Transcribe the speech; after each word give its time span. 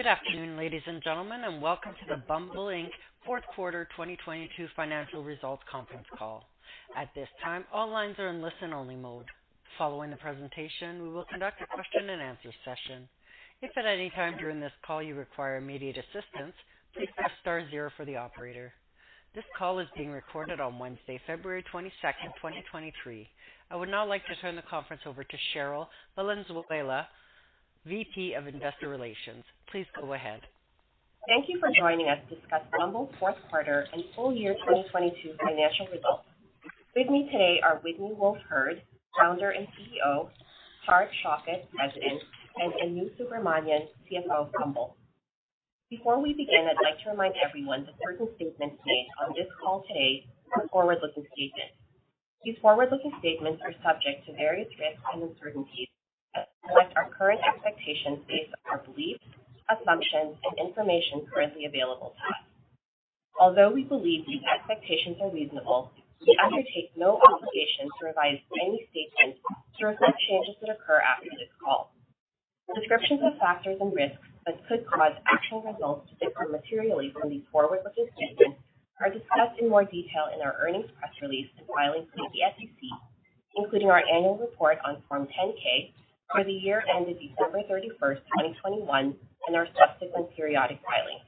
Good 0.00 0.06
afternoon, 0.06 0.56
ladies 0.56 0.80
and 0.86 1.02
gentlemen, 1.02 1.44
and 1.44 1.60
welcome 1.60 1.92
to 1.92 2.06
the 2.08 2.22
Bumble 2.26 2.68
Inc. 2.68 2.88
fourth 3.26 3.44
quarter 3.54 3.84
2022 3.90 4.68
financial 4.74 5.22
results 5.22 5.62
conference 5.70 6.06
call. 6.18 6.48
At 6.96 7.10
this 7.14 7.28
time, 7.44 7.66
all 7.70 7.90
lines 7.90 8.18
are 8.18 8.28
in 8.28 8.40
listen-only 8.40 8.96
mode. 8.96 9.26
Following 9.76 10.08
the 10.08 10.16
presentation, 10.16 11.02
we 11.02 11.10
will 11.10 11.26
conduct 11.26 11.60
a 11.60 11.66
question-and-answer 11.66 12.50
session. 12.64 13.10
If 13.60 13.76
at 13.76 13.84
any 13.84 14.08
time 14.08 14.38
during 14.38 14.58
this 14.58 14.72
call 14.86 15.02
you 15.02 15.14
require 15.16 15.58
immediate 15.58 15.98
assistance, 15.98 16.54
please 16.96 17.10
press 17.14 17.32
star 17.42 17.68
zero 17.70 17.90
for 17.94 18.06
the 18.06 18.16
operator. 18.16 18.72
This 19.34 19.44
call 19.58 19.80
is 19.80 19.88
being 19.98 20.12
recorded 20.12 20.60
on 20.60 20.78
Wednesday, 20.78 21.20
February 21.26 21.62
22nd, 21.70 22.32
2023. 22.40 23.28
I 23.70 23.76
would 23.76 23.90
now 23.90 24.06
like 24.06 24.24
to 24.28 24.36
turn 24.36 24.56
the 24.56 24.62
conference 24.62 25.02
over 25.04 25.24
to 25.24 25.36
Cheryl 25.54 25.88
Valenzuela, 26.16 27.06
VP 27.86 28.34
of 28.34 28.46
Investor 28.46 28.88
Relations. 28.90 29.44
Please 29.72 29.86
go 29.98 30.12
ahead. 30.12 30.42
Thank 31.28 31.48
you 31.48 31.58
for 31.60 31.70
joining 31.78 32.08
us 32.08 32.18
to 32.28 32.36
discuss 32.36 32.62
Bumble's 32.78 33.14
fourth 33.18 33.36
quarter 33.50 33.86
and 33.92 34.04
full 34.16 34.34
year 34.34 34.54
2022 34.54 35.36
financial 35.42 35.86
results. 35.86 36.26
With 36.96 37.08
me 37.08 37.24
today 37.32 37.60
are 37.64 37.78
Whitney 37.84 38.12
Wolfe 38.14 38.38
Herd, 38.48 38.82
Founder 39.18 39.50
and 39.50 39.66
CEO, 39.68 40.30
Tariq 40.88 41.08
Shaukat, 41.24 41.70
President, 41.70 42.22
and 42.56 42.72
Anu 42.84 43.10
Subramanian, 43.16 43.88
CFO 44.10 44.48
of 44.48 44.52
Bumble. 44.52 44.96
Before 45.90 46.20
we 46.22 46.34
begin, 46.34 46.68
I'd 46.68 46.82
like 46.84 47.02
to 47.04 47.10
remind 47.10 47.34
everyone 47.42 47.86
that 47.86 47.94
certain 48.04 48.28
statements 48.36 48.82
made 48.84 49.08
on 49.24 49.34
this 49.36 49.48
call 49.62 49.84
today 49.88 50.26
are 50.56 50.68
forward-looking 50.68 51.26
statements. 51.32 51.76
These 52.44 52.58
forward-looking 52.62 53.12
statements 53.20 53.62
are 53.64 53.72
subject 53.84 54.26
to 54.26 54.34
various 54.34 54.68
risks 54.78 55.02
and 55.14 55.22
uncertainties 55.24 55.88
reflect 56.70 56.94
our 56.96 57.10
current 57.10 57.40
expectations 57.42 58.22
based 58.30 58.54
on 58.54 58.78
our 58.78 58.80
beliefs, 58.86 59.26
assumptions, 59.66 60.38
and 60.46 60.54
information 60.62 61.26
currently 61.26 61.66
available 61.66 62.14
to 62.14 62.22
us. 62.30 62.42
Although 63.40 63.74
we 63.74 63.82
believe 63.82 64.22
these 64.26 64.46
expectations 64.46 65.18
are 65.18 65.34
reasonable, 65.34 65.90
we 66.22 66.38
undertake 66.38 66.94
no 66.94 67.18
obligation 67.18 67.90
to 67.98 68.06
revise 68.06 68.38
any 68.62 68.86
statements 68.94 69.42
to 69.80 69.86
reflect 69.86 70.14
changes 70.28 70.54
that 70.62 70.70
occur 70.70 71.02
after 71.02 71.30
this 71.34 71.50
call. 71.58 71.90
Descriptions 72.76 73.20
of 73.24 73.38
factors 73.40 73.78
and 73.80 73.90
risks 73.90 74.22
that 74.46 74.60
could 74.68 74.86
cause 74.86 75.16
actual 75.26 75.62
results 75.66 76.06
to 76.10 76.14
differ 76.22 76.46
materially 76.46 77.10
from 77.10 77.30
these 77.30 77.42
forward-looking 77.50 78.06
statements 78.14 78.60
are 79.00 79.10
discussed 79.10 79.58
in 79.58 79.68
more 79.68 79.84
detail 79.84 80.28
in 80.30 80.44
our 80.44 80.54
earnings 80.60 80.86
press 81.00 81.10
release 81.22 81.48
and 81.58 81.66
filings 81.66 82.06
with 82.14 82.30
the 82.30 82.44
SEC, 82.54 82.78
including 83.56 83.90
our 83.90 84.04
annual 84.06 84.38
report 84.38 84.78
on 84.84 85.02
Form 85.08 85.26
10-K 85.26 85.94
for 86.32 86.44
the 86.44 86.52
year 86.52 86.82
ended 86.94 87.18
December 87.18 87.60
31st, 87.66 88.22
2021, 88.62 89.14
and 89.46 89.56
our 89.56 89.66
subsequent 89.74 90.30
periodic 90.36 90.78
filings. 90.86 91.26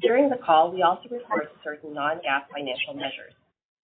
During 0.00 0.28
the 0.28 0.42
call, 0.44 0.72
we 0.72 0.82
also 0.82 1.08
refer 1.08 1.46
to 1.46 1.54
certain 1.62 1.94
non-GAAP 1.94 2.50
financial 2.52 2.94
measures. 2.94 3.32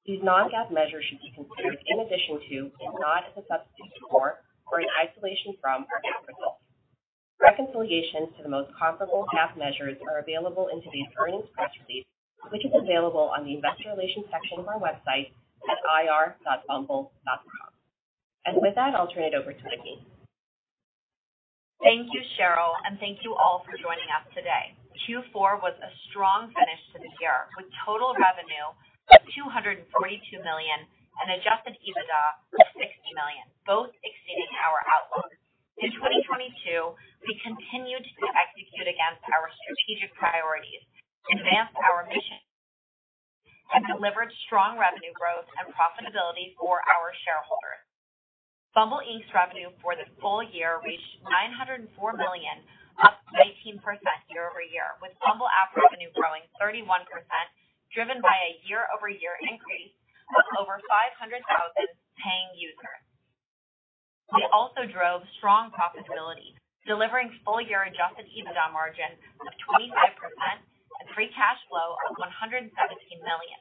These 0.07 0.23
non-GAAP 0.23 0.73
measures 0.73 1.05
should 1.09 1.21
be 1.21 1.33
considered 1.33 1.79
in 1.87 2.01
addition 2.01 2.41
to 2.51 2.57
and 2.83 2.95
not 2.99 3.31
as 3.31 3.37
a 3.39 3.47
substitute 3.47 3.95
for 4.11 4.43
or 4.73 4.81
in 4.81 4.89
isolation 4.99 5.55
from 5.61 5.87
our 5.87 6.01
GAAP 6.03 6.27
results. 6.27 6.63
Reconciliations 7.41 8.37
to 8.37 8.43
the 8.43 8.49
most 8.53 8.71
comparable 8.77 9.25
GAAP 9.33 9.57
measures 9.57 9.97
are 10.11 10.19
available 10.19 10.69
in 10.69 10.83
today's 10.83 11.09
earnings 11.17 11.49
press 11.55 11.71
release, 11.87 12.07
which 12.51 12.65
is 12.67 12.73
available 12.75 13.33
on 13.33 13.45
the 13.45 13.55
investor 13.55 13.91
relations 13.95 14.27
section 14.31 14.59
of 14.61 14.69
our 14.69 14.81
website 14.81 15.33
at 15.71 15.79
ir.bumble.com. 16.05 17.69
And 18.47 18.57
with 18.61 18.75
that, 18.75 18.95
I'll 18.95 19.09
turn 19.09 19.25
it 19.25 19.35
over 19.35 19.53
to 19.53 19.65
Whitney. 19.65 20.07
Thank 21.81 22.13
you, 22.13 22.21
Cheryl, 22.37 22.77
and 22.85 23.01
thank 23.01 23.25
you 23.25 23.33
all 23.41 23.65
for 23.65 23.73
joining 23.81 24.05
us 24.13 24.29
today. 24.37 24.77
Q4 25.09 25.65
was 25.65 25.73
a 25.81 25.89
strong 26.13 26.53
finish 26.53 26.83
to 26.93 27.01
the 27.01 27.09
year, 27.25 27.49
with 27.57 27.73
total 27.89 28.13
revenue 28.21 28.69
of 29.17 29.21
242 29.33 29.89
million 30.45 30.79
and 31.25 31.29
adjusted 31.41 31.73
EBITDA 31.81 32.23
of 32.61 32.69
60 32.77 32.85
million, 33.17 33.49
both 33.65 33.89
exceeding 34.05 34.53
our 34.61 34.85
outlook. 34.93 35.33
In 35.81 35.89
2022, 35.97 36.53
we 37.25 37.33
continued 37.41 38.05
to 38.05 38.27
execute 38.37 38.85
against 38.85 39.25
our 39.33 39.49
strategic 39.49 40.13
priorities, 40.21 40.85
advanced 41.33 41.81
our 41.81 42.05
mission, 42.13 42.45
and 43.73 43.89
delivered 43.89 44.29
strong 44.45 44.77
revenue 44.77 45.17
growth 45.17 45.49
and 45.57 45.73
profitability 45.73 46.53
for 46.61 46.85
our 46.85 47.09
shareholders. 47.25 47.90
Bumble 48.71 49.03
Inc.'s 49.03 49.27
revenue 49.35 49.75
for 49.83 49.99
the 49.99 50.07
full 50.23 50.47
year 50.47 50.79
reached 50.87 51.19
904 51.27 51.91
million, 52.15 52.63
up 53.03 53.19
19% 53.35 53.83
year-over-year, 54.31 54.95
with 55.03 55.11
Bumble 55.19 55.51
app 55.51 55.75
revenue 55.75 56.11
growing 56.15 56.47
31%, 56.63 56.87
driven 57.91 58.23
by 58.23 58.31
a 58.31 58.63
year-over-year 58.71 59.35
increase 59.43 59.91
of 60.39 60.45
over 60.63 60.79
500,000 60.87 61.43
paying 62.23 62.51
users. 62.55 63.03
We 64.31 64.47
also 64.55 64.87
drove 64.87 65.27
strong 65.43 65.75
profitability, 65.75 66.55
delivering 66.87 67.35
full-year 67.43 67.91
adjusted 67.91 68.31
EBITDA 68.31 68.71
margin 68.71 69.19
of 69.43 69.51
25% 69.67 70.15
and 71.03 71.07
free 71.19 71.35
cash 71.35 71.59
flow 71.67 71.99
of 72.07 72.15
117 72.23 72.71
million. 72.71 73.61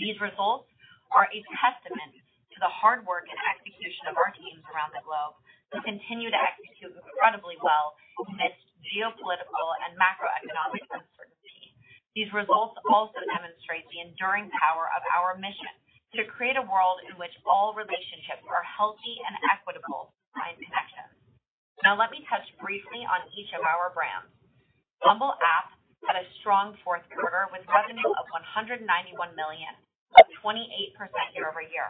These 0.00 0.16
results 0.24 0.72
are 1.12 1.28
a 1.28 1.40
testament 1.60 2.16
to 2.58 2.66
the 2.66 2.74
hard 2.74 3.06
work 3.06 3.30
and 3.30 3.38
execution 3.54 4.10
of 4.10 4.18
our 4.18 4.34
teams 4.34 4.66
around 4.74 4.90
the 4.90 5.02
globe, 5.06 5.38
who 5.70 5.78
continue 5.86 6.26
to 6.26 6.40
execute 6.42 6.90
incredibly 6.90 7.54
well 7.62 7.94
amidst 8.26 8.66
geopolitical 8.90 9.66
and 9.86 9.94
macroeconomic 9.94 10.82
uncertainty. 10.90 11.70
These 12.18 12.34
results 12.34 12.74
also 12.90 13.22
demonstrate 13.30 13.86
the 13.94 14.02
enduring 14.02 14.50
power 14.58 14.90
of 14.90 15.06
our 15.14 15.38
mission 15.38 15.70
to 16.18 16.26
create 16.26 16.58
a 16.58 16.66
world 16.66 16.98
in 17.06 17.14
which 17.14 17.30
all 17.46 17.78
relationships 17.78 18.42
are 18.50 18.66
healthy 18.66 19.22
and 19.22 19.38
equitable 19.54 20.10
find 20.34 20.58
connection. 20.58 21.06
Now, 21.86 21.94
let 21.94 22.10
me 22.10 22.26
touch 22.26 22.42
briefly 22.58 23.06
on 23.06 23.22
each 23.38 23.54
of 23.54 23.62
our 23.62 23.94
brands. 23.94 24.34
Bumble 25.04 25.36
app 25.38 25.78
had 26.10 26.18
a 26.18 26.26
strong 26.42 26.74
fourth 26.82 27.06
quarter 27.14 27.46
with 27.54 27.62
revenue 27.70 28.10
of 28.18 28.24
191 28.34 28.82
million, 29.38 29.74
up 30.18 30.26
28% 30.42 30.96
year-over-year. 31.38 31.86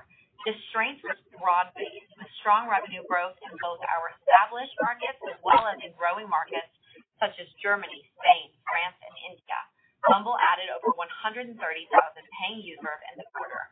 This 0.46 0.58
strength 0.70 1.02
was 1.02 1.18
broad-based, 1.34 2.12
with 2.18 2.30
strong 2.38 2.70
revenue 2.70 3.02
growth 3.10 3.34
in 3.42 3.54
both 3.58 3.82
our 3.82 4.14
established 4.14 4.74
markets 4.82 5.18
as 5.26 5.38
well 5.42 5.66
as 5.66 5.82
in 5.82 5.90
growing 5.98 6.30
markets 6.30 6.70
such 7.18 7.34
as 7.42 7.48
Germany, 7.58 8.06
Spain, 8.14 8.54
France, 8.62 8.98
and 9.02 9.14
India. 9.34 9.58
Bumble 10.06 10.38
added 10.38 10.70
over 10.70 10.94
130,000 10.94 11.58
paying 11.58 12.62
users 12.62 13.00
in 13.10 13.14
the 13.18 13.26
quarter. 13.34 13.66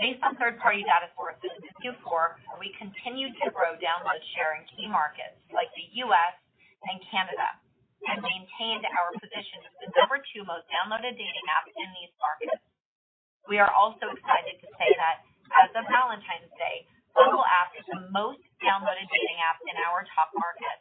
Based 0.00 0.20
on 0.20 0.36
third-party 0.36 0.84
data 0.84 1.08
sources 1.16 1.48
in 1.56 1.72
Q4, 1.80 2.60
we 2.60 2.76
continued 2.76 3.32
to 3.44 3.48
grow 3.52 3.72
download 3.80 4.20
share 4.36 4.56
in 4.60 4.68
key 4.68 4.88
markets 4.88 5.40
like 5.52 5.72
the 5.74 5.88
U.S. 6.06 6.36
and 6.92 7.00
Canada, 7.08 7.48
and 8.08 8.20
maintained 8.20 8.84
our 8.84 9.10
position 9.16 9.64
as 9.64 9.74
the 9.80 9.88
number 9.96 10.20
two 10.34 10.44
most 10.44 10.68
downloaded 10.68 11.16
dating 11.16 11.46
app 11.48 11.66
in 11.72 11.88
these 11.96 12.12
markets. 12.20 12.64
We 13.48 13.58
are 13.58 13.70
also 13.72 14.10
excited 14.12 14.60
to 14.62 14.68
say 14.78 14.90
that 14.98 15.24
as 15.60 15.70
of 15.76 15.84
Valentine's 15.88 16.52
Day, 16.56 16.88
Bumble 17.12 17.44
app 17.44 17.76
is 17.76 17.84
the 17.92 18.08
most 18.08 18.40
downloaded 18.64 19.04
dating 19.04 19.38
app 19.44 19.60
in 19.68 19.76
our 19.84 20.00
top 20.16 20.32
markets, 20.32 20.80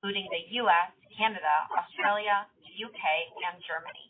including 0.00 0.24
the 0.32 0.48
U.S., 0.64 0.90
Canada, 1.12 1.68
Australia, 1.76 2.48
the 2.64 2.72
U.K., 2.72 3.02
and 3.44 3.60
Germany. 3.68 4.08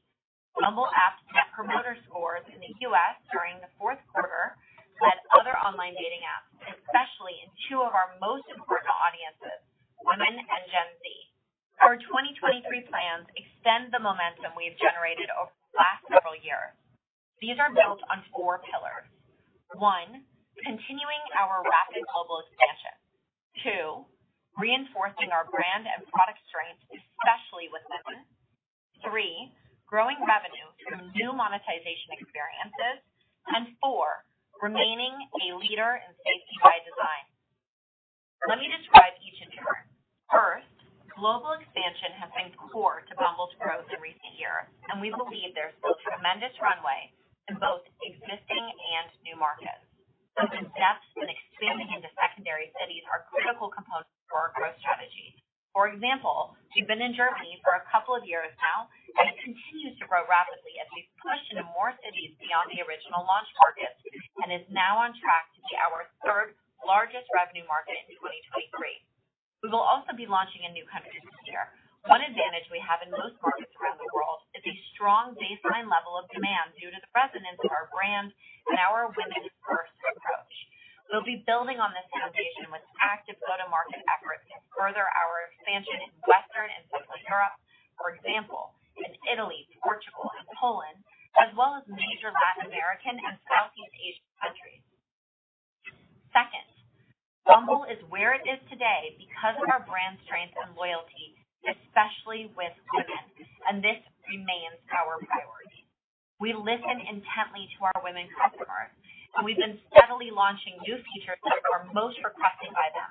Bumble 0.55 0.87
app's 0.95 1.23
Net 1.35 1.51
Promoter 1.55 1.99
Scores 2.07 2.47
in 2.47 2.63
the 2.63 2.73
U.S. 2.91 3.19
during 3.35 3.59
the 3.59 3.71
fourth 3.75 3.99
quarter 4.11 4.55
led 5.03 5.19
other 5.35 5.55
online 5.59 5.95
dating 5.95 6.23
apps, 6.27 6.51
especially 6.75 7.39
in 7.43 7.49
two 7.71 7.83
of 7.83 7.95
our 7.95 8.15
most 8.19 8.47
important 8.51 8.91
audiences, 8.91 9.63
women 10.03 10.35
and 10.39 10.63
Gen 10.71 10.91
Z. 10.99 11.03
Our 11.83 11.95
2023 11.99 12.91
plans 12.91 13.27
extend 13.39 13.95
the 13.95 14.03
momentum 14.03 14.55
we've 14.59 14.79
generated 14.79 15.31
over 15.35 15.55
the 15.55 15.79
last 15.79 16.03
several 16.11 16.35
years. 16.35 16.75
These 17.39 17.59
are 17.63 17.71
built 17.71 18.03
on 18.11 18.27
four 18.35 18.59
pillars. 18.67 19.07
One, 19.77 20.25
continuing 20.65 21.25
our 21.37 21.61
rapid 21.61 22.01
global 22.09 22.41
expansion. 22.49 22.97
Two, 23.61 23.85
reinforcing 24.57 25.29
our 25.29 25.45
brand 25.53 25.85
and 25.85 26.09
product 26.09 26.41
strength, 26.49 26.81
especially 26.89 27.69
with 27.69 27.85
women. 27.93 28.25
Three, 29.05 29.53
growing 29.85 30.17
revenue 30.25 30.69
through 30.81 31.13
new 31.13 31.37
monetization 31.37 32.17
experiences. 32.17 33.05
And 33.53 33.77
Four, 33.85 34.25
remaining 34.65 35.15
a 35.45 35.57
leader 35.61 36.01
in 36.01 36.11
safety 36.17 36.57
by 36.65 36.81
design. 36.85 37.25
Let 38.49 38.59
me 38.61 38.69
describe 38.73 39.17
each 39.21 39.41
in 39.45 39.51
turn. 39.53 39.85
First, 40.33 40.69
global 41.13 41.57
expansion 41.57 42.17
has 42.21 42.31
been 42.37 42.53
core 42.57 43.03
to 43.09 43.15
Bumble's 43.17 43.53
growth 43.61 43.89
in 43.93 43.99
recent 44.01 44.35
years, 44.39 44.69
and 44.93 45.01
we 45.01 45.11
believe 45.11 45.53
there's 45.57 45.75
still 45.81 45.97
tremendous 46.05 46.55
runway 46.63 47.13
in 47.49 47.57
both 47.61 47.85
existing 48.05 48.65
and 48.69 49.09
new 49.25 49.37
markets. 49.41 49.85
Building 50.39 50.69
depth 50.79 51.07
and 51.19 51.29
expanding 51.29 51.91
into 51.93 52.09
secondary 52.17 52.71
cities 52.81 53.05
are 53.11 53.27
critical 53.33 53.69
components 53.73 54.13
for 54.31 54.49
our 54.49 54.53
growth 54.57 54.79
strategy. 54.81 55.37
For 55.75 55.89
example, 55.91 56.55
We've 56.77 56.89
been 56.91 57.01
in 57.01 57.17
Germany 57.17 57.57
for 57.65 57.79
a 57.81 57.85
couple 57.89 58.13
of 58.13 58.27
years 58.29 58.53
now, 58.61 58.91
and 59.17 59.31
it 59.33 59.39
continues 59.41 59.97
to 60.03 60.05
grow 60.11 60.27
rapidly 60.29 60.77
as 60.83 60.89
we've 60.93 61.09
pushed 61.25 61.49
into 61.55 61.65
more 61.73 61.97
cities 62.05 62.37
beyond 62.43 62.69
the 62.75 62.85
original 62.85 63.25
launch 63.25 63.49
markets 63.65 63.97
and 64.45 64.53
is 64.53 64.67
now 64.69 65.01
on 65.01 65.17
track 65.17 65.49
to 65.57 65.61
be 65.65 65.75
our 65.81 66.11
third 66.27 66.55
largest 66.85 67.25
revenue 67.33 67.65
market 67.71 67.97
in 68.05 68.15
2023. 68.21 68.69
We 69.65 69.69
will 69.73 69.83
also 69.83 70.13
be 70.13 70.29
launching 70.29 70.69
in 70.69 70.77
new 70.77 70.85
countries 70.93 71.25
this 71.25 71.43
year. 71.49 71.73
One 72.09 72.25
advantage 72.25 72.65
we 72.73 72.81
have 72.81 73.05
in 73.05 73.13
most 73.13 73.37
markets 73.45 73.69
around 73.77 74.01
the 74.01 74.09
world 74.17 74.41
is 74.57 74.65
a 74.65 74.77
strong 74.97 75.37
baseline 75.37 75.93
level 75.93 76.17
of 76.17 76.25
demand 76.33 76.73
due 76.81 76.89
to 76.89 76.97
the 76.97 77.13
resonance 77.13 77.61
of 77.61 77.69
our 77.69 77.93
brand 77.93 78.33
and 78.73 78.81
our 78.81 79.13
women-first 79.13 79.93
approach. 80.17 80.55
We'll 81.13 81.29
be 81.29 81.45
building 81.45 81.77
on 81.77 81.93
this 81.93 82.09
foundation 82.09 82.73
with 82.73 82.81
active 82.97 83.37
go-to-market 83.45 84.01
efforts 84.09 84.41
to 84.49 84.57
further 84.73 85.05
our 85.05 85.53
expansion 85.53 86.01
in 86.01 86.09
Western 86.25 86.73
and 86.73 86.89
Central 86.89 87.21
Europe, 87.29 87.61
for 88.01 88.17
example, 88.17 88.73
in 88.97 89.13
Italy, 89.29 89.69
Portugal, 89.85 90.33
and 90.41 90.49
Poland, 90.57 91.05
as 91.37 91.53
well 91.61 91.77
as 91.77 91.85
major 91.93 92.33
Latin 92.33 92.73
American 92.73 93.21
and 93.21 93.37
Southeast 93.45 93.95
Asian 94.01 94.29
countries. 94.41 94.85
Second, 96.33 96.69
Bumble 97.45 97.85
is 97.85 98.01
where 98.09 98.33
it 98.33 98.49
is 98.49 98.61
today 98.73 99.17
because 99.21 99.61
of 99.61 99.69
our 99.69 99.85
brand 99.85 100.17
strength 100.25 100.57
and 100.61 100.77
loyalty, 100.77 101.38
especially 101.69 102.49
with 102.57 102.73
women, 102.97 103.25
and 103.69 103.85
this 103.85 104.01
remains 104.27 104.81
our 104.91 105.21
priority. 105.29 105.85
We 106.41 106.57
listen 106.57 106.99
intently 107.05 107.69
to 107.77 107.79
our 107.93 108.01
women 108.01 108.27
customers, 108.35 108.91
and 109.37 109.45
we've 109.45 109.61
been 109.61 109.77
steadily 109.93 110.33
launching 110.33 110.81
new 110.87 110.97
features 110.97 111.41
that 111.45 111.61
are 111.75 111.87
most 111.93 112.17
requested 112.25 112.73
by 112.73 112.89
them, 112.97 113.11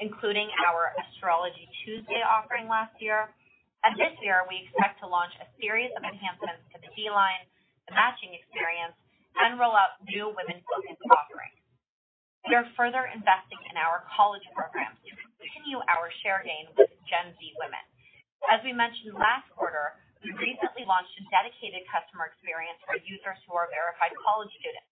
including 0.00 0.48
our 0.64 0.94
Astrology 0.96 1.68
Tuesday 1.84 2.22
offering 2.24 2.70
last 2.70 2.96
year. 3.02 3.28
And 3.84 3.94
this 3.94 4.14
year, 4.24 4.42
we 4.48 4.66
expect 4.66 4.98
to 5.02 5.06
launch 5.06 5.34
a 5.38 5.46
series 5.60 5.92
of 5.94 6.02
enhancements 6.02 6.66
to 6.74 6.82
the 6.82 6.90
D-Line, 6.98 7.46
the 7.86 7.94
matching 7.94 8.34
experience, 8.34 8.96
and 9.38 9.54
roll 9.60 9.76
out 9.76 10.02
new 10.02 10.34
women-focused 10.34 11.04
offerings. 11.14 11.58
We 12.48 12.56
are 12.56 12.66
further 12.74 13.06
investing 13.12 13.60
in 13.70 13.76
our 13.76 14.02
college 14.14 14.42
programs 14.56 14.98
to 15.04 15.12
continue 15.14 15.78
our 15.84 16.10
share 16.24 16.42
gain 16.42 16.70
with 16.74 16.90
Gen 17.06 17.34
Z 17.36 17.38
women. 17.60 17.84
As 18.46 18.62
we 18.62 18.70
mentioned 18.70 19.18
last 19.18 19.50
quarter, 19.50 19.98
we 20.22 20.30
recently 20.38 20.86
launched 20.86 21.14
a 21.18 21.24
dedicated 21.34 21.82
customer 21.90 22.30
experience 22.30 22.78
for 22.86 22.94
users 23.02 23.38
who 23.50 23.58
are 23.58 23.66
verified 23.74 24.14
college 24.22 24.52
students. 24.62 24.86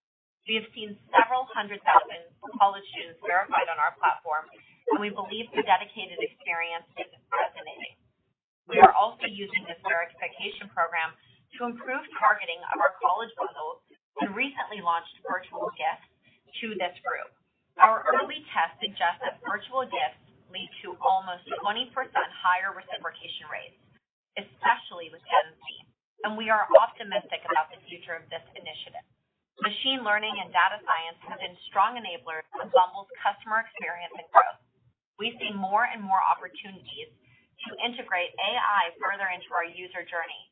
We 0.50 0.58
have 0.58 0.68
seen 0.74 0.98
several 1.14 1.46
hundred 1.54 1.82
thousand 1.86 2.26
college 2.58 2.86
students 2.94 3.22
verified 3.22 3.70
on 3.70 3.78
our 3.78 3.94
platform, 3.98 4.46
and 4.94 4.98
we 5.02 5.10
believe 5.10 5.50
the 5.54 5.62
dedicated 5.66 6.18
experience 6.22 6.86
is 6.98 7.10
resonating. 7.30 7.94
We 8.70 8.78
are 8.82 8.94
also 8.94 9.26
using 9.30 9.62
this 9.66 9.78
verification 9.86 10.70
program 10.74 11.14
to 11.58 11.70
improve 11.70 12.02
targeting 12.18 12.58
of 12.74 12.78
our 12.82 12.94
college 13.02 13.30
bundles 13.38 13.82
and 14.22 14.34
recently 14.34 14.82
launched 14.82 15.14
virtual 15.26 15.70
gifts 15.78 16.06
to 16.62 16.74
this 16.78 16.94
group. 17.02 17.30
Our 17.78 18.06
early 18.14 18.42
tests 18.54 18.78
suggest 18.82 19.22
that 19.22 19.42
virtual 19.46 19.86
gifts 19.86 20.25
lead 20.52 20.70
to 20.84 20.96
almost 21.02 21.46
20% 21.62 21.90
higher 21.92 22.72
reciprocation 22.74 23.46
rates, 23.50 23.78
especially 24.38 25.10
with 25.10 25.22
Gen 25.26 25.48
Z, 25.54 25.62
and 26.24 26.32
we 26.38 26.50
are 26.50 26.68
optimistic 26.80 27.42
about 27.50 27.70
the 27.72 27.80
future 27.88 28.16
of 28.16 28.26
this 28.30 28.44
initiative. 28.56 29.06
Machine 29.62 30.04
learning 30.04 30.36
and 30.42 30.52
data 30.52 30.82
science 30.84 31.20
have 31.28 31.40
been 31.40 31.56
strong 31.70 31.96
enablers 31.96 32.44
of 32.60 32.68
Bumble's 32.74 33.08
customer 33.22 33.64
experience 33.64 34.12
and 34.18 34.28
growth. 34.34 34.60
We 35.18 35.32
see 35.40 35.52
more 35.54 35.88
and 35.88 36.02
more 36.04 36.20
opportunities 36.20 37.08
to 37.64 37.68
integrate 37.80 38.36
AI 38.36 38.92
further 39.00 39.28
into 39.32 39.48
our 39.56 39.64
user 39.64 40.04
journey, 40.04 40.42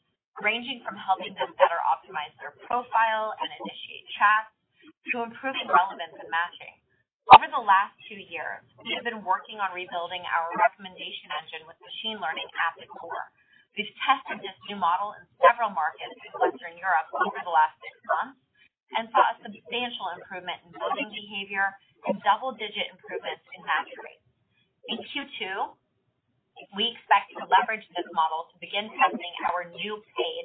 ranging 0.40 0.80
from 0.86 0.96
helping 0.96 1.36
them 1.36 1.52
better 1.60 1.80
optimize 1.84 2.32
their 2.40 2.56
profile 2.64 3.36
and 3.40 3.50
initiate 3.60 4.06
chats 4.16 4.52
to 5.12 5.24
improving 5.26 5.68
relevance 5.68 6.16
and 6.16 6.30
matching. 6.32 6.74
Over 7.32 7.48
the 7.48 7.64
last 7.64 7.96
two 8.04 8.20
years, 8.20 8.60
we 8.84 8.92
have 9.00 9.08
been 9.08 9.24
working 9.24 9.56
on 9.56 9.72
rebuilding 9.72 10.20
our 10.28 10.52
recommendation 10.60 11.32
engine 11.40 11.64
with 11.64 11.80
machine 11.80 12.20
learning 12.20 12.44
at 12.60 12.76
the 12.76 12.84
core. 12.84 13.32
We've 13.72 13.88
tested 14.04 14.44
this 14.44 14.52
new 14.68 14.76
model 14.76 15.16
in 15.16 15.24
several 15.40 15.72
markets 15.72 16.12
in 16.20 16.32
Western 16.36 16.76
Europe 16.76 17.08
over 17.16 17.40
the 17.40 17.48
last 17.48 17.80
six 17.80 17.96
months 18.04 18.36
and 18.92 19.08
saw 19.08 19.24
a 19.32 19.40
substantial 19.40 20.12
improvement 20.20 20.68
in 20.68 20.76
voting 20.76 21.08
behavior 21.08 21.72
and 22.04 22.20
double-digit 22.20 22.92
improvements 22.92 23.44
in 23.56 23.64
match 23.64 23.88
rates. 24.04 24.28
In 24.92 25.00
Q2, 25.08 25.40
we 26.76 26.92
expect 26.92 27.32
to 27.40 27.48
leverage 27.48 27.88
this 27.96 28.08
model 28.12 28.52
to 28.52 28.56
begin 28.60 28.92
testing 29.00 29.34
our 29.48 29.64
new 29.72 29.96
paid 30.12 30.44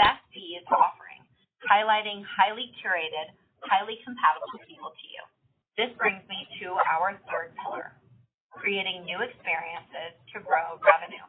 Best 0.00 0.24
Bees 0.32 0.64
offering, 0.72 1.28
highlighting 1.68 2.24
highly 2.24 2.72
curated, 2.80 3.36
highly 3.68 4.00
compatible 4.00 4.64
people 4.64 4.96
to 4.96 5.06
you. 5.12 5.22
This 5.76 5.92
brings 6.00 6.24
me 6.24 6.48
to 6.64 6.72
our 6.72 7.20
third 7.28 7.52
pillar, 7.60 7.92
creating 8.48 9.04
new 9.04 9.20
experiences 9.20 10.16
to 10.32 10.40
grow 10.40 10.80
revenue. 10.80 11.20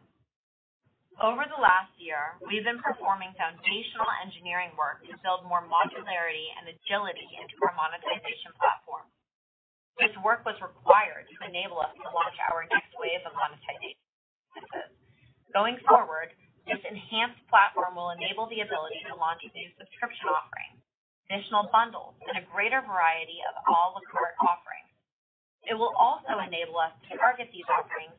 Over 1.19 1.43
the 1.51 1.59
last 1.59 1.91
year, 1.99 2.39
we've 2.47 2.63
been 2.63 2.79
performing 2.79 3.35
foundational 3.35 4.07
engineering 4.23 4.71
work 4.79 5.03
to 5.11 5.19
build 5.19 5.43
more 5.43 5.67
modularity 5.67 6.47
and 6.55 6.71
agility 6.71 7.27
into 7.43 7.59
our 7.59 7.75
monetization 7.75 8.55
platform. 8.55 9.11
This 9.99 10.15
work 10.23 10.47
was 10.47 10.55
required 10.63 11.27
to 11.27 11.37
enable 11.43 11.83
us 11.83 11.91
to 11.91 12.07
launch 12.15 12.37
our 12.47 12.63
next 12.71 12.95
wave 13.01 13.25
of 13.27 13.35
monetization. 13.35 13.99
Going 15.51 15.75
forward, 15.83 16.31
this 16.69 16.79
enhanced 16.87 17.41
platform 17.51 17.99
will 17.99 18.15
enable 18.15 18.47
the 18.47 18.61
ability 18.63 19.03
to 19.11 19.17
launch 19.17 19.41
new 19.43 19.69
subscription 19.75 20.29
offerings, 20.29 20.76
additional 21.27 21.67
bundles, 21.75 22.15
and 22.27 22.39
a 22.39 22.47
greater 22.55 22.79
variety 22.81 23.43
of 23.43 23.53
à 23.67 23.91
la 23.91 24.01
carte 24.07 24.35
offerings. 24.39 24.87
It 25.67 25.75
will 25.75 25.91
also 25.99 26.39
enable 26.39 26.79
us 26.79 26.95
to 27.11 27.19
target 27.19 27.51
these 27.51 27.67
offerings 27.67 28.15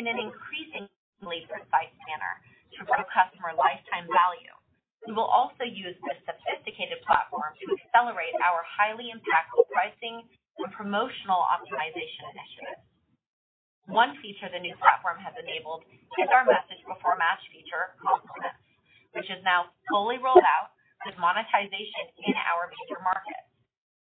in 0.00 0.08
an 0.08 0.16
increasingly 0.16 1.44
precise 1.48 1.92
manner 2.08 2.40
to 2.80 2.88
grow 2.88 3.04
customer 3.12 3.52
lifetime 3.52 4.08
value. 4.08 4.56
We 5.04 5.12
will 5.12 5.28
also 5.28 5.68
use 5.68 5.94
this 6.08 6.18
sophisticated 6.24 7.04
platform 7.04 7.52
to 7.52 7.66
accelerate 7.76 8.32
our 8.40 8.64
highly 8.64 9.12
impactful 9.12 9.68
pricing 9.68 10.24
and 10.56 10.72
promotional 10.72 11.44
optimization 11.52 12.32
initiatives. 12.32 12.84
One 13.86 14.18
feature 14.18 14.50
the 14.50 14.58
new 14.58 14.74
platform 14.80 15.20
has 15.22 15.36
enabled 15.38 15.84
is 16.18 16.28
our 16.32 16.42
message 16.48 16.82
before 16.88 17.14
match 17.20 17.44
feature, 17.52 17.94
Compliments, 18.02 18.58
which 19.14 19.30
is 19.30 19.38
now 19.44 19.70
fully 19.92 20.18
rolled 20.18 20.42
out 20.42 20.75
with 21.06 21.14
monetization 21.22 22.10
in 22.26 22.34
our 22.34 22.66
major 22.66 22.98
markets. 22.98 23.46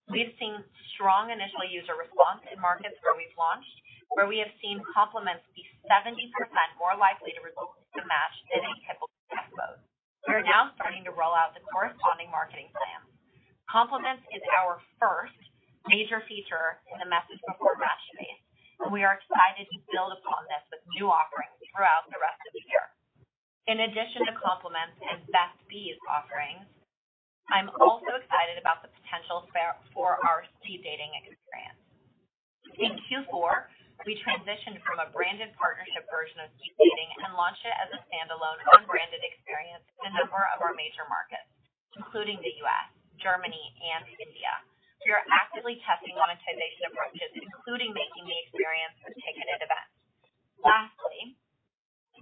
We've 0.08 0.32
seen 0.40 0.64
strong 0.96 1.28
initial 1.28 1.64
user 1.68 1.92
response 1.96 2.40
in 2.48 2.56
markets 2.56 2.96
where 3.04 3.12
we've 3.12 3.36
launched, 3.36 3.76
where 4.16 4.24
we 4.24 4.40
have 4.40 4.52
seen 4.64 4.80
Compliments 4.96 5.44
be 5.52 5.68
70% 5.84 6.32
more 6.80 6.96
likely 6.96 7.36
to 7.36 7.40
result 7.44 7.76
in 7.92 8.00
a 8.00 8.06
match 8.08 8.36
than 8.48 8.64
a 8.64 8.72
typical 8.88 9.12
text 9.28 9.52
mode. 9.52 9.80
We 10.24 10.32
are 10.32 10.44
now 10.44 10.72
starting 10.80 11.04
to 11.04 11.12
roll 11.12 11.36
out 11.36 11.52
the 11.52 11.64
corresponding 11.68 12.32
marketing 12.32 12.72
plan. 12.72 13.04
Compliments 13.68 14.24
is 14.32 14.44
our 14.56 14.80
first 14.96 15.36
major 15.88 16.24
feature 16.24 16.80
in 16.88 16.96
the 17.00 17.08
message 17.08 17.40
before 17.44 17.76
match 17.76 18.00
space, 18.16 18.40
and 18.80 18.88
we 18.88 19.04
are 19.04 19.20
excited 19.20 19.68
to 19.68 19.78
build 19.92 20.16
upon 20.16 20.48
this 20.48 20.64
with 20.72 20.80
new 20.96 21.12
offerings 21.12 21.56
throughout 21.68 22.08
the 22.08 22.20
rest 22.20 22.40
of 22.44 22.52
the 22.56 22.64
year. 22.68 22.86
In 23.68 23.88
addition 23.88 24.28
to 24.28 24.32
Compliments 24.36 25.00
and 25.00 25.24
Best 25.32 25.56
Bees 25.72 25.96
offerings, 26.08 26.68
I'm 27.52 27.68
also 27.76 28.16
excited 28.16 28.56
about 28.56 28.80
the 28.80 28.90
potential 29.02 29.44
for 29.92 30.16
our 30.24 30.48
speed 30.60 30.80
dating 30.80 31.12
experience. 31.20 31.80
In 32.80 32.96
Q4, 33.06 33.68
we 34.02 34.18
transitioned 34.24 34.82
from 34.82 34.98
a 34.98 35.12
branded 35.14 35.54
partnership 35.54 36.08
version 36.10 36.42
of 36.42 36.50
speed 36.58 36.74
dating 36.74 37.10
and 37.22 37.36
launched 37.38 37.62
it 37.62 37.76
as 37.78 37.88
a 37.94 38.00
standalone 38.10 38.58
unbranded 38.74 39.22
experience 39.22 39.86
in 40.02 40.10
a 40.10 40.14
number 40.18 40.40
of 40.56 40.64
our 40.64 40.74
major 40.74 41.06
markets, 41.06 41.46
including 41.94 42.42
the 42.42 42.52
U.S., 42.66 42.88
Germany, 43.22 43.62
and 43.94 44.02
India. 44.18 44.52
We 45.06 45.12
are 45.12 45.22
actively 45.30 45.78
testing 45.84 46.16
monetization 46.16 46.90
approaches, 46.90 47.30
including 47.36 47.92
making 47.92 48.24
the 48.24 48.36
experience 48.48 48.96
a 49.04 49.12
ticketed 49.14 49.60
event. 49.62 49.88
Lastly, 50.64 51.36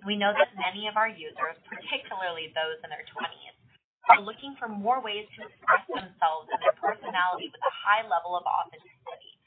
we 0.04 0.18
know 0.18 0.34
that 0.34 0.50
many 0.58 0.90
of 0.90 0.98
our 0.98 1.08
users, 1.08 1.56
particularly 1.70 2.50
those 2.52 2.82
in 2.82 2.90
their 2.90 3.06
twenties, 3.14 3.51
are 4.11 4.23
looking 4.23 4.59
for 4.59 4.66
more 4.66 4.99
ways 4.99 5.28
to 5.38 5.47
express 5.47 5.85
themselves 5.87 6.50
and 6.50 6.59
their 6.59 6.75
personality 6.78 7.50
with 7.52 7.62
a 7.62 7.75
high 7.87 8.02
level 8.06 8.35
of 8.35 8.42
authenticity. 8.42 9.38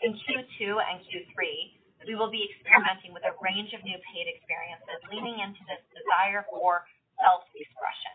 In 0.00 0.14
Q2 0.14 0.80
and 0.80 1.02
Q3, 1.04 1.36
we 2.06 2.14
will 2.14 2.30
be 2.30 2.46
experimenting 2.46 3.10
with 3.12 3.26
a 3.26 3.34
range 3.42 3.74
of 3.74 3.82
new 3.82 3.98
paid 4.14 4.30
experiences, 4.30 5.02
leaning 5.10 5.42
into 5.42 5.60
this 5.66 5.82
desire 5.90 6.46
for 6.48 6.86
self-expression. 7.18 8.14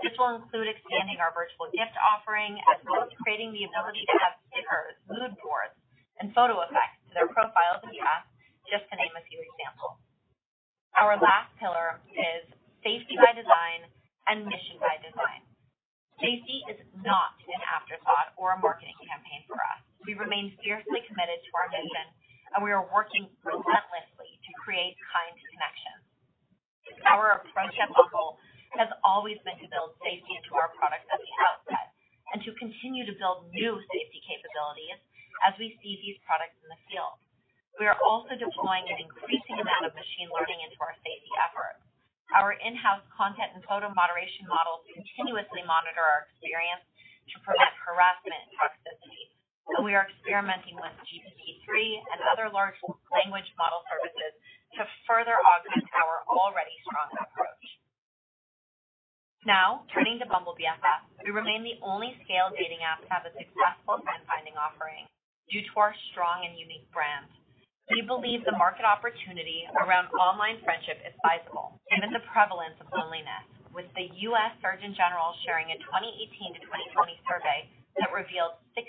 This 0.00 0.14
will 0.16 0.38
include 0.38 0.70
expanding 0.70 1.18
our 1.18 1.34
virtual 1.34 1.68
gift 1.74 1.94
offering, 1.98 2.56
as 2.70 2.78
well 2.86 3.02
as 3.02 3.10
creating 3.22 3.50
the 3.50 3.66
ability 3.66 4.06
to 4.06 4.14
add 4.22 4.38
stickers, 4.48 4.94
mood 5.10 5.34
boards, 5.42 5.74
and 6.22 6.30
photo 6.32 6.62
effects 6.62 7.02
to 7.10 7.12
their 7.14 7.30
profiles 7.30 7.82
and 7.82 7.92
chats, 7.98 8.30
just 8.70 8.86
to 8.90 8.94
name 8.96 9.12
a 9.18 9.22
few 9.26 9.42
examples. 9.42 9.98
Our 10.94 11.18
last 11.18 11.50
pillar 11.58 11.98
is 12.14 12.46
safety 12.86 13.18
by 13.18 13.34
design 13.34 13.90
and 14.28 14.46
mission 14.48 14.80
by 14.80 14.96
design. 15.04 15.42
Safety 16.22 16.62
is 16.70 16.78
not 17.02 17.36
an 17.50 17.62
afterthought 17.66 18.32
or 18.38 18.54
a 18.54 18.58
marketing 18.62 18.94
campaign 19.02 19.42
for 19.50 19.58
us. 19.58 19.82
We 20.06 20.14
remain 20.14 20.54
fiercely 20.62 21.02
committed 21.10 21.42
to 21.42 21.50
our 21.58 21.68
mission, 21.74 22.06
and 22.54 22.62
we 22.62 22.70
are 22.70 22.86
working 22.94 23.26
relentlessly 23.42 24.30
to 24.38 24.50
create 24.62 24.94
kind 25.10 25.34
connections. 25.50 26.02
Our 27.08 27.42
approach 27.42 27.74
at 27.82 27.90
Bumble 27.90 28.38
has 28.78 28.90
always 29.02 29.40
been 29.42 29.58
to 29.58 29.68
build 29.70 29.96
safety 30.04 30.32
into 30.38 30.54
our 30.54 30.70
products 30.78 31.08
at 31.10 31.18
the 31.18 31.34
outset 31.44 31.94
and 32.34 32.42
to 32.44 32.50
continue 32.58 33.06
to 33.06 33.14
build 33.16 33.50
new 33.50 33.78
safety 33.90 34.20
capabilities 34.26 34.98
as 35.46 35.54
we 35.58 35.76
see 35.82 35.98
these 36.00 36.18
products 36.26 36.56
in 36.62 36.68
the 36.70 36.80
field. 36.88 37.18
We 37.78 37.90
are 37.90 37.98
also 38.06 38.38
deploying 38.38 38.86
an 38.86 39.02
increasing 39.02 39.58
amount 39.58 39.90
of 39.90 39.92
machine 39.98 40.30
learning 40.30 40.62
into 40.62 40.78
our 40.78 40.94
safety 41.02 41.32
efforts. 41.42 41.82
Our 42.34 42.58
in-house 42.58 43.06
content 43.14 43.54
and 43.54 43.62
photo 43.62 43.94
moderation 43.94 44.50
models 44.50 44.82
continuously 44.90 45.62
monitor 45.62 46.02
our 46.02 46.26
experience 46.26 46.82
to 47.30 47.36
prevent 47.46 47.70
harassment 47.78 48.34
and 48.34 48.50
toxicity, 48.58 49.34
we 49.80 49.96
are 49.96 50.08
experimenting 50.08 50.76
with 50.76 50.92
GPT-3 51.08 51.68
and 52.12 52.18
other 52.28 52.52
large 52.52 52.76
language 53.08 53.48
model 53.56 53.80
services 53.88 54.32
to 54.76 54.82
further 55.08 55.36
augment 55.40 55.86
our 55.96 56.24
already 56.28 56.76
strong 56.84 57.08
approach. 57.16 57.64
Now, 59.44 59.84
turning 59.92 60.16
to 60.20 60.26
Bumble 60.26 60.56
BFF, 60.56 61.24
we 61.24 61.30
remain 61.32 61.64
the 61.64 61.76
only 61.84 62.16
scaled 62.24 62.56
dating 62.56 62.80
app 62.80 63.04
to 63.04 63.08
have 63.12 63.28
a 63.28 63.32
successful 63.36 64.00
friend-finding 64.00 64.56
offering 64.56 65.04
due 65.52 65.60
to 65.60 65.72
our 65.76 65.92
strong 66.12 66.48
and 66.48 66.56
unique 66.56 66.88
brand. 66.92 67.28
We 67.92 68.00
believe 68.00 68.48
the 68.48 68.56
market 68.56 68.88
opportunity 68.88 69.68
around 69.76 70.08
online 70.16 70.56
friendship 70.64 71.04
is 71.04 71.12
sizable, 71.20 71.76
given 71.92 72.16
the 72.16 72.24
prevalence 72.32 72.80
of 72.80 72.88
loneliness, 72.88 73.44
with 73.76 73.92
the 73.92 74.08
U.S. 74.32 74.56
Surgeon 74.64 74.96
General 74.96 75.36
sharing 75.44 75.68
a 75.68 75.76
2018 75.76 76.56
to 76.56 76.60
2020 76.64 77.28
survey 77.28 77.68
that 78.00 78.08
revealed 78.08 78.56
60% 78.72 78.88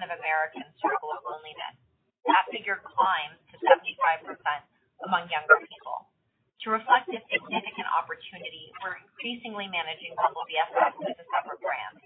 of 0.00 0.10
Americans 0.16 0.72
struggle 0.80 1.12
with 1.12 1.28
loneliness. 1.28 1.76
That 2.24 2.48
figure 2.48 2.80
climbs 2.80 3.36
to 3.52 3.60
75% 3.68 4.24
among 5.04 5.28
younger 5.28 5.60
people. 5.68 6.08
To 6.64 6.72
reflect 6.72 7.12
this 7.12 7.20
significant 7.28 7.88
opportunity, 7.92 8.72
we're 8.80 8.96
increasingly 8.96 9.68
managing 9.68 10.16
Bumble 10.16 10.48
BFF 10.48 10.94
as 11.04 11.20
a 11.20 11.26
separate 11.36 11.60
brand. 11.60 12.00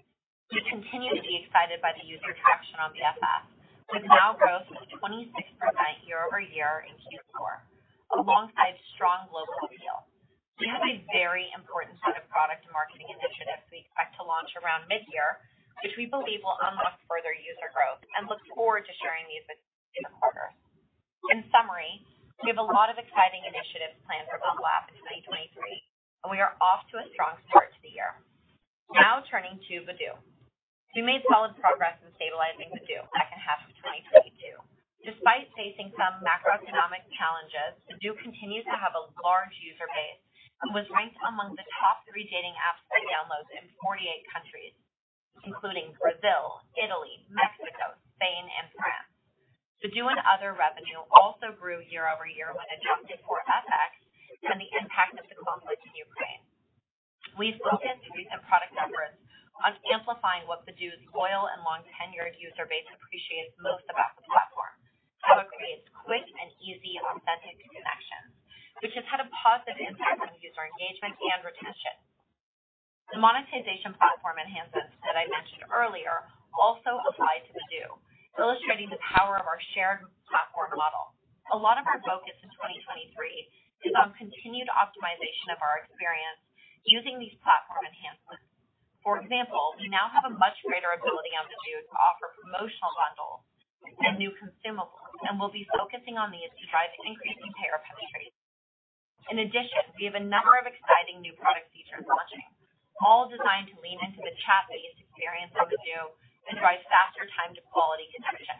We 0.51 0.59
continue 0.67 1.15
to 1.15 1.23
be 1.23 1.39
excited 1.39 1.79
by 1.79 1.95
the 1.95 2.03
user 2.03 2.35
traction 2.43 2.83
on 2.83 2.91
BFF, 2.91 3.56
with 3.93 4.03
MAU 4.03 4.35
growth 4.35 4.67
of 4.75 4.83
26% 4.99 5.31
year-over-year 6.03 6.83
in 6.87 6.93
Q4, 6.99 8.19
alongside 8.19 8.75
strong 8.95 9.31
global 9.31 9.55
appeal. 9.63 10.03
We 10.59 10.67
have 10.67 10.83
a 10.83 10.99
very 11.13 11.47
important 11.53 11.95
set 12.01 12.17
of 12.17 12.25
product 12.27 12.65
and 12.65 12.73
marketing 12.73 13.07
initiatives 13.07 13.63
we 13.69 13.85
expect 13.85 14.17
to 14.19 14.25
launch 14.25 14.51
around 14.59 14.89
mid-year, 14.91 15.39
which 15.85 15.93
we 15.95 16.09
believe 16.09 16.41
will 16.41 16.57
unlock 16.65 16.97
further 17.05 17.31
user 17.31 17.69
growth 17.71 18.01
and 18.17 18.25
look 18.25 18.41
forward 18.57 18.83
to 18.89 18.93
sharing 18.99 19.23
these 19.29 19.45
in 19.95 20.01
the 20.03 20.13
quarter. 20.17 20.49
In 21.31 21.45
summary, 21.53 22.01
we 22.43 22.49
have 22.49 22.59
a 22.59 22.69
lot 22.73 22.89
of 22.89 22.97
exciting 22.97 23.45
initiatives 23.45 23.97
planned 24.03 24.27
for 24.27 24.41
Bumble 24.41 24.65
app 24.65 24.89
in 24.89 24.97
2023, 24.99 25.53
and 26.25 26.29
we 26.33 26.41
are 26.41 26.57
off 26.59 26.85
to 26.91 26.99
a 26.99 27.05
strong 27.13 27.37
start 27.49 27.71
to 27.71 27.79
the 27.85 27.93
year. 27.93 28.17
Now 28.93 29.21
turning 29.29 29.61
to 29.69 29.73
Badoo. 29.85 30.17
We 30.95 31.03
made 31.03 31.21
solid 31.27 31.53
progress 31.59 31.99
in 31.99 32.09
stabilizing 32.15 32.71
the 32.71 32.79
Badoo 32.79 33.03
second 33.11 33.39
half 33.43 33.59
of 33.67 33.75
2022. 33.83 34.55
Despite 35.03 35.51
facing 35.53 35.91
some 35.99 36.23
macroeconomic 36.23 37.03
challenges, 37.13 37.75
the 37.91 37.99
Badoo 37.99 38.15
continues 38.23 38.63
to 38.65 38.77
have 38.77 38.95
a 38.95 39.07
large 39.19 39.55
user 39.59 39.87
base 39.91 40.21
and 40.63 40.73
was 40.73 40.87
ranked 40.89 41.19
among 41.27 41.53
the 41.53 41.67
top 41.77 42.07
three 42.07 42.25
dating 42.31 42.55
apps 42.57 42.81
by 42.89 43.03
downloads 43.11 43.51
in 43.53 43.67
48 43.83 44.33
countries, 44.33 44.73
including 45.45 45.93
Brazil, 45.99 46.63
Italy, 46.79 47.27
Mexico, 47.29 47.93
Spain, 48.17 48.47
and 48.47 48.67
France. 48.73 49.11
The 49.83 49.91
Badoo 49.93 50.09
and 50.09 50.23
other 50.25 50.57
revenue 50.57 51.03
also 51.13 51.53
grew 51.53 51.83
year-over-year 51.85 52.55
when 52.55 52.67
adjusted 52.73 53.21
for 53.27 53.43
FX 53.45 53.91
and 54.49 54.57
the 54.57 54.71
impact 54.79 55.19
of 55.19 55.27
the 55.29 55.37
conflict 55.45 55.83
in 55.85 55.93
Ukraine. 55.93 56.41
We've 57.37 57.59
focused 57.61 58.01
recent 58.17 58.41
product 58.49 58.73
efforts 58.73 59.21
on 59.65 59.77
amplifying 59.93 60.45
what 60.45 60.65
Badoo's 60.67 61.01
loyal 61.13 61.49
and 61.49 61.61
long-tenured 61.65 62.37
user 62.37 62.65
base 62.69 62.87
appreciates 62.93 63.53
most 63.61 63.85
about 63.89 64.13
the 64.17 64.25
platform, 64.27 64.73
how 65.25 65.41
it 65.41 65.49
creates 65.49 65.87
quick 66.05 66.25
and 66.25 66.49
easy, 66.61 66.97
authentic 67.01 67.57
connections, 67.69 68.33
which 68.85 68.93
has 68.97 69.05
had 69.09 69.21
a 69.21 69.29
positive 69.33 69.77
impact 69.81 70.21
on 70.21 70.31
user 70.41 70.63
engagement 70.65 71.17
and 71.17 71.41
retention. 71.45 71.95
The 73.13 73.21
monetization 73.21 73.93
platform 73.99 74.41
enhancements 74.41 74.95
that 75.05 75.15
I 75.19 75.29
mentioned 75.29 75.67
earlier 75.69 76.25
also 76.57 76.99
apply 77.11 77.45
to 77.45 77.51
Badoo, 77.53 77.89
illustrating 78.39 78.89
the 78.89 79.01
power 79.13 79.37
of 79.37 79.45
our 79.45 79.61
shared 79.75 80.07
platform 80.31 80.73
model. 80.75 81.13
A 81.53 81.59
lot 81.59 81.77
of 81.77 81.85
our 81.87 82.01
focus 82.03 82.35
in 82.41 82.49
2023 82.51 83.87
is 83.87 83.93
on 83.99 84.15
continued 84.17 84.67
optimization 84.73 85.53
of 85.53 85.61
our 85.61 85.85
experience 85.85 86.41
using 86.87 87.19
these 87.21 87.35
platform 87.45 87.85
enhancements. 87.85 88.46
For 89.07 89.23
example, 89.23 89.71
we 89.79 89.87
now 89.87 90.11
have 90.11 90.27
a 90.27 90.35
much 90.35 90.59
greater 90.67 90.91
ability 90.91 91.31
on 91.39 91.47
Badoo 91.47 91.79
to 91.79 91.95
offer 91.95 92.27
promotional 92.43 92.91
bundles 92.91 93.39
and 94.03 94.19
new 94.19 94.35
consumables, 94.35 95.15
and 95.23 95.39
we'll 95.39 95.47
be 95.47 95.63
focusing 95.79 96.19
on 96.19 96.27
these 96.27 96.51
to 96.51 96.63
drive 96.67 96.91
increasing 97.07 97.47
payer 97.55 97.79
penetration. 97.87 98.35
In 99.31 99.47
addition, 99.47 99.95
we 99.95 100.11
have 100.11 100.19
a 100.19 100.27
number 100.27 100.59
of 100.59 100.67
exciting 100.67 101.23
new 101.23 101.31
product 101.39 101.71
features 101.71 102.03
launching, 102.03 102.43
all 102.99 103.31
designed 103.31 103.71
to 103.71 103.79
lean 103.79 103.95
into 104.03 104.19
the 104.19 104.35
chat-based 104.43 104.99
experience 104.99 105.55
on 105.55 105.71
Badoo 105.71 106.11
and 106.51 106.59
drive 106.59 106.83
faster 106.91 107.23
time 107.39 107.55
to 107.55 107.63
quality 107.71 108.11
connection. 108.11 108.59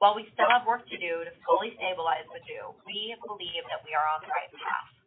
While 0.00 0.16
we 0.16 0.24
still 0.32 0.48
have 0.48 0.64
work 0.64 0.88
to 0.88 0.96
do 0.96 1.28
to 1.28 1.36
fully 1.44 1.76
stabilize 1.76 2.24
Badoo, 2.32 2.80
we 2.88 3.12
believe 3.28 3.68
that 3.68 3.84
we 3.84 3.92
are 3.92 4.08
on 4.08 4.24
the 4.24 4.32
right 4.32 4.48
path. 4.56 4.99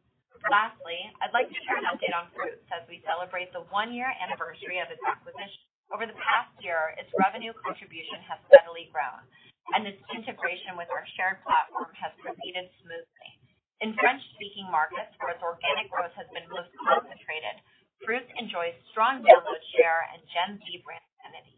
Lastly, 0.51 0.99
I'd 1.23 1.31
like 1.31 1.47
to 1.47 1.59
share 1.63 1.79
an 1.79 1.87
update 1.87 2.11
on 2.11 2.27
Fruitz 2.35 2.67
as 2.75 2.83
we 2.91 2.99
celebrate 3.07 3.55
the 3.55 3.63
one-year 3.71 4.11
anniversary 4.19 4.83
of 4.83 4.91
its 4.91 4.99
acquisition. 5.07 5.63
Over 5.87 6.03
the 6.03 6.19
past 6.19 6.51
year, 6.59 6.91
its 6.99 7.07
revenue 7.15 7.55
contribution 7.63 8.19
has 8.27 8.43
steadily 8.51 8.91
grown, 8.91 9.23
and 9.71 9.87
its 9.87 10.01
integration 10.11 10.75
with 10.75 10.91
our 10.91 11.07
shared 11.15 11.39
platform 11.47 11.95
has 11.95 12.11
proceeded 12.19 12.67
smoothly. 12.83 13.31
In 13.79 13.95
French-speaking 13.95 14.67
markets, 14.67 15.15
where 15.19 15.31
its 15.31 15.43
organic 15.43 15.87
growth 15.91 16.15
has 16.19 16.27
been 16.35 16.47
most 16.51 16.71
concentrated, 16.81 17.63
Fruitz 18.03 18.27
enjoys 18.35 18.75
strong 18.91 19.23
download 19.23 19.63
share 19.79 20.07
and 20.11 20.19
Gen 20.27 20.59
Z 20.59 20.63
brand 20.83 21.03
identity. 21.23 21.55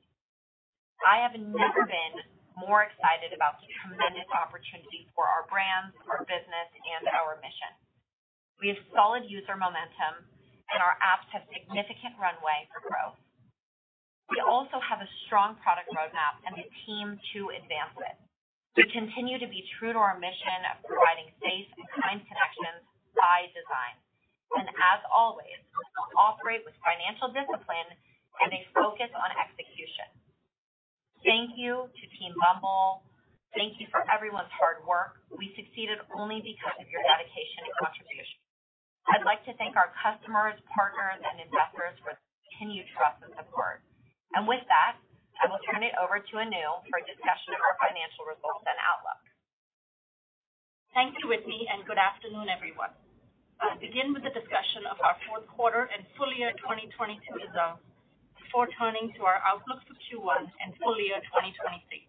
I 1.05 1.25
have 1.25 1.33
never 1.37 1.89
been 1.89 2.21
more 2.57 2.85
excited 2.85 3.33
about 3.33 3.61
the 3.61 3.69
tremendous 3.81 4.29
opportunity 4.29 5.09
for 5.17 5.25
our 5.25 5.49
brands, 5.49 5.97
our 6.05 6.21
business, 6.25 6.69
and 6.97 7.09
our 7.09 7.41
mission. 7.41 7.73
We 8.61 8.71
have 8.71 8.79
solid 8.95 9.27
user 9.27 9.59
momentum, 9.59 10.23
and 10.71 10.79
our 10.79 10.95
apps 11.03 11.27
have 11.35 11.43
significant 11.51 12.15
runway 12.19 12.67
for 12.71 12.81
growth. 12.87 13.19
We 14.31 14.41
also 14.41 14.81
have 14.81 15.03
a 15.05 15.09
strong 15.27 15.55
product 15.61 15.91
roadmap 15.93 16.41
and 16.47 16.57
the 16.57 16.65
team 16.87 17.19
to 17.35 17.39
advance 17.53 17.93
it. 18.01 18.17
We 18.75 18.89
continue 18.91 19.37
to 19.39 19.47
be 19.47 19.63
true 19.77 19.93
to 19.93 19.99
our 19.99 20.17
mission 20.19 20.59
of 20.71 20.81
providing 20.83 21.31
safe 21.39 21.69
and 21.77 21.87
kind 21.95 22.19
connections 22.25 22.83
by 23.15 23.47
design. 23.55 23.95
And 24.59 24.67
as 24.67 24.99
always, 25.11 25.61
we'll 25.71 26.11
operate 26.19 26.63
with 26.67 26.75
financial 26.83 27.31
discipline 27.31 27.89
and 28.43 28.49
a 28.51 28.61
focus 28.75 29.11
on 29.15 29.29
execution. 29.35 30.09
Thank 31.23 31.57
you 31.57 31.87
to 31.89 32.03
Team 32.19 32.35
Bumble. 32.37 33.03
Thank 33.55 33.79
you 33.79 33.87
for 33.89 34.03
everyone's 34.11 34.51
hard 34.51 34.83
work. 34.85 35.23
We 35.31 35.55
succeeded 35.55 35.99
only 36.13 36.43
because 36.43 36.75
of 36.77 36.87
your 36.91 37.01
dedication 37.07 37.65
and 37.65 37.73
contribution. 37.79 38.44
I'd 39.05 39.25
like 39.25 39.45
to 39.45 39.53
thank 39.61 39.77
our 39.77 39.93
customers, 40.01 40.57
partners, 40.73 41.21
and 41.21 41.37
investors 41.37 41.93
for 42.01 42.17
continued 42.49 42.89
trust 42.97 43.21
and 43.21 43.33
support. 43.37 43.85
And 44.33 44.49
with 44.49 44.65
that, 44.65 44.97
I 45.37 45.45
will 45.51 45.61
turn 45.69 45.85
it 45.85 45.93
over 46.01 46.17
to 46.17 46.33
Anu 46.41 46.67
for 46.89 46.97
a 46.97 47.05
discussion 47.05 47.53
of 47.53 47.61
our 47.61 47.75
financial 47.77 48.25
results 48.25 48.65
and 48.65 48.79
outlook. 48.81 49.21
Thank 50.95 51.19
you, 51.21 51.29
Whitney, 51.29 51.67
and 51.69 51.83
good 51.85 51.99
afternoon, 51.99 52.47
everyone. 52.49 52.95
I'll 53.61 53.77
begin 53.79 54.15
with 54.15 54.23
the 54.23 54.33
discussion 54.33 54.87
of 54.89 54.97
our 55.03 55.15
fourth 55.27 55.47
quarter 55.53 55.87
and 55.91 56.07
full 56.17 56.31
year 56.33 56.55
2022 56.59 57.19
results 57.35 57.83
before 58.39 58.71
turning 58.79 59.11
to 59.15 59.21
our 59.27 59.39
outlook 59.43 59.83
for 59.85 59.95
Q1 60.07 60.49
and 60.63 60.73
full 60.81 60.97
year 60.97 61.19
2023. 61.29 62.07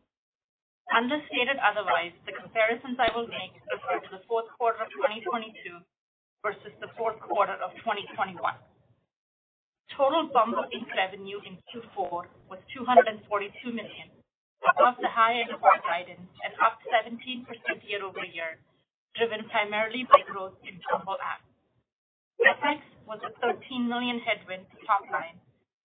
Unless 0.95 1.27
stated 1.27 1.59
otherwise, 1.59 2.15
the 2.27 2.35
comparisons 2.35 2.99
I 3.03 3.11
will 3.11 3.27
make 3.27 3.55
refer 3.75 3.99
to 4.01 4.11
the 4.15 4.23
fourth 4.31 4.47
quarter 4.55 4.87
of 4.87 4.91
2022 4.95 5.83
versus 6.43 6.73
the 6.81 6.89
fourth 6.97 7.21
quarter 7.21 7.55
of 7.61 7.73
2021. 7.83 8.37
Total 9.97 10.29
Bumble 10.33 10.67
Inc. 10.75 10.89
revenue 10.97 11.41
in 11.47 11.57
Q4 11.71 12.27
was 12.51 12.61
242 12.75 13.73
million, 13.73 14.11
above 14.67 14.99
the 15.01 15.09
high 15.09 15.41
end 15.41 15.51
of 15.55 15.63
our 15.63 15.81
guidance 15.81 16.27
and 16.45 16.53
up 16.61 16.77
17% 16.91 17.47
year-over-year, 17.87 18.59
driven 19.17 19.49
primarily 19.49 20.05
by 20.11 20.21
growth 20.27 20.59
in 20.67 20.77
Bumble 20.91 21.17
app. 21.23 21.41
FX 22.43 22.83
was 23.07 23.21
a 23.25 23.33
13 23.41 23.89
million 23.89 24.21
headwind 24.21 24.67
to 24.69 24.77
top 24.85 25.07
line, 25.09 25.41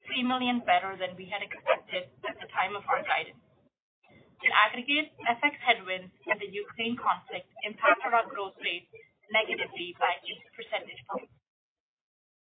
3 0.08 0.24
million 0.24 0.60
better 0.66 0.98
than 1.00 1.16
we 1.16 1.30
had 1.32 1.40
expected 1.40 2.12
at 2.28 2.36
the 2.42 2.50
time 2.52 2.76
of 2.76 2.84
our 2.92 3.00
guidance. 3.08 3.40
In 4.44 4.52
aggregate, 4.52 5.14
FX 5.24 5.54
headwinds 5.62 6.12
and 6.26 6.42
the 6.42 6.50
Ukraine 6.50 6.98
conflict 6.98 7.48
impacted 7.64 8.12
our 8.12 8.26
growth 8.26 8.58
rate 8.66 8.90
negatively 9.32 9.96
by 9.98 10.14
8 10.24 10.56
percentage 10.56 11.02
points. 11.10 11.34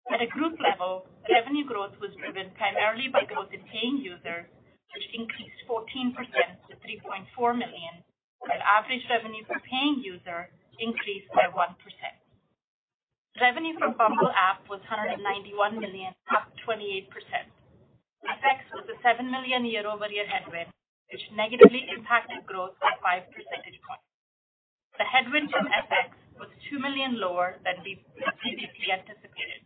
At 0.07 0.23
a 0.23 0.31
group 0.31 0.55
level, 0.63 1.05
revenue 1.27 1.67
growth 1.67 1.99
was 1.99 2.15
driven 2.15 2.55
primarily 2.55 3.11
by 3.11 3.27
growth 3.27 3.51
in 3.51 3.61
paying 3.67 3.99
users, 3.99 4.47
which 4.95 5.07
increased 5.11 5.59
14% 5.67 6.15
to 6.15 6.73
3.4 6.79 7.59
million, 7.59 7.93
while 8.39 8.63
average 8.63 9.03
revenue 9.11 9.43
per 9.43 9.59
paying 9.67 9.99
user 9.99 10.47
increased 10.79 11.27
by 11.35 11.51
1%. 11.51 11.75
Revenue 13.41 13.77
from 13.77 13.93
Bumble 13.99 14.31
app 14.33 14.65
was 14.69 14.79
191 14.89 15.77
million, 15.77 16.15
up 16.33 16.49
28%. 16.65 17.05
FX 18.25 18.57
was 18.73 18.87
a 18.89 18.97
7 19.03 19.29
million 19.29 19.65
year-over-year 19.65 20.25
headwind, 20.25 20.71
which 21.11 21.21
negatively 21.35 21.85
impacted 21.91 22.45
growth 22.47 22.73
by 22.81 22.95
5 23.03 23.29
percentage 23.29 23.77
points. 23.85 24.07
The 24.97 25.05
headwind 25.05 25.51
from 25.51 25.69
FX 25.69 26.17
was 26.39 26.49
2 26.69 26.79
million 26.79 27.19
lower 27.19 27.57
than 27.63 27.83
we 27.83 28.01
previously 28.41 28.89
anticipated. 28.91 29.65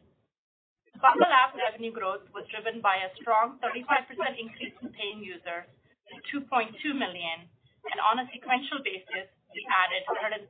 Bumble 0.99 1.31
app 1.33 1.55
revenue 1.55 1.91
growth 1.91 2.27
was 2.33 2.45
driven 2.53 2.81
by 2.81 3.01
a 3.01 3.13
strong 3.17 3.57
35% 3.63 4.07
increase 4.37 4.75
in 4.81 4.89
paying 4.93 5.23
users 5.23 5.65
to 6.11 6.39
2.2 6.45 6.77
million, 6.93 7.47
and 7.89 7.99
on 8.03 8.19
a 8.19 8.29
sequential 8.29 8.83
basis, 8.83 9.31
we 9.55 9.61
added 9.71 10.03
133,000 10.05 10.47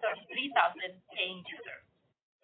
paying 1.16 1.40
users. 1.48 1.84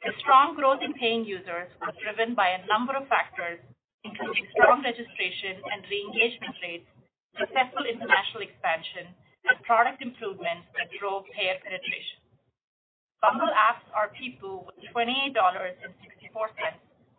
The 0.05 0.13
strong 0.21 0.55
growth 0.55 0.79
in 0.85 0.93
paying 0.93 1.25
users 1.25 1.67
was 1.81 1.97
driven 2.01 2.35
by 2.35 2.53
a 2.53 2.65
number 2.69 2.95
of 2.95 3.09
factors, 3.09 3.59
including 4.05 4.47
strong 4.53 4.85
registration 4.85 5.57
and 5.73 5.83
re-engagement 5.89 6.55
rates, 6.61 6.89
successful 7.35 7.83
international 7.83 8.45
expansion, 8.45 9.11
and 9.49 9.57
product 9.65 10.01
improvements 10.01 10.69
that 10.77 10.93
drove 10.99 11.25
payer 11.33 11.57
penetration. 11.65 12.26
Bumble 13.21 13.49
app's 13.49 13.85
ARPPU 13.97 14.65
was 14.65 14.77
$28.64, 14.93 15.33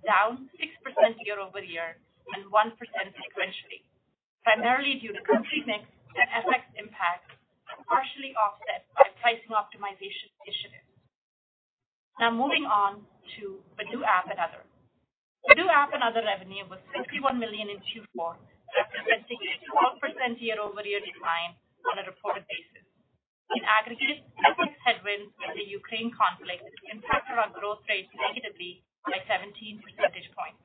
down 0.06 0.48
6% 0.54 1.26
year-over-year 1.26 1.98
and 2.34 2.44
1% 2.46 2.70
sequentially, 3.18 3.82
primarily 4.44 5.00
due 5.02 5.12
to 5.12 5.20
country 5.26 5.64
mix 5.66 5.84
and 6.14 6.28
FX 6.46 6.62
impact, 6.78 7.26
partially 7.90 8.32
offset 8.38 8.86
by 8.94 9.10
pricing 9.20 9.50
optimization 9.52 10.30
initiatives. 10.46 10.88
Now 12.20 12.30
moving 12.32 12.64
on 12.66 13.06
to 13.38 13.62
Badoo 13.78 14.02
app 14.02 14.30
and 14.30 14.38
other. 14.38 14.62
Badoo 15.46 15.68
app 15.70 15.94
and 15.94 16.02
other 16.02 16.22
revenue 16.24 16.66
was 16.66 16.80
$61 16.96 17.38
million 17.38 17.70
in 17.70 17.78
Q4, 17.78 18.34
representing 18.74 19.38
a 19.38 19.54
12% 19.70 20.40
year-over-year 20.40 21.00
decline 21.00 21.54
on 21.92 22.02
a 22.02 22.04
reported 22.06 22.44
basis. 22.50 22.87
In 23.56 23.64
aggregate, 23.64 24.28
FX 24.44 24.76
headwinds 24.84 25.32
and 25.40 25.56
the 25.56 25.64
Ukraine 25.64 26.12
conflict 26.12 26.68
impacted 26.92 27.40
our 27.40 27.48
growth 27.48 27.80
rate 27.88 28.08
negatively 28.12 28.84
by 29.08 29.24
17 29.24 29.56
percentage 29.80 30.28
points. 30.36 30.60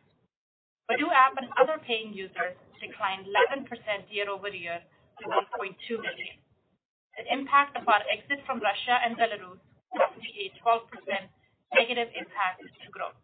Badoo 0.92 1.08
app 1.16 1.40
and 1.40 1.48
other 1.56 1.80
paying 1.80 2.12
users 2.12 2.60
declined 2.84 3.24
11% 3.24 3.72
year-over-year 4.12 4.84
to 4.84 5.24
1.2 5.32 5.80
million. 5.96 6.36
The 7.16 7.24
impact 7.32 7.80
of 7.80 7.88
our 7.88 8.04
exit 8.12 8.44
from 8.44 8.60
Russia 8.60 9.00
and 9.00 9.16
Belarus 9.16 9.64
was 9.96 10.12
a 10.20 10.52
12% 10.60 10.84
negative 11.72 12.10
impact 12.20 12.68
to 12.68 12.88
growth. 12.92 13.16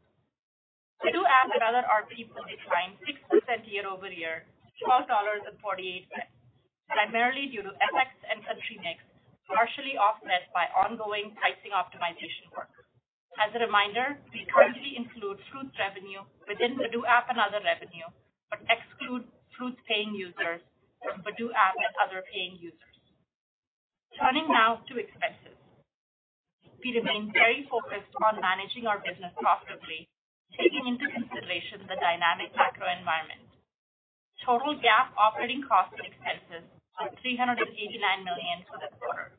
Badoo 1.04 1.28
app 1.28 1.52
and 1.52 1.64
other 1.64 1.84
ARPPU 1.84 2.32
declined 2.48 2.96
6% 3.04 3.68
year-over-year 3.68 4.46
to 4.48 4.86
$12.48, 4.88 6.08
primarily 6.88 7.48
due 7.52 7.64
to 7.64 7.76
FX 7.76 8.10
and 8.32 8.40
country 8.48 8.80
mix, 8.80 9.04
partially 9.50 9.98
offset 9.98 10.54
by 10.54 10.70
ongoing 10.78 11.34
pricing 11.36 11.74
optimization 11.74 12.48
work. 12.54 12.70
As 13.42 13.50
a 13.56 13.64
reminder, 13.66 14.22
we 14.34 14.46
currently 14.50 14.98
include 14.98 15.42
Fruitz 15.50 15.74
revenue 15.80 16.22
within 16.46 16.78
Badoo 16.78 17.06
app 17.10 17.30
and 17.30 17.40
other 17.42 17.62
revenue, 17.66 18.06
but 18.50 18.62
exclude 18.70 19.26
Fruitz 19.58 19.78
paying 19.90 20.14
users 20.14 20.62
from 21.02 21.22
Badoo 21.26 21.50
app 21.58 21.76
and 21.78 21.94
other 21.98 22.22
paying 22.30 22.58
users. 22.62 22.96
Turning 24.20 24.50
now 24.50 24.84
to 24.90 25.00
expenses. 25.00 25.58
We 26.84 26.96
remain 26.96 27.32
very 27.32 27.68
focused 27.72 28.12
on 28.24 28.42
managing 28.42 28.88
our 28.88 29.00
business 29.00 29.34
profitably, 29.40 30.10
taking 30.56 30.88
into 30.88 31.08
consideration 31.12 31.88
the 31.88 32.00
dynamic 32.00 32.56
macro 32.56 32.88
environment. 32.92 33.48
Total 34.46 34.76
GAAP 34.76 35.08
operating 35.16 35.64
costs 35.64 35.96
and 35.96 36.08
expenses 36.08 36.68
were 37.00 37.12
389 37.24 37.64
million 38.24 38.64
for 38.68 38.80
the 38.80 38.92
quarter. 39.00 39.39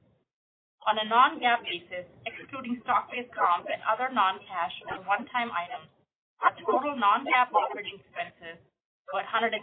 On 0.88 0.96
a 0.96 1.04
non-GAAP 1.08 1.60
basis, 1.64 2.06
excluding 2.24 2.80
stock-based 2.84 3.32
comp 3.36 3.66
and 3.68 3.82
other 3.84 4.08
non-cash 4.12 4.76
and 4.88 5.04
one-time 5.06 5.50
items, 5.52 5.90
our 6.40 6.54
total 6.64 6.96
non-GAAP 6.96 7.52
operating 7.52 8.00
expenses 8.00 8.56
were 9.12 9.24
$182 9.26 9.60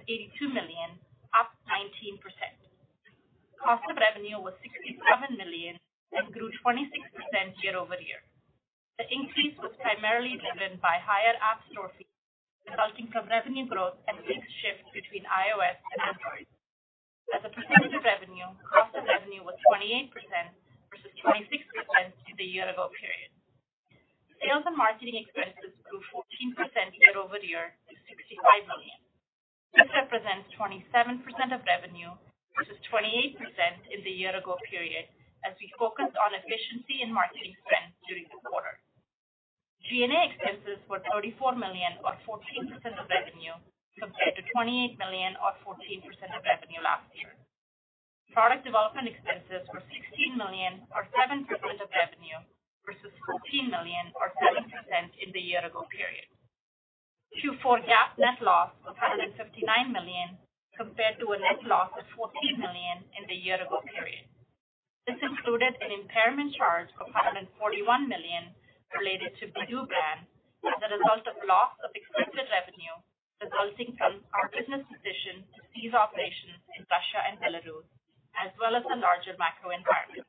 million, 0.53 0.99
up 1.33 1.53
19%. 1.65 2.21
Cost 3.63 3.83
of 3.89 3.97
revenue 3.97 4.37
was 4.37 4.53
67 4.61 5.37
million 5.37 5.79
and 6.13 6.29
grew 6.33 6.51
26% 6.61 6.85
year-over-year. 7.63 8.21
The 9.01 9.07
increase 9.09 9.57
was 9.57 9.73
primarily 9.81 10.37
driven 10.37 10.77
by 10.81 11.01
higher 11.01 11.37
App 11.41 11.65
Store 11.71 11.89
fees 11.97 12.07
resulting 12.69 13.07
from 13.15 13.29
revenue 13.31 13.65
growth 13.67 13.95
and 14.07 14.19
mix 14.27 14.43
shift 14.61 14.83
between 14.91 15.23
iOS 15.25 15.79
and 15.95 15.99
Android. 16.03 16.47
As 17.31 17.43
a 17.47 17.51
percentage 17.53 17.95
of 17.95 18.03
revenue, 18.03 18.49
cost 18.67 18.91
of 18.95 19.07
revenue 19.07 19.43
was 19.43 19.55
28% 19.71 20.11
versus 20.91 21.13
26% 21.21 21.47
in 22.27 22.35
the 22.37 22.47
year 22.47 22.67
ago 22.69 22.89
period. 22.99 23.31
Sales 24.41 24.65
and 24.65 24.77
marketing 24.77 25.17
expenses 25.17 25.73
grew 25.85 26.01
14% 26.13 26.57
year-over-year 26.93 27.73
to 27.89 27.93
65 28.05 28.69
million. 28.69 28.99
This 29.73 29.89
represents 29.93 30.49
27% 30.57 31.21
of 31.53 31.61
revenue 31.65 32.13
versus 32.57 32.77
28% 32.89 33.37
in 33.93 34.01
the 34.01 34.13
year 34.13 34.33
ago 34.33 34.57
period 34.69 35.05
as 35.45 35.53
we 35.61 35.69
focused 35.77 36.17
on 36.17 36.33
efficiency 36.33 37.05
in 37.05 37.13
marketing 37.13 37.53
spend 37.61 37.93
during 38.09 38.25
the 38.33 38.41
quarter. 38.41 38.81
G&A 39.85 40.09
expenses 40.33 40.81
were 40.89 41.05
34 41.13 41.55
million 41.55 42.01
or 42.01 42.17
14% 42.25 42.73
of 42.97 43.05
revenue, 43.07 43.53
compared 44.01 44.35
to 44.35 44.43
28 44.51 44.97
million 44.97 45.37
or 45.39 45.53
14% 45.61 46.01
of 46.33 46.41
revenue 46.43 46.81
last 46.81 47.05
year. 47.13 47.36
Product 48.33 48.63
development 48.63 49.07
expenses 49.07 49.67
were 49.73 49.83
16 49.87 50.37
million 50.37 50.85
or 50.93 51.07
7% 51.15 51.47
of 51.47 51.89
revenue 51.91 52.39
versus 52.85 53.11
14 53.25 53.71
million 53.71 54.05
or 54.15 54.31
7% 54.39 54.63
in 55.19 55.29
the 55.33 55.41
year 55.41 55.63
ago 55.65 55.83
period. 55.91 56.27
Q4 57.39 57.83
GAAP 57.83 58.09
net 58.17 58.39
loss 58.41 58.71
was 58.87 58.95
159 58.97 59.91
million 59.91 60.37
compared 60.77 61.19
to 61.19 61.33
a 61.33 61.39
net 61.39 61.61
loss 61.65 61.91
of 61.97 62.05
14 62.15 62.31
million 62.61 63.03
in 63.17 63.27
the 63.27 63.35
year 63.35 63.59
ago 63.59 63.81
period. 63.83 64.25
This 65.07 65.19
included 65.23 65.75
an 65.81 65.91
impairment 65.91 66.53
charge 66.55 66.89
of 66.99 67.09
141 67.11 67.49
million 68.07 68.53
related 68.95 69.35
to 69.39 69.51
Badoo 69.51 69.87
brand 69.87 70.27
as 70.67 70.79
a 70.83 70.93
result 70.93 71.25
of 71.27 71.39
loss 71.47 71.73
of 71.83 71.91
expected 71.95 72.47
revenue 72.51 72.95
resulting 73.41 73.93
from 73.97 74.25
our 74.33 74.49
business 74.49 74.81
decision 74.89 75.45
to 75.53 75.61
cease 75.73 75.93
operations 75.93 76.61
in 76.77 76.85
Russia 76.89 77.21
and 77.21 77.37
Belarus, 77.37 77.85
as 78.37 78.53
well 78.61 78.75
as 78.77 78.83
the 78.85 78.97
larger 78.97 79.35
macro 79.41 79.73
environment. 79.73 80.25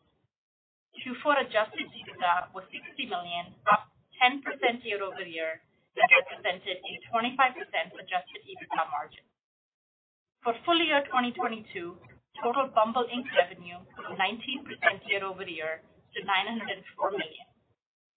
Q4 0.99 1.47
adjusted 1.47 1.87
EBITDA 1.87 2.53
was 2.55 2.65
60 2.73 3.07
million, 3.07 3.55
up 3.71 3.89
10% 4.19 4.43
year-over-year, 4.85 5.61
and 5.99 6.09
represented 6.11 6.79
a 6.83 6.93
25% 7.13 7.55
adjusted 8.01 8.41
EBITDA 8.43 8.83
margin. 8.91 9.25
For 10.43 10.55
full 10.65 10.79
year 10.79 11.03
2022, 11.07 11.99
total 12.43 12.71
Bumble 12.75 13.07
Inc. 13.11 13.27
revenue 13.35 13.79
grew 13.95 14.15
19% 14.15 15.09
year-over-year 15.09 15.83
to 16.15 16.19
904 16.25 17.11
million. 17.13 17.49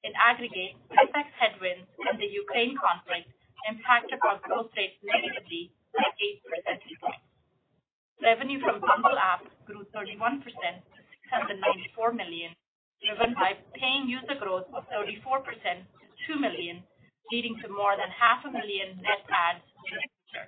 In 0.03 0.13
aggregate, 0.17 0.77
FX 0.89 1.27
headwinds 1.37 1.89
and 2.09 2.17
the 2.19 2.25
Ukraine 2.29 2.77
conflict 2.77 3.29
impacted 3.69 4.19
our 4.25 4.39
growth 4.41 4.73
rate 4.77 4.97
negatively 5.03 5.73
by 5.93 6.05
8 6.17 6.41
percentage 6.49 6.97
points. 7.01 7.30
Revenue 8.21 8.61
from 8.61 8.77
Bumble 8.85 9.17
app 9.17 9.41
grew 9.65 9.81
31% 9.97 10.45
to 10.45 10.99
694 11.25 12.13
million, 12.13 12.53
driven 13.01 13.33
by 13.33 13.57
paying 13.73 14.05
user 14.05 14.37
growth 14.37 14.69
of 14.77 14.85
34% 14.93 15.41
to 15.41 16.05
2 16.29 16.37
million, 16.37 16.85
leading 17.33 17.57
to 17.65 17.67
more 17.73 17.97
than 17.97 18.13
half 18.13 18.45
a 18.45 18.51
million 18.53 19.01
net 19.01 19.25
adds 19.25 19.65
during 19.89 20.05
the 20.05 20.21
year. 20.37 20.47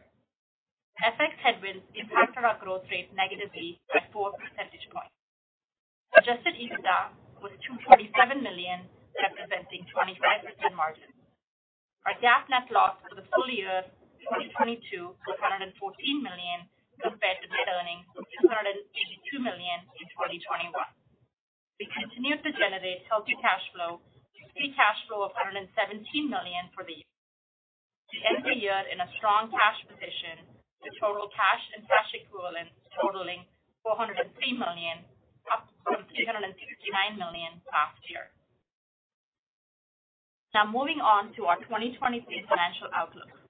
FX 1.02 1.34
headwinds 1.42 1.82
impacted 1.98 2.46
our 2.46 2.62
growth 2.62 2.86
rate 2.94 3.10
negatively 3.18 3.82
by 3.90 4.06
4 4.14 4.38
percentage 4.38 4.86
points. 4.94 5.18
Adjusted 6.14 6.54
EBITDA 6.54 7.10
was 7.42 7.58
247 7.66 8.38
million, 8.46 8.86
representing 9.18 9.82
25% 9.90 10.78
margin. 10.78 11.10
Our 12.06 12.14
GAAP 12.22 12.54
net 12.54 12.70
loss 12.70 13.02
for 13.10 13.18
the 13.18 13.26
full 13.34 13.50
year 13.50 13.82
2022 14.30 15.18
was 15.26 15.38
$114 15.42 15.74
million 16.22 16.70
compared 17.04 17.44
to 17.44 17.48
net 17.52 17.68
earnings 17.68 18.08
of 18.16 18.24
$282 18.48 18.80
million 19.44 19.80
in 20.00 20.06
2021. 20.16 20.72
We 21.78 21.86
continued 21.92 22.39
to 22.48 22.52
generate 22.56 23.04
healthy 23.12 23.36
cash 23.44 23.63
flow, 23.76 24.00
free 24.56 24.72
cash 24.72 25.00
flow 25.12 25.28
of 25.28 25.36
117 25.36 25.68
million 26.32 26.72
for 26.72 26.88
the 26.88 27.04
year. 27.04 27.12
We 28.16 28.24
end 28.24 28.42
the 28.48 28.56
year 28.56 28.80
in 28.88 29.04
a 29.04 29.10
strong 29.20 29.52
cash 29.52 29.84
position 29.84 30.48
with 30.80 30.96
total 31.02 31.28
cash 31.36 31.63
and 31.76 31.84
cash 31.89 32.13
equivalents 32.16 32.72
totaling 32.96 33.44
403 33.84 34.32
million, 34.56 35.04
up 35.52 35.68
from 35.84 36.08
369 36.08 36.56
million 37.20 37.60
last 37.68 38.00
year. 38.08 38.32
Now 40.56 40.70
moving 40.70 41.02
on 41.02 41.34
to 41.36 41.50
our 41.52 41.58
2023 41.68 42.24
financial 42.48 42.88
outlook. 42.94 43.43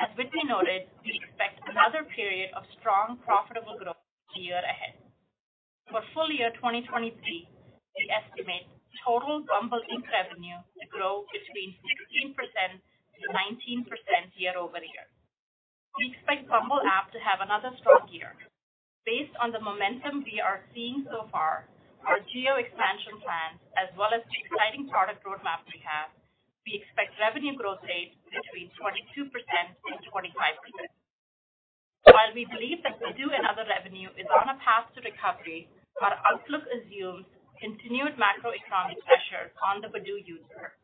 As 0.00 0.08
Whitney 0.16 0.44
noted, 0.48 0.88
we 1.04 1.20
expect 1.20 1.60
another 1.68 2.04
period 2.16 2.50
of 2.56 2.64
strong, 2.80 3.18
profitable 3.24 3.76
growth 3.76 4.00
the 4.34 4.40
year 4.40 4.62
ahead. 4.64 4.96
For 5.90 6.00
full 6.16 6.32
year 6.32 6.48
2023, 6.56 7.12
we 7.12 8.02
estimate 8.08 8.72
total 9.04 9.44
Bumble 9.44 9.82
Inc. 9.92 10.08
revenue 10.08 10.56
to 10.80 10.84
grow 10.88 11.28
between 11.28 11.76
16%-19% 12.24 12.80
year-over-year. 14.36 15.06
We 15.98 16.16
expect 16.16 16.48
Bumble 16.48 16.80
app 16.88 17.12
to 17.12 17.20
have 17.20 17.44
another 17.44 17.76
strong 17.76 18.08
year. 18.08 18.32
Based 19.04 19.34
on 19.36 19.52
the 19.52 19.60
momentum 19.60 20.24
we 20.24 20.40
are 20.40 20.64
seeing 20.72 21.04
so 21.10 21.28
far, 21.28 21.68
our 22.08 22.18
geo 22.32 22.56
expansion 22.56 23.20
plans, 23.20 23.60
as 23.76 23.92
well 23.98 24.14
as 24.14 24.24
the 24.24 24.38
exciting 24.40 24.88
product 24.88 25.20
roadmap 25.26 25.66
we 25.68 25.78
have, 25.84 26.08
we 26.66 26.78
expect 26.82 27.18
revenue 27.18 27.56
growth 27.58 27.82
rates 27.82 28.14
between 28.30 28.70
22% 28.78 29.28
and 29.30 29.98
25%. 29.98 30.22
While 32.06 32.34
we 32.34 32.46
believe 32.46 32.82
that 32.82 32.98
Badoo 32.98 33.30
and 33.30 33.46
other 33.46 33.66
revenue 33.66 34.10
is 34.18 34.26
on 34.30 34.50
a 34.50 34.58
path 34.58 34.90
to 34.94 35.00
recovery, 35.02 35.70
our 36.02 36.18
outlook 36.26 36.66
assumes 36.70 37.26
continued 37.62 38.18
macroeconomic 38.18 38.98
pressure 39.06 39.54
on 39.62 39.80
the 39.80 39.90
Badoo 39.90 40.18
user, 40.26 40.74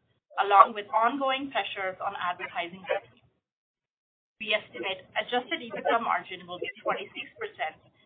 along 0.43 0.75
with 0.75 0.87
ongoing 0.95 1.51
pressures 1.51 1.99
on 1.99 2.15
advertising 2.19 2.83
revenue. 2.87 3.27
We 4.39 4.55
estimate 4.55 5.03
adjusted 5.19 5.59
EBITDA 5.59 5.99
margin 5.99 6.47
will 6.47 6.63
be 6.63 6.71
26%, 6.87 7.03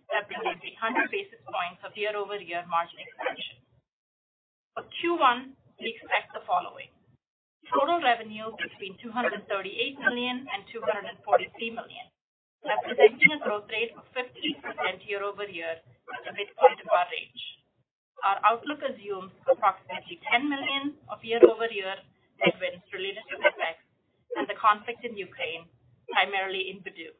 representing 0.08 0.72
100 0.80 1.12
basis 1.12 1.40
points 1.44 1.84
of 1.84 1.92
year-over-year 1.92 2.64
margin 2.64 3.00
expansion. 3.04 3.60
For 4.72 4.88
Q1, 4.96 5.52
we 5.76 5.92
expect 5.92 6.32
the 6.32 6.40
following: 6.48 6.88
total 7.70 8.02
revenue 8.02 8.50
between 8.58 8.98
$238 8.98 9.46
million 10.02 10.46
and 10.50 10.60
$243 10.70 11.74
million, 11.74 12.06
representing 12.66 13.30
a 13.36 13.40
growth 13.42 13.68
rate 13.70 13.92
of 13.94 14.04
15% 14.14 14.26
year-over-year 15.06 15.74
at 15.78 16.22
the 16.26 16.32
midpoint 16.34 16.78
of 16.82 16.88
our 16.90 17.06
range. 17.10 17.42
Our 18.22 18.38
outlook 18.46 18.82
assumes 18.86 19.34
approximately 19.50 20.22
10 20.30 20.48
million 20.48 20.94
of 21.10 21.22
year-over-year 21.22 21.96
headwinds 22.38 22.86
related 22.94 23.22
to 23.30 23.36
FX 23.38 23.82
and 24.38 24.46
the 24.46 24.58
conflict 24.58 25.04
in 25.04 25.16
Ukraine, 25.18 25.66
primarily 26.10 26.70
in 26.70 26.82
Badoo. 26.82 27.14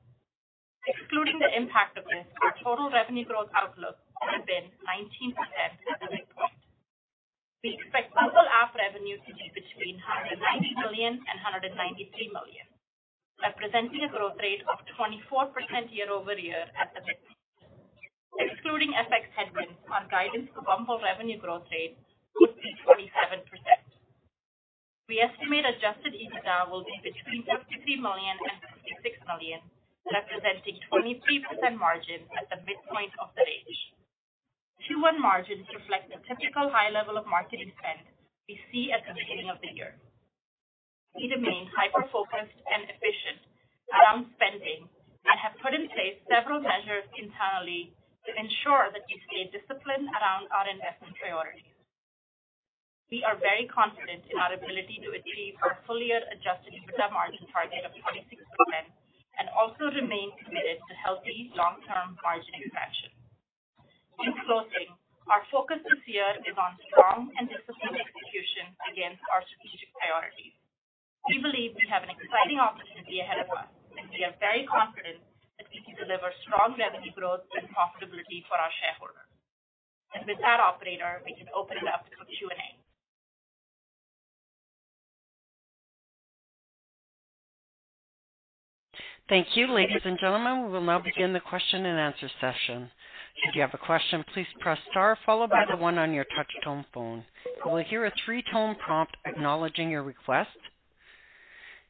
Excluding 0.87 1.39
the 1.39 1.51
impact 1.55 1.99
of 1.99 2.05
this, 2.11 2.27
our 2.43 2.55
total 2.63 2.91
revenue 2.91 3.25
growth 3.25 3.51
outlook 3.55 3.99
would 4.23 4.35
have 4.35 4.47
been 4.47 4.67
19% 4.83 5.35
at 5.35 5.99
the 6.03 6.11
midpoint. 6.11 6.52
We 7.63 7.79
expect 7.79 8.11
Bumble 8.11 8.43
app 8.51 8.75
revenue 8.75 9.23
to 9.23 9.31
be 9.39 9.47
between 9.55 10.03
$190 10.03 10.83
million 10.83 11.15
and 11.15 11.37
$193 11.47 11.79
million, 12.35 12.67
representing 13.39 14.03
a 14.03 14.11
growth 14.11 14.35
rate 14.43 14.67
of 14.67 14.83
24% 14.99 15.55
year-over-year 15.95 16.59
at 16.75 16.91
the 16.91 17.07
midpoint. 17.07 17.39
Excluding 18.43 18.91
FX 18.99 19.31
headwinds, 19.39 19.79
our 19.95 20.03
guidance 20.11 20.51
for 20.51 20.67
Bumble 20.67 20.99
revenue 21.07 21.39
growth 21.39 21.63
rate 21.71 21.95
would 22.43 22.59
be 22.59 22.75
27%. 22.83 23.47
We 25.07 25.23
estimate 25.23 25.63
adjusted 25.63 26.19
EBITDA 26.19 26.67
will 26.67 26.83
be 26.83 26.99
between 26.99 27.47
$53 27.47 27.63
million 28.03 28.43
and 28.43 28.59
$56 28.91 29.23
million, 29.31 29.63
representing 30.11 30.83
23% 30.91 31.79
margin 31.79 32.27
at 32.35 32.51
the 32.51 32.59
midpoint 32.67 33.15
of 33.23 33.31
the 33.39 33.47
range. 33.47 34.02
Q1 34.87 35.19
margins 35.19 35.67
reflect 35.71 36.11
the 36.11 36.19
typical 36.27 36.71
high 36.71 36.91
level 36.91 37.17
of 37.17 37.27
marketing 37.27 37.71
spend 37.79 38.03
we 38.49 38.59
see 38.71 38.91
at 38.91 39.07
the 39.07 39.15
beginning 39.15 39.49
of 39.49 39.63
the 39.63 39.71
year. 39.71 39.95
We 41.15 41.31
remain 41.31 41.71
hyper-focused 41.71 42.59
and 42.67 42.83
efficient 42.91 43.47
around 43.95 44.33
spending 44.35 44.89
and 45.29 45.37
have 45.39 45.55
put 45.63 45.75
in 45.77 45.87
place 45.93 46.19
several 46.27 46.59
measures 46.59 47.07
internally 47.15 47.95
to 48.27 48.31
ensure 48.35 48.91
that 48.91 49.07
we 49.07 49.23
stay 49.31 49.47
disciplined 49.55 50.11
around 50.11 50.51
our 50.51 50.67
investment 50.67 51.15
priorities. 51.21 51.71
We 53.13 53.23
are 53.23 53.37
very 53.39 53.69
confident 53.69 54.25
in 54.33 54.41
our 54.41 54.57
ability 54.57 54.99
to 55.05 55.13
achieve 55.15 55.55
our 55.63 55.79
full-year 55.87 56.27
adjusted 56.33 56.73
EBITDA 56.75 57.13
margin 57.13 57.45
target 57.53 57.85
of 57.85 57.93
26% 57.93 58.41
and 59.39 59.47
also 59.53 59.93
remain 59.93 60.33
committed 60.43 60.81
to 60.81 60.93
healthy 60.97 61.53
long-term 61.55 62.17
margin 62.25 62.57
expansion. 62.57 63.22
In 64.21 64.33
closing, 64.45 64.93
our 65.33 65.41
focus 65.49 65.81
this 65.89 66.03
year 66.05 66.37
is 66.45 66.57
on 66.61 66.77
strong 66.91 67.33
and 67.41 67.49
disciplined 67.49 67.97
execution 67.97 68.77
against 68.93 69.25
our 69.33 69.41
strategic 69.49 69.89
priorities. 69.97 70.53
We 71.31 71.41
believe 71.41 71.73
we 71.79 71.87
have 71.89 72.05
an 72.05 72.13
exciting 72.13 72.61
opportunity 72.61 73.25
ahead 73.25 73.41
of 73.41 73.49
us, 73.55 73.71
and 73.97 74.11
we 74.13 74.27
are 74.27 74.35
very 74.43 74.69
confident 74.69 75.23
that 75.57 75.71
we 75.73 75.81
can 75.87 75.95
deliver 75.97 76.29
strong 76.45 76.75
revenue 76.77 77.15
growth 77.15 77.47
and 77.57 77.65
profitability 77.71 78.45
for 78.51 78.59
our 78.59 78.73
shareholders. 78.83 79.31
And 80.13 80.27
with 80.27 80.43
that, 80.45 80.61
operator, 80.61 81.23
we 81.25 81.33
can 81.33 81.49
open 81.55 81.79
it 81.79 81.89
up 81.89 82.05
for 82.13 82.27
Q&A. 82.27 82.83
Thank 89.29 89.57
you. 89.57 89.73
Ladies 89.73 90.03
and 90.05 90.19
gentlemen, 90.19 90.67
we 90.67 90.73
will 90.73 90.83
now 90.85 90.99
begin 90.99 91.33
the 91.33 91.41
question-and-answer 91.41 92.29
session. 92.41 92.91
If 93.43 93.55
you 93.55 93.63
have 93.63 93.75
a 93.75 93.79
question, 93.79 94.25
please 94.35 94.47
press 94.61 94.79
star 94.91 95.19
followed 95.27 95.51
by 95.51 95.65
the 95.71 95.77
one 95.77 95.99
on 95.99 96.15
your 96.15 96.25
touch-tone 96.37 96.87
phone. 96.95 97.25
You 97.65 97.71
will 97.73 97.85
hear 97.85 98.07
a 98.07 98.13
three-tone 98.25 98.77
prompt 98.77 99.17
acknowledging 99.27 99.91
your 99.91 100.03
request, 100.03 100.51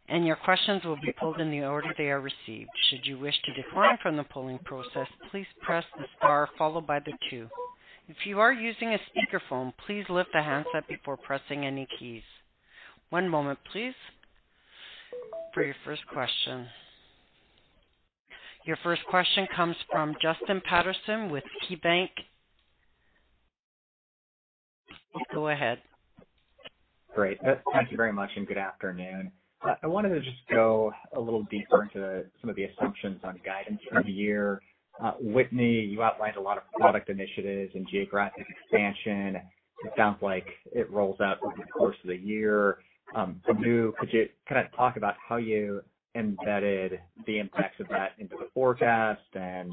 and 0.09 0.27
your 0.27 0.37
questions 0.37 0.85
will 0.85 0.97
be 1.01 1.13
pulled 1.19 1.41
in 1.41 1.51
the 1.51 1.65
order 1.65 1.95
they 1.97 2.11
are 2.11 2.21
received. 2.21 2.71
Should 2.91 3.07
you 3.07 3.19
wish 3.19 3.41
to 3.45 3.55
decline 3.55 3.99
from 4.03 4.17
the 4.17 4.25
polling 4.25 4.61
process, 4.61 5.09
please 5.31 5.47
press 5.63 5.85
the 5.99 6.07
star 6.19 6.49
followed 6.59 6.87
by 6.87 7.01
the 7.01 7.15
two. 7.31 7.49
If 8.09 8.27
you 8.27 8.41
are 8.41 8.53
using 8.53 8.95
a 8.95 9.01
speakerphone, 9.11 9.73
please 9.87 10.07
lift 10.09 10.31
the 10.33 10.43
handset 10.43 10.89
before 10.89 11.17
pressing 11.19 11.65
any 11.65 11.87
keys. 11.99 12.25
One 13.11 13.29
moment, 13.29 13.61
please, 13.73 13.95
for 15.55 15.65
your 15.65 15.77
first 15.85 16.03
question. 16.13 16.69
Your 18.65 18.77
first 18.85 19.03
question 19.11 19.49
comes 19.55 19.75
from 19.91 20.15
Justin 20.23 20.63
Patterson 20.65 21.31
with 21.31 21.43
KeyBanc. 21.69 22.11
Go 25.35 25.49
ahead. 25.49 25.81
Great. 27.15 27.39
Uh, 27.47 27.57
thank 27.73 27.91
you 27.91 27.97
very 27.97 28.13
much, 28.13 28.31
and 28.37 28.47
good 28.47 28.59
afternoon. 28.59 29.33
Uh, 29.67 29.75
I 29.83 29.87
wanted 29.89 30.11
to 30.11 30.21
just 30.21 30.39
go 30.49 30.93
a 31.17 31.21
little 31.21 31.43
deeper 31.51 31.83
into 31.83 32.25
some 32.41 32.51
of 32.51 32.57
the 32.57 32.65
assumptions 32.65 33.21
on 33.25 33.41
guidance 33.45 33.81
for 33.91 34.03
the 34.03 34.13
year. 34.13 34.63
Uh, 35.03 35.13
Whitney, 35.21 35.81
you 35.81 36.03
outlined 36.03 36.37
a 36.37 36.41
lot 36.41 36.57
of 36.57 36.63
product 36.79 37.09
initiatives 37.09 37.73
and 37.75 37.87
geographic 37.89 38.47
expansion. 38.49 39.37
It 39.85 39.93
sounds 39.97 40.19
like 40.23 40.47
it 40.73 40.89
rolls 40.91 41.21
out 41.21 41.39
over 41.43 41.55
the 41.57 41.65
course 41.65 41.97
of 42.05 42.09
the 42.09 42.17
year. 42.17 42.79
Um, 43.15 43.43
anu, 43.49 43.93
could 43.99 44.13
you 44.13 44.29
kind 44.49 44.65
of 44.65 44.73
talk 44.77 44.97
about 44.97 45.15
how 45.29 45.37
you 45.37 45.83
embedded 46.15 47.01
the 47.27 47.39
impacts 47.39 47.81
of 47.81 47.89
that 47.89 48.13
into 48.19 48.37
the 48.37 48.49
forecast 48.55 49.21
and, 49.35 49.73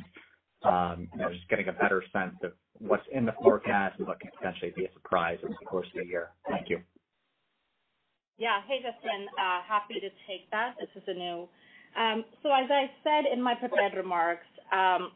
just 1.31 1.47
getting 1.49 1.69
a 1.69 1.73
better 1.73 2.03
sense 2.11 2.35
of 2.43 2.51
what's 2.79 3.03
in 3.13 3.25
the 3.25 3.33
forecast 3.41 3.97
and 3.99 4.07
what 4.07 4.19
could 4.19 4.31
potentially 4.37 4.73
be 4.75 4.85
a 4.85 4.93
surprise 4.93 5.37
over 5.43 5.53
the 5.59 5.65
course 5.65 5.87
of 5.95 6.01
the 6.01 6.05
year? 6.05 6.29
Thank 6.49 6.69
you. 6.69 6.79
Yeah. 8.37 8.61
Hey, 8.67 8.77
Justin. 8.77 9.27
Uh, 9.37 9.61
happy 9.67 9.95
to 9.95 10.09
take 10.27 10.49
that. 10.51 10.75
This 10.79 10.89
is 10.95 11.03
Anu. 11.07 11.47
Um, 11.97 12.23
so 12.41 12.49
as 12.49 12.69
I 12.71 12.89
said 13.03 13.31
in 13.31 13.41
my 13.41 13.55
prepared 13.55 13.93
remarks, 13.95 14.47
um, 14.71 15.11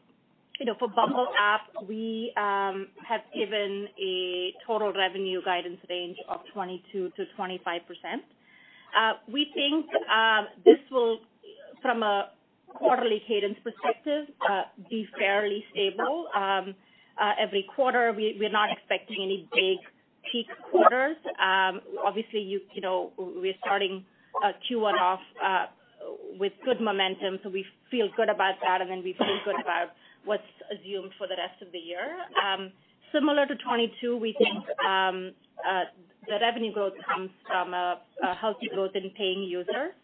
you 0.60 0.66
know, 0.66 0.74
for 0.78 0.88
Bumble 0.88 1.28
app, 1.38 1.62
we 1.88 2.32
um, 2.36 2.88
have 3.06 3.22
given 3.34 3.88
a 4.00 4.52
total 4.66 4.92
revenue 4.92 5.40
guidance 5.44 5.80
range 5.88 6.16
of 6.28 6.40
22%-25%. 6.54 7.10
Uh, 8.96 9.12
we 9.32 9.50
think 9.54 9.86
uh, 10.10 10.42
this 10.64 10.78
will, 10.90 11.18
from 11.82 12.02
a 12.02 12.30
quarterly 12.68 13.22
cadence 13.26 13.58
perspective, 13.62 14.26
uh, 14.48 14.62
be 14.90 15.06
fairly 15.18 15.64
stable 15.72 16.28
um, 16.34 16.74
every 17.40 17.66
quarter. 17.74 18.12
We're 18.16 18.50
not 18.50 18.70
expecting 18.70 19.16
any 19.22 19.48
big 19.52 19.78
peak 20.30 20.46
quarters. 20.70 21.16
Um, 21.40 21.80
obviously, 22.04 22.40
you 22.40 22.80
know, 22.80 23.12
we're 23.18 23.54
starting 23.64 24.04
Q1 24.42 25.00
off 25.00 25.20
with 26.38 26.52
good 26.64 26.80
momentum, 26.80 27.38
so 27.42 27.48
we 27.48 27.64
feel 27.90 28.08
good 28.16 28.28
about 28.28 28.54
that, 28.62 28.80
and 28.80 28.90
then 28.90 29.02
we 29.02 29.14
feel 29.14 29.38
good 29.44 29.60
about 29.60 29.90
what's 30.24 30.42
assumed 30.72 31.12
for 31.18 31.26
the 31.26 31.36
rest 31.36 31.60
of 31.62 31.70
the 31.72 31.78
year. 31.78 32.16
Um, 32.42 32.72
Similar 33.14 33.46
to 33.46 33.54
2022, 33.54 34.16
we 34.16 34.34
think 34.34 34.58
um, 34.84 35.32
uh, 35.62 35.84
the 36.26 36.38
revenue 36.40 36.72
growth 36.72 36.94
comes 37.06 37.30
from 37.46 37.72
a 37.72 38.00
healthy 38.34 38.68
growth 38.74 38.90
in 38.96 39.08
paying 39.10 39.44
users. 39.44 39.94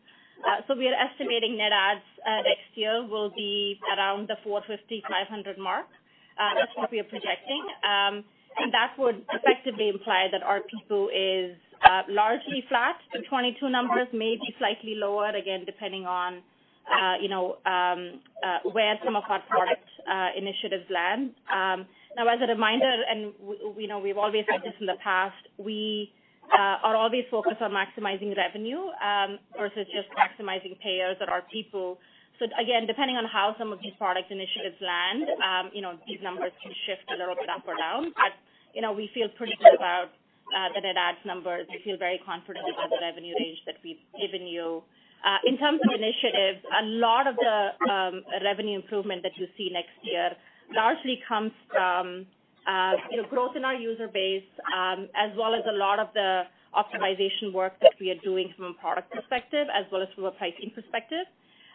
Uh 0.41 0.63
so 0.67 0.75
we 0.75 0.89
are 0.89 0.95
estimating 0.95 1.59
net 1.59 1.73
adds 1.73 2.01
uh, 2.27 2.41
next 2.49 2.71
year 2.75 3.05
will 3.07 3.31
be 3.31 3.79
around 3.95 4.29
the 4.29 4.37
450-500 4.47 5.59
mark. 5.59 5.87
Uh, 6.39 6.55
that's 6.55 6.73
what 6.77 6.91
we 6.91 6.99
are 6.99 7.05
projecting. 7.05 7.63
Um 7.85 8.25
that 8.73 8.93
would 8.99 9.25
effectively 9.33 9.89
imply 9.89 10.29
that 10.33 10.43
our 10.43 10.61
ARPU 10.61 11.01
is 11.13 11.57
largely 12.09 12.65
flat. 12.69 12.97
The 13.13 13.19
2022 13.21 13.69
numbers 13.69 14.09
may 14.13 14.37
be 14.37 14.55
slightly 14.59 14.95
lower, 14.97 15.29
again, 15.29 15.65
depending 15.65 16.05
on, 16.05 16.43
you 17.23 17.29
know, 17.29 17.57
um, 17.65 18.21
where 18.73 18.99
some 19.05 19.15
of 19.17 19.23
our 19.29 19.41
product 19.49 19.87
initiatives 20.37 20.85
land. 20.91 21.31
Um, 21.53 21.87
Now 22.17 22.27
as 22.29 22.39
a 22.43 22.47
reminder, 22.47 22.91
and 23.09 23.33
we 23.77 23.87
know 23.87 23.99
we've 23.99 24.19
always 24.19 24.45
said 24.51 24.63
this 24.63 24.75
in 24.81 24.87
the 24.87 24.99
past, 25.03 25.37
we 25.59 26.13
uh, 26.53 26.83
are 26.83 26.97
always 26.97 27.25
focused 27.31 27.63
on 27.63 27.71
maximizing 27.71 28.37
revenue 28.37 28.91
um, 28.99 29.39
versus 29.57 29.87
just 29.95 30.11
maximizing 30.19 30.79
payers 30.81 31.17
or 31.21 31.31
our 31.31 31.43
people. 31.53 31.99
So 32.39 32.47
again, 32.59 32.87
depending 32.87 33.17
on 33.17 33.27
how 33.27 33.55
some 33.59 33.73
of 33.73 33.79
these 33.83 33.93
product 33.99 34.31
initiatives 34.31 34.77
land, 34.81 35.29
um, 35.45 35.71
you 35.73 35.83
know, 35.83 35.99
these 36.09 36.19
numbers 36.23 36.53
can 36.63 36.73
shift 36.87 37.07
a 37.15 37.17
little 37.17 37.37
bit 37.37 37.49
up 37.49 37.63
or 37.69 37.77
down. 37.77 38.13
But, 38.17 38.33
you 38.75 38.83
know, 38.83 38.93
we 38.93 39.11
feel 39.15 39.29
pretty 39.37 39.55
good 39.61 39.77
about 39.77 40.11
uh, 40.57 40.69
the 40.75 40.81
net 40.81 40.97
adds 40.97 41.19
numbers. 41.25 41.67
We 41.71 41.81
feel 41.85 41.99
very 41.99 42.19
confident 42.25 42.65
about 42.73 42.91
the 42.91 42.99
revenue 43.01 43.35
range 43.39 43.61
that 43.67 43.77
we've 43.85 44.01
given 44.19 44.47
you. 44.47 44.83
Uh, 45.21 45.37
in 45.45 45.59
terms 45.59 45.81
of 45.85 45.93
initiatives, 45.93 46.65
a 46.65 46.85
lot 46.97 47.29
of 47.29 47.37
the 47.37 47.59
um, 47.93 48.25
revenue 48.43 48.81
improvement 48.81 49.23
that 49.23 49.37
you 49.37 49.47
see 49.57 49.69
next 49.71 49.93
year 50.03 50.33
largely 50.75 51.23
comes 51.27 51.53
from, 51.71 52.27
uh, 52.67 52.97
growth 53.29 53.57
in 53.57 53.65
our 53.65 53.75
user 53.75 54.09
base, 54.09 54.45
um, 54.75 55.09
as 55.15 55.31
well 55.37 55.55
as 55.55 55.63
a 55.69 55.73
lot 55.73 55.99
of 55.99 56.09
the 56.15 56.47
optimization 56.75 57.53
work 57.53 57.75
that 57.81 57.95
we 58.01 58.11
are 58.11 58.21
doing 58.23 58.53
from 58.57 58.67
a 58.67 58.75
product 58.75 59.11
perspective 59.13 59.67
as 59.75 59.85
well 59.91 60.03
as 60.03 60.09
from 60.15 60.25
a 60.25 60.31
pricing 60.31 60.71
perspective. 60.75 61.27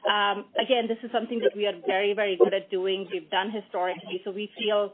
Um, 0.10 0.46
again, 0.62 0.88
this 0.88 0.98
is 1.04 1.12
something 1.12 1.40
that 1.40 1.56
we 1.56 1.66
are 1.66 1.74
very, 1.86 2.14
very 2.14 2.38
good 2.38 2.54
at 2.54 2.70
doing. 2.70 3.08
We've 3.12 3.30
done 3.30 3.52
historically, 3.52 4.22
so 4.24 4.32
we 4.32 4.52
feel 4.58 4.94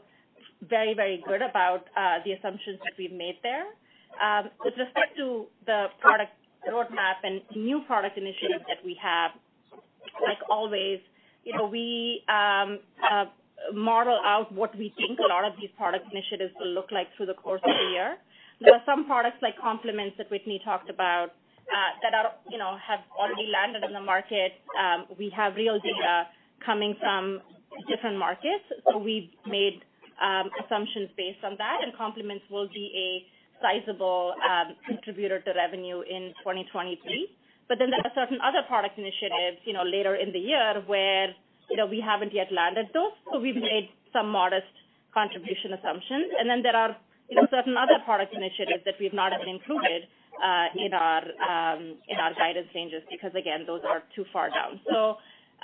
very, 0.68 0.94
very 0.94 1.22
good 1.26 1.42
about 1.42 1.86
uh, 1.96 2.18
the 2.24 2.32
assumptions 2.32 2.78
that 2.84 2.94
we've 2.98 3.12
made 3.12 3.38
there. 3.42 3.66
Um, 4.22 4.50
with 4.64 4.74
respect 4.76 5.16
to 5.16 5.46
the 5.66 5.86
product 6.00 6.32
roadmap 6.68 7.16
and 7.24 7.42
new 7.54 7.82
product 7.86 8.16
initiatives 8.16 8.64
that 8.68 8.84
we 8.84 8.96
have, 9.02 9.32
like 10.22 10.38
always, 10.48 11.00
you 11.44 11.56
know, 11.56 11.66
we 11.66 12.22
uh, 12.28 13.26
model 13.74 14.18
out 14.24 14.52
what 14.52 14.76
we 14.76 14.92
think 14.96 15.18
a 15.18 15.28
lot 15.28 15.44
of 15.44 15.52
these 15.60 15.70
product 15.76 16.06
initiatives 16.12 16.52
will 16.58 16.72
look 16.74 16.90
like 16.90 17.08
through 17.16 17.26
the 17.26 17.34
course 17.34 17.60
of 17.64 17.70
the 17.70 17.88
year. 17.92 18.16
There 18.60 18.74
are 18.74 18.82
some 18.86 19.06
products 19.06 19.38
like 19.42 19.58
Compliments 19.58 20.16
that 20.18 20.30
Whitney 20.30 20.60
talked 20.64 20.90
about, 20.90 21.30
uh, 21.70 21.90
that 22.02 22.14
are, 22.14 22.32
you 22.50 22.58
know, 22.58 22.76
have 22.78 23.00
already 23.18 23.46
landed 23.50 23.84
in 23.84 23.92
the 23.92 24.00
market. 24.00 24.52
Um, 24.78 25.06
we 25.18 25.30
have 25.30 25.56
real 25.56 25.78
data 25.78 26.28
coming 26.64 26.94
from 27.00 27.40
different 27.88 28.18
markets, 28.18 28.64
so 28.90 28.98
we've 28.98 29.30
made 29.46 29.82
um, 30.20 30.50
assumptions 30.64 31.10
based 31.16 31.42
on 31.44 31.56
that, 31.58 31.78
and 31.82 31.96
Compliments 31.96 32.44
will 32.50 32.68
be 32.68 32.92
a 32.94 33.08
sizable 33.62 34.34
um, 34.42 34.74
contributor 34.86 35.40
to 35.40 35.52
revenue 35.54 36.02
in 36.02 36.34
2023. 36.42 36.98
There 37.68 37.88
are 37.88 38.12
certain 38.14 38.38
other 38.44 38.60
product 38.68 38.98
initiatives, 38.98 39.64
you 39.64 39.72
know, 39.72 39.82
later 39.82 40.16
in 40.16 40.32
the 40.32 40.38
year 40.38 40.82
where, 40.86 41.32
you 41.72 41.78
know, 41.78 41.86
we 41.86 42.04
haven't 42.04 42.34
yet 42.34 42.52
landed 42.52 42.88
those, 42.92 43.16
so 43.32 43.40
we've 43.40 43.56
made 43.56 43.88
some 44.12 44.28
modest 44.28 44.68
contribution 45.14 45.72
assumptions. 45.72 46.28
And 46.38 46.44
then 46.48 46.60
there 46.62 46.76
are, 46.76 46.94
you 47.30 47.36
know, 47.36 47.46
certain 47.50 47.78
other 47.78 47.96
product 48.04 48.34
initiatives 48.34 48.84
that 48.84 48.96
we've 49.00 49.14
not 49.14 49.32
even 49.32 49.48
included 49.48 50.04
uh, 50.36 50.66
in 50.76 50.92
our 50.92 51.22
um, 51.40 51.96
in 52.08 52.18
our 52.18 52.34
guidance 52.34 52.68
ranges 52.74 53.02
because, 53.10 53.32
again, 53.34 53.64
those 53.66 53.80
are 53.88 54.02
too 54.14 54.26
far 54.34 54.50
down. 54.50 54.80
So, 54.84 55.16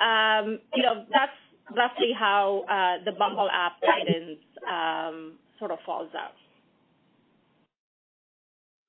um, 0.03 0.61
you 0.75 0.83
know, 0.83 1.05
that's 1.13 1.37
roughly 1.77 2.13
how 2.19 2.65
the 3.05 3.13
Bumble 3.13 3.51
app 3.53 3.77
guidance 3.83 4.41
um, 4.65 5.35
sort 5.59 5.73
of 5.73 5.79
falls 5.85 6.09
out. 6.17 6.33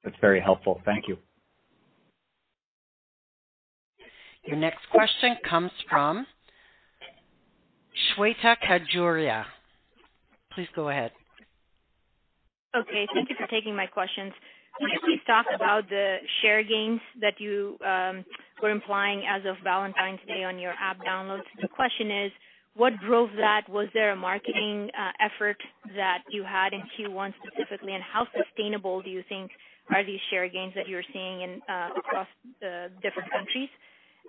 That's 0.05 0.15
very 0.21 0.39
helpful. 0.39 0.81
Thank 0.85 1.09
you. 1.09 1.17
Your 4.45 4.55
next 4.55 4.89
question 4.89 5.35
comes 5.47 5.71
from 5.89 6.25
Shweta 8.07 8.55
Khajuria. 8.63 9.45
Please 10.53 10.67
go 10.75 10.89
ahead. 10.89 11.11
Okay. 12.75 13.07
Thank 13.13 13.29
you 13.29 13.35
for 13.37 13.47
taking 13.47 13.75
my 13.75 13.87
questions. 13.87 14.33
Could 14.79 14.89
you 14.93 14.99
please 15.03 15.19
talk 15.27 15.45
about 15.53 15.89
the 15.89 16.17
share 16.41 16.63
gains 16.63 17.01
that 17.19 17.39
you 17.39 17.77
um, 17.85 18.23
were 18.61 18.69
implying 18.69 19.23
as 19.27 19.41
of 19.45 19.55
Valentine's 19.63 20.19
Day 20.27 20.43
on 20.43 20.57
your 20.57 20.73
app 20.79 20.97
downloads? 21.05 21.43
The 21.61 21.67
question 21.67 22.11
is, 22.11 22.31
what 22.75 22.93
drove 23.05 23.29
that? 23.37 23.67
Was 23.67 23.87
there 23.93 24.11
a 24.11 24.15
marketing 24.15 24.89
uh, 24.97 25.11
effort 25.19 25.57
that 25.95 26.19
you 26.29 26.43
had 26.43 26.71
in 26.73 26.81
Q1 26.97 27.33
specifically, 27.43 27.93
and 27.93 28.03
how 28.03 28.25
sustainable 28.37 29.01
do 29.01 29.09
you 29.09 29.23
think 29.27 29.51
are 29.93 30.05
these 30.05 30.19
share 30.29 30.47
gains 30.47 30.73
that 30.75 30.87
you're 30.87 31.03
seeing 31.11 31.59
uh, 31.67 31.89
across 31.97 32.27
the 32.61 32.89
different 33.01 33.29
countries? 33.31 33.69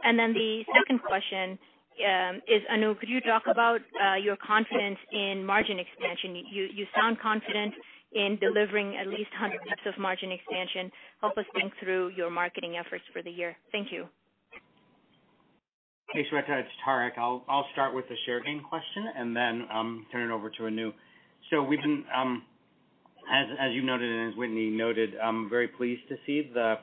And 0.02 0.18
then 0.18 0.32
the 0.32 0.64
second 0.74 1.00
question 1.02 1.58
Um, 2.04 2.36
is, 2.48 2.62
Anu, 2.70 2.94
could 2.96 3.08
you 3.08 3.20
talk 3.20 3.42
about 3.50 3.80
uh, 4.00 4.14
your 4.16 4.36
confidence 4.36 4.98
in 5.12 5.44
margin 5.44 5.78
expansion? 5.78 6.36
You 6.50 6.86
sound 6.94 7.18
confident 7.20 7.74
in 8.12 8.38
delivering 8.40 8.96
at 8.96 9.06
least 9.06 9.30
100 9.38 9.60
basis 9.62 9.94
of 9.94 9.98
margin 9.98 10.32
expansion. 10.32 10.90
Help 11.20 11.36
us 11.38 11.44
think 11.54 11.72
through 11.80 12.08
your 12.16 12.30
marketing 12.30 12.76
efforts 12.76 13.04
for 13.12 13.22
the 13.22 13.30
year. 13.30 13.56
Thank 13.72 13.92
you. 13.92 14.06
Hey, 16.12 16.26
Shweta, 16.32 16.60
it's 16.60 16.68
Tariq. 16.84 17.12
I'll 17.18 17.44
I'll 17.48 17.66
start 17.72 17.94
with 17.94 18.08
the 18.08 18.16
share 18.26 18.42
gain 18.42 18.64
question 18.68 19.06
and 19.16 19.36
then 19.36 19.68
um, 19.72 20.06
turn 20.10 20.28
it 20.28 20.34
over 20.34 20.50
to 20.50 20.66
Anu. 20.66 20.92
So 21.50 21.62
we've 21.62 21.80
been, 21.80 22.04
um 22.14 22.42
as 23.32 23.46
as 23.60 23.72
you 23.74 23.82
noted 23.82 24.10
and 24.10 24.32
as 24.32 24.36
Whitney 24.36 24.70
noted, 24.70 25.10
I'm 25.22 25.48
very 25.48 25.68
pleased 25.68 26.02
to 26.08 26.16
see 26.26 26.50
the 26.52 26.76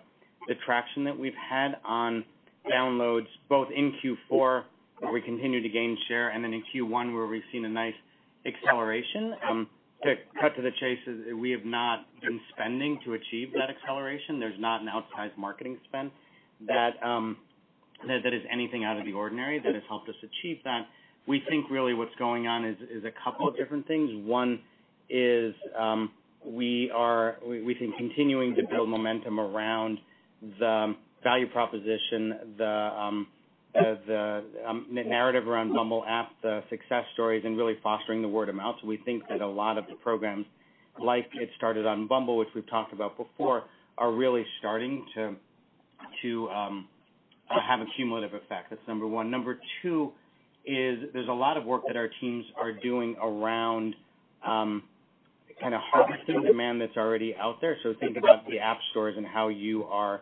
the 0.47 0.55
traction 0.65 1.03
that 1.03 1.19
we've 1.19 1.33
had 1.33 1.75
on 1.83 2.23
downloads 2.71 3.27
both 3.49 3.67
in 3.75 3.93
Q4, 4.31 4.63
where 4.99 5.11
we 5.11 5.21
continue 5.21 5.61
to 5.61 5.69
gain 5.69 5.97
share, 6.07 6.29
and 6.29 6.43
then 6.43 6.53
in 6.53 6.63
Q1, 6.73 7.13
where 7.13 7.27
we've 7.27 7.43
seen 7.51 7.65
a 7.65 7.69
nice 7.69 7.93
acceleration. 8.45 9.35
Um, 9.49 9.69
to 10.03 10.15
cut 10.39 10.55
to 10.55 10.61
the 10.61 10.71
chase, 10.79 10.99
we 11.35 11.51
have 11.51 11.65
not 11.65 12.05
been 12.21 12.39
spending 12.53 12.99
to 13.05 13.13
achieve 13.13 13.51
that 13.53 13.69
acceleration. 13.69 14.39
There's 14.39 14.59
not 14.59 14.81
an 14.81 14.87
outsized 14.87 15.37
marketing 15.37 15.77
spend 15.85 16.11
um, 17.03 17.37
that 18.07 18.21
that 18.23 18.33
is 18.33 18.43
anything 18.51 18.83
out 18.83 18.97
of 18.99 19.05
the 19.05 19.13
ordinary 19.13 19.59
that 19.59 19.73
has 19.73 19.83
helped 19.87 20.07
us 20.07 20.15
achieve 20.21 20.59
that. 20.65 20.87
We 21.27 21.43
think 21.49 21.69
really 21.69 21.93
what's 21.93 22.15
going 22.19 22.47
on 22.47 22.63
is 22.63 23.03
a 23.03 23.11
couple 23.23 23.47
of 23.47 23.57
different 23.57 23.87
things. 23.87 24.11
One 24.25 24.61
is, 25.09 25.55
um 25.77 26.11
we 26.45 26.89
are 26.95 27.37
we 27.45 27.75
think 27.75 27.95
continuing 27.97 28.55
to 28.55 28.63
build 28.69 28.89
momentum 28.89 29.39
around 29.39 29.99
the 30.59 30.95
value 31.23 31.47
proposition, 31.47 32.55
the 32.57 32.65
um, 32.65 33.27
Um, 33.75 34.85
narrative 34.89 35.47
around 35.47 35.73
Bumble 35.73 36.03
app, 36.07 36.31
the 36.41 36.63
success 36.69 37.05
stories, 37.13 37.43
and 37.45 37.57
really 37.57 37.77
fostering 37.83 38.21
the 38.21 38.27
word 38.27 38.49
of 38.49 38.55
mouth. 38.55 38.77
We 38.83 38.97
think 38.97 39.23
that 39.29 39.41
a 39.41 39.47
lot 39.47 39.77
of 39.77 39.85
the 39.87 39.95
programs, 39.95 40.45
like 40.99 41.29
It 41.33 41.49
Started 41.57 41.85
on 41.85 42.07
Bumble, 42.07 42.37
which 42.37 42.47
we've 42.55 42.67
talked 42.69 42.93
about 42.93 43.17
before, 43.17 43.65
are 43.97 44.11
really 44.11 44.45
starting 44.59 45.05
to 45.15 46.49
um, 46.49 46.87
uh, 47.49 47.61
have 47.61 47.81
a 47.81 47.85
cumulative 47.95 48.33
effect. 48.33 48.69
That's 48.69 48.81
number 48.87 49.07
one. 49.07 49.29
Number 49.29 49.59
two 49.81 50.11
is 50.65 50.99
there's 51.13 51.29
a 51.29 51.33
lot 51.33 51.57
of 51.57 51.65
work 51.65 51.83
that 51.87 51.95
our 51.95 52.09
teams 52.19 52.45
are 52.57 52.73
doing 52.73 53.15
around 53.21 53.95
um, 54.45 54.83
kind 55.61 55.73
of 55.73 55.81
harvesting 55.81 56.43
demand 56.43 56.81
that's 56.81 56.97
already 56.97 57.35
out 57.35 57.61
there. 57.61 57.77
So 57.83 57.93
think 57.99 58.17
about 58.17 58.47
the 58.47 58.59
app 58.59 58.79
stores 58.91 59.15
and 59.17 59.25
how 59.25 59.47
you 59.47 59.85
are 59.85 60.21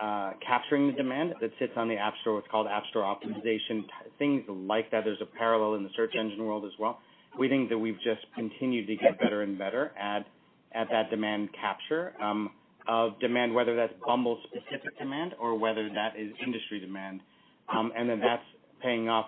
Uh, 0.00 0.32
capturing 0.40 0.86
the 0.86 0.94
demand 0.94 1.34
that 1.42 1.50
sits 1.58 1.72
on 1.76 1.86
the 1.86 1.94
app 1.94 2.14
store. 2.22 2.38
It's 2.38 2.48
called 2.50 2.66
app 2.66 2.84
store 2.88 3.02
optimization, 3.02 3.84
things 4.18 4.42
like 4.48 4.90
that. 4.92 5.04
There's 5.04 5.20
a 5.20 5.26
parallel 5.26 5.74
in 5.74 5.82
the 5.82 5.90
search 5.94 6.14
engine 6.18 6.42
world 6.42 6.64
as 6.64 6.72
well. 6.78 7.00
We 7.38 7.50
think 7.50 7.68
that 7.68 7.78
we've 7.78 8.00
just 8.02 8.24
continued 8.34 8.86
to 8.86 8.96
get 8.96 9.20
better 9.20 9.42
and 9.42 9.58
better 9.58 9.92
at 10.00 10.26
at 10.72 10.88
that 10.90 11.10
demand 11.10 11.50
capture 11.52 12.14
um, 12.22 12.48
of 12.88 13.18
demand, 13.20 13.52
whether 13.52 13.76
that's 13.76 13.92
Bumble-specific 14.06 14.98
demand 14.98 15.34
or 15.38 15.58
whether 15.58 15.88
that 15.90 16.18
is 16.18 16.32
industry 16.42 16.80
demand, 16.80 17.20
um, 17.68 17.92
and 17.94 18.08
then 18.08 18.20
that's 18.20 18.42
paying 18.82 19.10
off. 19.10 19.26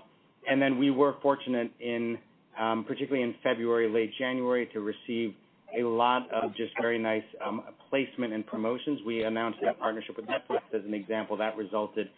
And 0.48 0.62
then 0.62 0.78
we 0.78 0.90
were 0.90 1.16
fortunate 1.20 1.70
in 1.80 2.16
um, 2.58 2.84
particularly 2.84 3.22
in 3.22 3.34
February, 3.42 3.90
late 3.90 4.12
January, 4.18 4.70
to 4.72 4.80
receive 4.80 5.34
a 5.78 5.82
lot 5.82 6.30
of 6.32 6.54
just 6.54 6.72
very 6.80 6.98
nice 6.98 7.24
um, 7.44 7.62
placement 7.88 8.32
and 8.32 8.46
promotions. 8.46 9.00
We 9.06 9.24
announced 9.24 9.58
that 9.62 9.78
partnership 9.78 10.16
with 10.16 10.26
Netflix 10.26 10.60
as 10.74 10.84
an 10.84 10.94
example. 10.94 11.36
That 11.36 11.56
resulted 11.56 12.10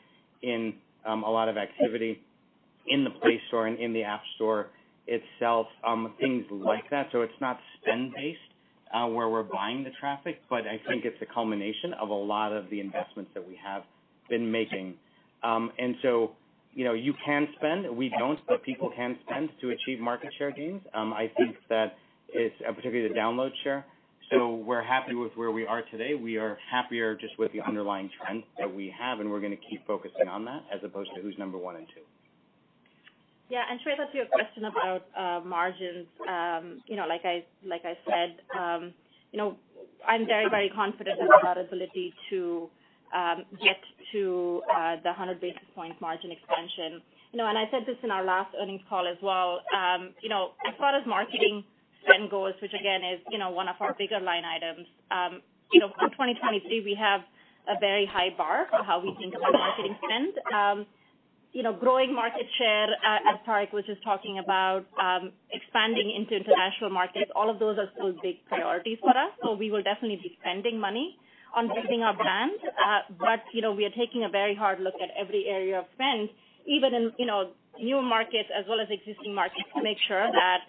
in 0.42 0.74
um, 1.06 1.22
a 1.22 1.30
lot 1.30 1.48
of 1.48 1.56
activity 1.56 2.20
in 2.86 3.04
the 3.04 3.10
Play 3.10 3.40
Store 3.48 3.66
and 3.66 3.78
in 3.78 3.92
the 3.92 4.02
App 4.02 4.22
Store 4.36 4.68
itself, 5.06 5.66
um, 5.86 6.14
things 6.20 6.44
like 6.50 6.88
that. 6.90 7.08
So 7.12 7.22
it's 7.22 7.40
not 7.40 7.58
spend-based 7.80 8.38
uh, 8.94 9.06
where 9.06 9.28
we're 9.28 9.42
buying 9.42 9.84
the 9.84 9.90
traffic, 9.98 10.40
but 10.48 10.66
I 10.66 10.80
think 10.88 11.04
it's 11.04 11.20
a 11.20 11.26
culmination 11.26 11.92
of 11.94 12.10
a 12.10 12.14
lot 12.14 12.52
of 12.52 12.70
the 12.70 12.80
investments 12.80 13.30
that 13.34 13.46
we 13.46 13.58
have 13.62 13.82
been 14.28 14.50
making. 14.50 14.94
Um, 15.42 15.72
and 15.78 15.96
so, 16.02 16.32
you 16.72 16.84
know, 16.84 16.94
you 16.94 17.14
can 17.24 17.48
spend. 17.56 17.96
We 17.96 18.08
don't, 18.18 18.38
but 18.48 18.62
people 18.62 18.90
can 18.94 19.18
spend 19.26 19.50
to 19.60 19.70
achieve 19.70 20.00
market 20.00 20.32
share 20.38 20.50
gains. 20.50 20.82
Um, 20.94 21.12
I 21.12 21.30
think 21.36 21.56
that 21.68 21.96
it's 22.34 22.54
uh, 22.68 22.72
particularly 22.72 23.08
the 23.08 23.14
download 23.14 23.50
share. 23.62 23.86
So 24.30 24.54
we're 24.54 24.82
happy 24.82 25.14
with 25.14 25.32
where 25.36 25.50
we 25.50 25.66
are 25.66 25.82
today. 25.90 26.14
We 26.14 26.38
are 26.38 26.58
happier 26.70 27.14
just 27.14 27.38
with 27.38 27.52
the 27.52 27.60
underlying 27.60 28.10
trend 28.18 28.42
that 28.58 28.72
we 28.72 28.92
have, 28.98 29.20
and 29.20 29.30
we're 29.30 29.40
going 29.40 29.56
to 29.56 29.62
keep 29.70 29.86
focusing 29.86 30.28
on 30.28 30.44
that 30.46 30.64
as 30.74 30.80
opposed 30.82 31.10
to 31.14 31.20
who's 31.20 31.36
number 31.38 31.58
one 31.58 31.76
and 31.76 31.86
two. 31.88 32.02
Yeah, 33.50 33.62
and 33.70 33.78
Shweta, 33.80 34.10
to 34.10 34.16
your 34.16 34.26
question 34.26 34.64
about 34.64 35.06
uh, 35.16 35.46
margins, 35.46 36.06
um, 36.28 36.82
you 36.86 36.96
know, 36.96 37.06
like 37.06 37.20
I 37.24 37.44
like 37.64 37.82
I 37.84 37.96
said, 38.08 38.36
um, 38.58 38.94
you 39.30 39.38
know, 39.38 39.56
I'm 40.06 40.26
very 40.26 40.48
very 40.48 40.70
confident 40.70 41.20
about 41.22 41.44
our 41.44 41.62
ability 41.62 42.14
to 42.30 42.70
um, 43.14 43.44
get 43.62 43.76
to 44.12 44.62
uh, 44.74 44.96
the 45.02 45.10
100 45.10 45.40
basis 45.40 45.60
point 45.74 46.00
margin 46.00 46.32
expansion. 46.32 47.02
You 47.32 47.38
know, 47.38 47.46
and 47.46 47.58
I 47.58 47.64
said 47.70 47.82
this 47.86 47.96
in 48.02 48.10
our 48.10 48.24
last 48.24 48.54
earnings 48.60 48.80
call 48.88 49.06
as 49.06 49.18
well. 49.22 49.60
Um, 49.76 50.14
you 50.22 50.28
know, 50.28 50.52
as 50.66 50.74
far 50.78 50.96
as 50.96 51.06
marketing 51.06 51.64
spend 52.06 52.30
goes, 52.30 52.54
which 52.62 52.72
again 52.72 53.02
is 53.02 53.20
you 53.30 53.38
know 53.38 53.50
one 53.50 53.68
of 53.68 53.76
our 53.80 53.94
bigger 53.94 54.20
line 54.20 54.44
items, 54.44 54.86
um, 55.10 55.42
you 55.72 55.80
know, 55.80 55.88
for 55.98 56.08
2023 56.08 56.84
we 56.84 56.94
have 56.94 57.22
a 57.68 57.78
very 57.80 58.06
high 58.06 58.30
bar 58.36 58.66
for 58.70 58.84
how 58.84 59.00
we 59.00 59.14
think 59.18 59.34
about 59.34 59.52
marketing 59.52 59.96
spend. 60.04 60.32
Um, 60.52 60.86
you 61.54 61.62
know, 61.62 61.72
growing 61.72 62.12
market 62.12 62.46
share, 62.58 62.88
uh, 62.90 63.30
as 63.30 63.38
Tariq 63.46 63.72
was 63.72 63.84
just 63.86 64.02
talking 64.02 64.40
about, 64.40 64.84
um, 65.00 65.30
expanding 65.52 66.10
into 66.10 66.34
international 66.34 66.90
markets, 66.90 67.30
all 67.36 67.48
of 67.48 67.60
those 67.60 67.78
are 67.78 67.88
still 67.94 68.12
big 68.20 68.44
priorities 68.46 68.98
for 69.00 69.16
us. 69.16 69.30
So 69.40 69.54
we 69.54 69.70
will 69.70 69.82
definitely 69.82 70.16
be 70.16 70.36
spending 70.40 70.80
money 70.80 71.16
on 71.54 71.68
building 71.68 72.02
our 72.02 72.12
brand. 72.12 72.58
Uh, 72.64 73.00
but, 73.20 73.44
you 73.52 73.62
know, 73.62 73.70
we 73.72 73.84
are 73.84 73.94
taking 73.94 74.24
a 74.24 74.28
very 74.28 74.56
hard 74.56 74.80
look 74.80 74.94
at 75.00 75.10
every 75.16 75.46
area 75.46 75.78
of 75.78 75.86
spend, 75.94 76.28
even 76.66 76.92
in, 76.92 77.12
you 77.18 77.26
know, 77.26 77.52
new 77.78 78.02
markets 78.02 78.50
as 78.50 78.64
well 78.68 78.80
as 78.80 78.88
existing 78.90 79.32
markets 79.32 79.70
to 79.76 79.82
make 79.82 79.98
sure 80.08 80.26
that, 80.32 80.66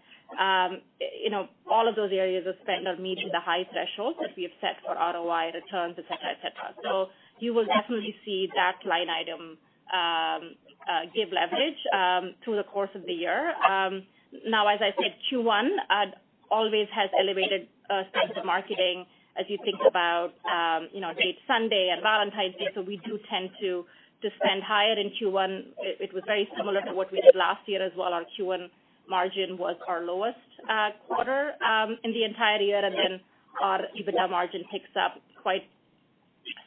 you 1.23 1.29
know, 1.29 1.47
all 1.69 1.87
of 1.87 1.95
those 1.95 2.11
areas 2.11 2.45
of 2.47 2.55
spend 2.63 2.87
are 2.87 2.97
meeting 2.97 3.29
the 3.31 3.39
high 3.39 3.65
thresholds 3.71 4.17
that 4.21 4.31
we 4.35 4.43
have 4.43 4.51
set 4.61 4.77
for 4.85 4.95
ROI, 4.95 5.51
returns, 5.53 5.95
et 5.97 6.05
cetera, 6.09 6.31
et 6.31 6.39
cetera. 6.41 6.73
So 6.83 7.09
you 7.39 7.53
will 7.53 7.65
definitely 7.65 8.15
see 8.25 8.49
that 8.55 8.77
line 8.85 9.09
item 9.09 9.57
um, 9.93 10.55
uh, 10.87 11.05
give 11.13 11.29
leverage 11.31 11.79
um, 11.93 12.35
through 12.43 12.57
the 12.57 12.63
course 12.63 12.89
of 12.95 13.05
the 13.05 13.13
year. 13.13 13.53
Um, 13.63 14.03
now, 14.47 14.67
as 14.67 14.79
I 14.81 14.93
said, 15.01 15.15
Q1 15.31 15.69
uh, 15.89 16.05
always 16.51 16.87
has 16.93 17.09
elevated 17.19 17.67
uh, 17.89 18.03
spend 18.09 18.37
of 18.37 18.45
marketing 18.45 19.05
as 19.37 19.45
you 19.49 19.57
think 19.63 19.79
about, 19.87 20.33
um, 20.49 20.87
you 20.93 21.01
know, 21.01 21.13
date 21.13 21.37
Sunday 21.47 21.89
and 21.91 22.01
Valentine's 22.01 22.55
Day. 22.55 22.69
So 22.73 22.81
we 22.81 22.97
do 23.05 23.19
tend 23.29 23.49
to 23.61 23.85
to 24.21 24.29
spend 24.41 24.63
higher 24.63 24.97
in 24.97 25.11
Q1. 25.11 25.75
It, 25.79 26.09
it 26.09 26.13
was 26.13 26.23
very 26.25 26.47
similar 26.57 26.81
to 26.81 26.93
what 26.93 27.11
we 27.11 27.19
did 27.21 27.35
last 27.35 27.67
year 27.67 27.83
as 27.85 27.91
well. 27.97 28.13
Our 28.13 28.23
Q1 28.39 28.69
margin 29.09 29.57
was 29.57 29.75
our 29.87 30.01
lowest 30.03 30.37
uh, 30.69 30.89
quarter 31.07 31.53
um, 31.63 31.97
in 32.03 32.11
the 32.11 32.23
entire 32.23 32.61
year, 32.61 32.83
and 32.83 32.95
then 32.95 33.21
our 33.61 33.81
EBITDA 33.97 34.29
margin 34.29 34.63
picks 34.71 34.89
up 34.99 35.21
quite 35.41 35.63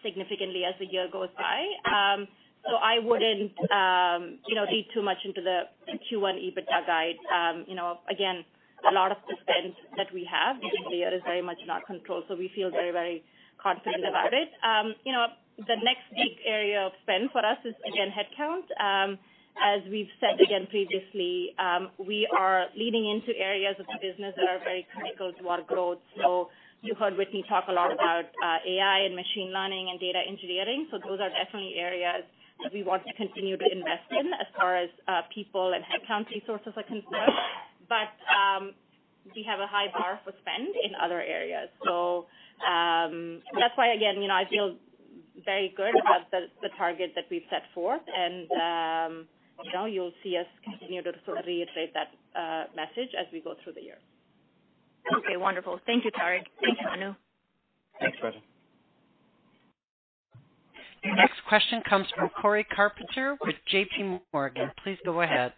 significantly 0.03 0.64
as 0.64 0.74
the 0.79 0.87
year 0.87 1.09
goes 1.11 1.29
by. 1.37 1.66
Um, 1.87 2.29
so 2.64 2.77
I 2.77 2.98
wouldn't, 2.98 3.55
um, 3.70 4.38
you 4.46 4.55
know, 4.55 4.64
read 4.64 4.87
too 4.92 5.03
much 5.03 5.18
into 5.24 5.40
the 5.40 5.70
Q1 5.88 6.37
EBITDA 6.42 6.87
guide. 6.87 7.18
You 7.66 7.74
know, 7.74 7.98
again, 8.11 8.44
a 8.88 8.92
lot 8.92 9.11
of 9.11 9.18
the 9.29 9.37
spend 9.42 9.74
that 9.96 10.12
we 10.12 10.29
have 10.31 10.57
this 10.61 10.70
year 10.90 11.14
is 11.14 11.22
very 11.24 11.42
much 11.42 11.59
in 11.62 11.70
our 11.70 11.83
control, 11.85 12.22
so 12.29 12.35
we 12.35 12.51
feel 12.55 12.70
very, 12.70 12.92
very 12.92 13.24
confident 13.62 14.05
about 14.09 14.33
it. 14.33 14.48
You 15.05 15.12
know, 15.12 15.27
the 15.59 15.77
next 15.83 16.07
big 16.14 16.38
area 16.46 16.87
of 16.87 16.92
spend 17.03 17.31
for 17.31 17.44
us 17.44 17.59
is, 17.64 17.74
again, 17.87 18.11
headcount. 18.14 19.18
As 19.62 19.83
we've 19.90 20.11
said 20.21 20.40
again 20.40 20.66
previously, 20.71 21.55
we 21.99 22.29
are 22.38 22.66
leaning 22.77 23.11
into 23.11 23.38
areas 23.38 23.77
of 23.79 23.87
the 23.87 23.99
business 24.01 24.35
that 24.37 24.49
are 24.49 24.59
very 24.61 24.87
critical 24.94 25.33
to 25.40 25.49
our 25.49 25.62
growth. 25.62 25.99
So 26.16 26.51
you 26.83 26.94
heard 26.94 27.16
Whitney 27.16 27.44
talk 27.49 27.64
a 27.68 27.73
lot 27.73 27.92
about 27.92 28.25
uh, 28.42 28.59
AI 28.66 29.01
and 29.07 29.14
machine 29.16 29.51
learning 29.53 29.88
and 29.90 29.99
data 29.99 30.23
engineering. 30.27 30.87
So 30.90 30.99
those 30.99 31.18
are 31.21 31.31
definitely 31.31 31.75
areas 31.77 32.23
that 32.62 32.73
we 32.73 32.83
want 32.83 33.03
to 33.07 33.12
continue 33.14 33.57
to 33.57 33.66
invest 33.71 34.11
in 34.11 34.31
as 34.35 34.47
far 34.57 34.77
as 34.77 34.90
uh, 35.07 35.23
people 35.35 35.75
and 35.75 35.83
headcount 35.83 36.31
resources 36.31 36.73
are 36.77 36.83
concerned. 36.83 37.35
But 37.88 38.14
um, 38.31 38.75
we 39.35 39.42
have 39.49 39.61
a 39.61 39.66
high 39.66 39.90
bar 39.92 40.21
for 40.25 40.33
spend 40.40 40.75
in 40.83 40.94
other 41.01 41.21
areas. 41.21 41.68
So 41.85 42.27
um, 42.66 43.42
that's 43.59 43.77
why, 43.77 43.94
again, 43.94 44.23
I 44.31 44.44
feel 44.49 44.77
very 45.44 45.73
good 45.77 45.94
about 45.94 46.31
the, 46.31 46.68
target 46.77 47.12
that 47.14 47.25
we've 47.31 47.47
set 47.51 47.62
forth, 47.75 48.03
and 48.07 48.47
um, 48.53 49.27
you 49.64 49.73
know, 49.73 49.87
you'll 49.87 50.12
see 50.23 50.37
us 50.37 50.47
continue 50.64 51.03
to 51.03 51.12
sort 51.25 51.38
of 51.38 51.47
reiterate 51.47 51.92
that 51.94 52.09
uh, 52.38 52.64
message 52.77 53.11
as 53.18 53.27
we 53.33 53.40
go 53.40 53.55
through 53.62 53.75
the 53.75 53.83
year. 53.83 53.99
Okay, 55.16 55.37
wonderful. 55.37 55.81
Thank 55.87 56.05
you, 56.05 56.11
Tariq. 56.12 56.44
Thank 56.62 56.79
you, 56.81 56.88
Anu. 56.88 57.14
Thanks, 58.01 58.18
Shweta. 58.23 58.40
Your 61.05 61.16
next 61.16 61.40
question 61.49 61.81
comes 61.88 62.07
from 62.14 62.29
Cory 62.40 62.64
Carpenter 62.64 63.37
with 63.44 63.55
J.P. 63.68 64.18
Morgan. 64.33 64.71
Please 64.83 64.99
go 65.05 65.23
ahead. 65.23 65.53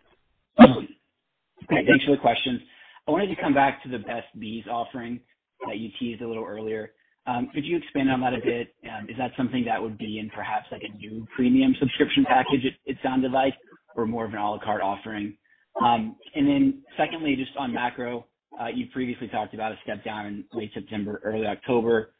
Great. 0.58 1.86
Thanks 1.86 2.04
for 2.04 2.12
the 2.12 2.20
questions. 2.20 2.60
I 3.08 3.10
wanted 3.10 3.34
to 3.34 3.40
come 3.40 3.54
back 3.54 3.82
to 3.82 3.88
the 3.88 3.98
Best 3.98 4.26
Bees 4.38 4.64
offering 4.70 5.20
that 5.66 5.78
you 5.78 5.90
teased 5.98 6.22
a 6.22 6.28
little 6.28 6.44
earlier. 6.44 6.92
Um, 7.26 7.48
could 7.54 7.64
you 7.64 7.76
expand 7.76 8.10
on 8.10 8.20
that 8.20 8.34
a 8.34 8.40
bit? 8.40 8.74
Um, 8.84 9.08
is 9.08 9.16
that 9.18 9.32
something 9.36 9.64
that 9.64 9.80
would 9.80 9.98
be 9.98 10.18
in 10.18 10.30
perhaps 10.30 10.66
like 10.72 10.82
a 10.82 10.96
new 10.96 11.26
premium 11.34 11.74
subscription 11.78 12.24
package, 12.24 12.64
it 12.86 12.96
sounded 13.02 13.32
like, 13.32 13.54
or 13.96 14.06
more 14.06 14.24
of 14.24 14.32
an 14.32 14.38
à 14.38 14.50
la 14.50 14.58
carte 14.58 14.82
offering? 14.82 15.36
Um, 15.84 16.16
and 16.34 16.46
then 16.46 16.82
secondly, 16.96 17.36
just 17.36 17.56
on 17.56 17.72
macro, 17.72 18.26
uh, 18.60 18.66
you 18.66 18.86
previously 18.92 19.28
talked 19.28 19.54
about 19.54 19.72
a 19.72 19.78
step 19.82 20.04
down 20.04 20.26
in 20.26 20.44
late 20.52 20.70
September, 20.74 21.20
early 21.24 21.46
October. 21.46 22.12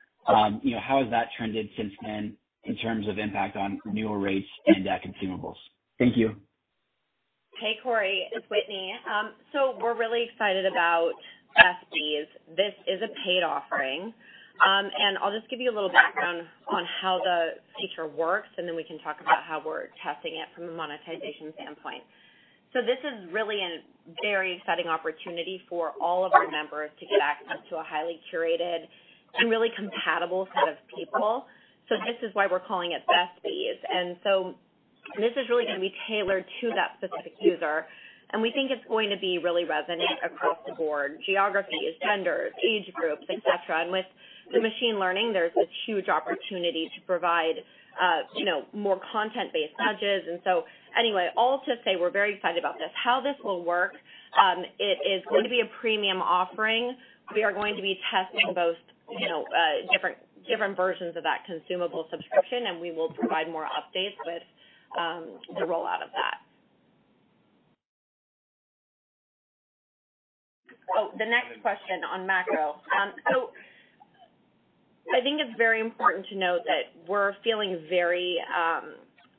You 0.62 0.74
know, 0.74 0.80
how 0.80 1.02
has 1.02 1.10
that 1.10 1.28
trended 1.36 1.68
since 1.76 1.92
then? 2.02 2.36
in 2.64 2.76
terms 2.76 3.08
of 3.08 3.18
impact 3.18 3.56
on 3.56 3.80
renewal 3.84 4.16
rates 4.16 4.48
and 4.66 4.86
consumables? 4.86 5.56
Thank 5.98 6.16
you. 6.16 6.36
Hey, 7.60 7.76
Cory, 7.82 8.26
it's 8.32 8.46
Whitney. 8.50 8.94
Um, 9.06 9.32
so 9.52 9.76
we're 9.80 9.96
really 9.96 10.26
excited 10.30 10.64
about 10.66 11.12
Bees. 11.92 12.26
This 12.56 12.72
is 12.86 13.02
a 13.02 13.08
paid 13.24 13.42
offering. 13.42 14.14
Um, 14.60 14.90
and 14.92 15.18
I'll 15.18 15.32
just 15.32 15.48
give 15.48 15.60
you 15.60 15.70
a 15.70 15.74
little 15.74 15.90
background 15.90 16.46
on 16.68 16.84
how 17.00 17.18
the 17.18 17.60
feature 17.80 18.06
works, 18.06 18.48
and 18.58 18.68
then 18.68 18.76
we 18.76 18.84
can 18.84 18.98
talk 19.00 19.20
about 19.20 19.42
how 19.42 19.62
we're 19.64 19.88
testing 20.02 20.36
it 20.36 20.48
from 20.54 20.68
a 20.68 20.72
monetization 20.72 21.52
standpoint. 21.54 22.02
So 22.72 22.80
this 22.82 22.98
is 23.02 23.32
really 23.32 23.60
a 23.60 23.82
very 24.22 24.56
exciting 24.56 24.86
opportunity 24.86 25.62
for 25.68 25.92
all 26.00 26.24
of 26.24 26.32
our 26.34 26.48
members 26.50 26.90
to 27.00 27.06
get 27.06 27.20
access 27.20 27.58
to 27.70 27.76
a 27.78 27.82
highly 27.82 28.20
curated 28.32 28.86
and 29.38 29.50
really 29.50 29.70
compatible 29.76 30.46
set 30.54 30.68
of 30.68 30.76
people 30.94 31.46
so 31.90 31.96
this 32.06 32.16
is 32.22 32.34
why 32.34 32.46
we're 32.46 32.60
calling 32.62 32.92
it 32.92 33.02
Best 33.10 33.42
Bees. 33.42 33.76
And 33.92 34.16
so 34.22 34.54
this 35.18 35.32
is 35.36 35.50
really 35.50 35.64
going 35.64 35.74
to 35.74 35.80
be 35.82 35.94
tailored 36.08 36.46
to 36.60 36.70
that 36.78 36.94
specific 36.98 37.34
user. 37.40 37.84
And 38.30 38.40
we 38.40 38.52
think 38.52 38.70
it's 38.70 38.86
going 38.86 39.10
to 39.10 39.18
be 39.18 39.38
really 39.42 39.64
resonant 39.64 40.22
across 40.24 40.56
the 40.66 40.72
board, 40.74 41.18
geographies, 41.26 41.98
genders, 42.00 42.52
age 42.64 42.86
groups, 42.94 43.26
et 43.28 43.42
cetera. 43.42 43.82
And 43.82 43.90
with 43.90 44.06
the 44.52 44.60
machine 44.60 44.98
learning, 44.98 45.32
there's 45.32 45.52
this 45.54 45.68
huge 45.86 46.08
opportunity 46.08 46.90
to 46.94 47.00
provide, 47.06 47.56
uh, 48.00 48.20
you 48.34 48.44
know, 48.44 48.64
more 48.72 49.00
content-based 49.12 49.74
nudges. 49.78 50.22
And 50.28 50.40
so 50.44 50.64
anyway, 50.98 51.30
all 51.36 51.62
to 51.66 51.74
say 51.84 51.96
we're 51.98 52.10
very 52.10 52.34
excited 52.34 52.58
about 52.58 52.74
this. 52.78 52.90
How 52.94 53.20
this 53.20 53.36
will 53.44 53.64
work, 53.64 53.92
um, 54.40 54.64
it 54.78 54.98
is 55.06 55.22
going 55.28 55.44
to 55.44 55.50
be 55.50 55.60
a 55.60 55.70
premium 55.80 56.20
offering. 56.22 56.96
We 57.34 57.44
are 57.44 57.52
going 57.52 57.76
to 57.76 57.82
be 57.82 57.98
testing 58.10 58.54
both, 58.54 58.76
you 59.18 59.28
know, 59.28 59.44
uh, 59.44 59.92
different 59.92 60.18
different 60.48 60.76
versions 60.76 61.16
of 61.16 61.22
that 61.22 61.44
consumable 61.46 62.08
subscription, 62.10 62.66
and 62.66 62.80
we 62.80 62.90
will 62.90 63.12
provide 63.12 63.48
more 63.48 63.64
updates 63.64 64.16
with 64.24 64.42
um, 64.98 65.38
the 65.54 65.64
rollout 65.64 66.02
of 66.02 66.10
that. 66.16 66.38
Oh, 70.96 71.10
the 71.18 71.26
next 71.26 71.60
question 71.62 72.02
on 72.02 72.26
macro. 72.26 72.80
Um, 72.98 73.12
so 73.30 73.50
I 75.08 75.20
think 75.20 75.40
it's 75.40 75.56
very 75.56 75.80
important 75.80 76.26
to 76.28 76.36
note 76.36 76.60
that 76.66 76.92
we're 77.08 77.34
feeling 77.42 77.84
very, 77.88 78.38
um, 78.54 78.94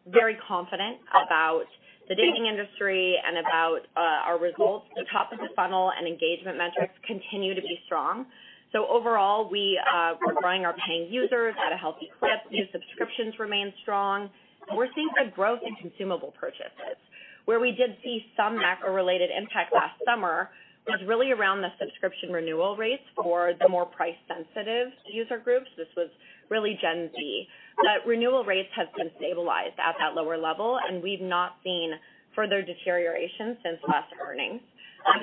very 0.08 0.38
confident 0.48 0.98
about 1.12 1.66
the 2.10 2.16
dating 2.16 2.48
industry 2.48 3.16
and 3.26 3.38
about 3.38 3.80
uh, 3.96 4.28
our 4.28 4.40
results. 4.40 4.88
The 4.96 5.06
top 5.12 5.32
of 5.32 5.40
the 5.40 5.50
funnel 5.56 5.92
and 5.98 6.08
engagement 6.08 6.58
metrics 6.58 6.94
continue 7.06 7.54
to 7.54 7.62
be 7.62 7.80
strong. 7.86 8.26
So 8.74 8.88
overall, 8.88 9.50
we 9.50 9.80
uh, 9.80 10.16
we're 10.26 10.40
growing 10.42 10.66
our 10.66 10.76
paying 10.88 11.12
users 11.12 11.56
at 11.66 11.74
a 11.74 11.78
healthy 11.78 12.10
clip. 12.20 12.40
New 12.52 12.66
subscriptions 12.72 13.36
remain 13.38 13.74
strong. 13.82 14.30
We're 14.74 14.88
seeing 14.96 15.10
good 15.18 15.34
growth 15.34 15.60
in 15.66 15.76
consumable 15.76 16.34
purchases. 16.40 17.00
Where 17.46 17.60
we 17.60 17.72
did 17.72 17.98
see 18.04 18.26
some 18.38 18.56
macro-related 18.56 19.30
impact 19.36 19.74
last 19.74 20.00
summer 20.06 20.50
was 20.88 21.00
really 21.08 21.32
around 21.32 21.62
the 21.62 21.70
subscription 21.80 22.32
renewal 22.32 22.76
rates 22.76 23.04
for 23.16 23.54
the 23.60 23.70
more 23.70 23.86
price-sensitive 23.86 24.88
user 25.12 25.38
groups. 25.38 25.68
This 25.78 25.88
was 25.96 26.10
really 26.50 26.78
Gen 26.82 27.10
Z. 27.16 27.48
But 27.78 28.08
renewal 28.08 28.44
rates 28.44 28.70
have 28.76 28.88
been 28.98 29.12
stabilized 29.18 29.80
at 29.80 29.96
that 30.00 30.16
lower 30.16 30.38
level, 30.38 30.80
and 30.88 31.02
we've 31.02 31.22
not 31.22 31.58
seen 31.64 31.94
further 32.36 32.62
deterioration 32.62 33.58
since 33.64 33.78
last 33.88 34.12
earnings. 34.22 34.62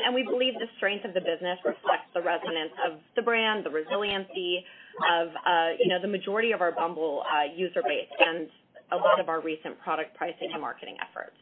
And 0.04 0.14
we 0.14 0.24
believe 0.24 0.54
the 0.54 0.66
strength 0.76 1.04
of 1.04 1.14
the 1.14 1.20
business 1.20 1.58
reflects 1.64 2.10
the 2.12 2.20
resonance 2.20 2.72
of 2.84 2.98
the 3.14 3.22
brand, 3.22 3.64
the 3.64 3.70
resiliency 3.70 4.64
of 5.12 5.28
uh, 5.46 5.68
you 5.78 5.88
know, 5.88 6.00
the 6.00 6.08
majority 6.08 6.50
of 6.50 6.60
our 6.60 6.72
Bumble 6.72 7.22
user 7.54 7.82
base, 7.86 8.08
and 8.18 8.48
a 8.90 8.96
lot 8.96 9.20
of 9.20 9.28
our 9.28 9.40
recent 9.40 9.78
product 9.80 10.16
pricing 10.16 10.50
and 10.52 10.60
marketing 10.60 10.96
efforts. 11.00 11.36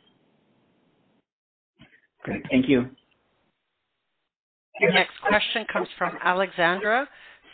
Great. 2.25 2.43
Thank 2.51 2.69
you. 2.69 2.91
Your 4.81 4.93
next 4.93 5.21
question 5.23 5.67
comes 5.73 5.89
from 5.99 6.19
Alexandra 6.23 7.09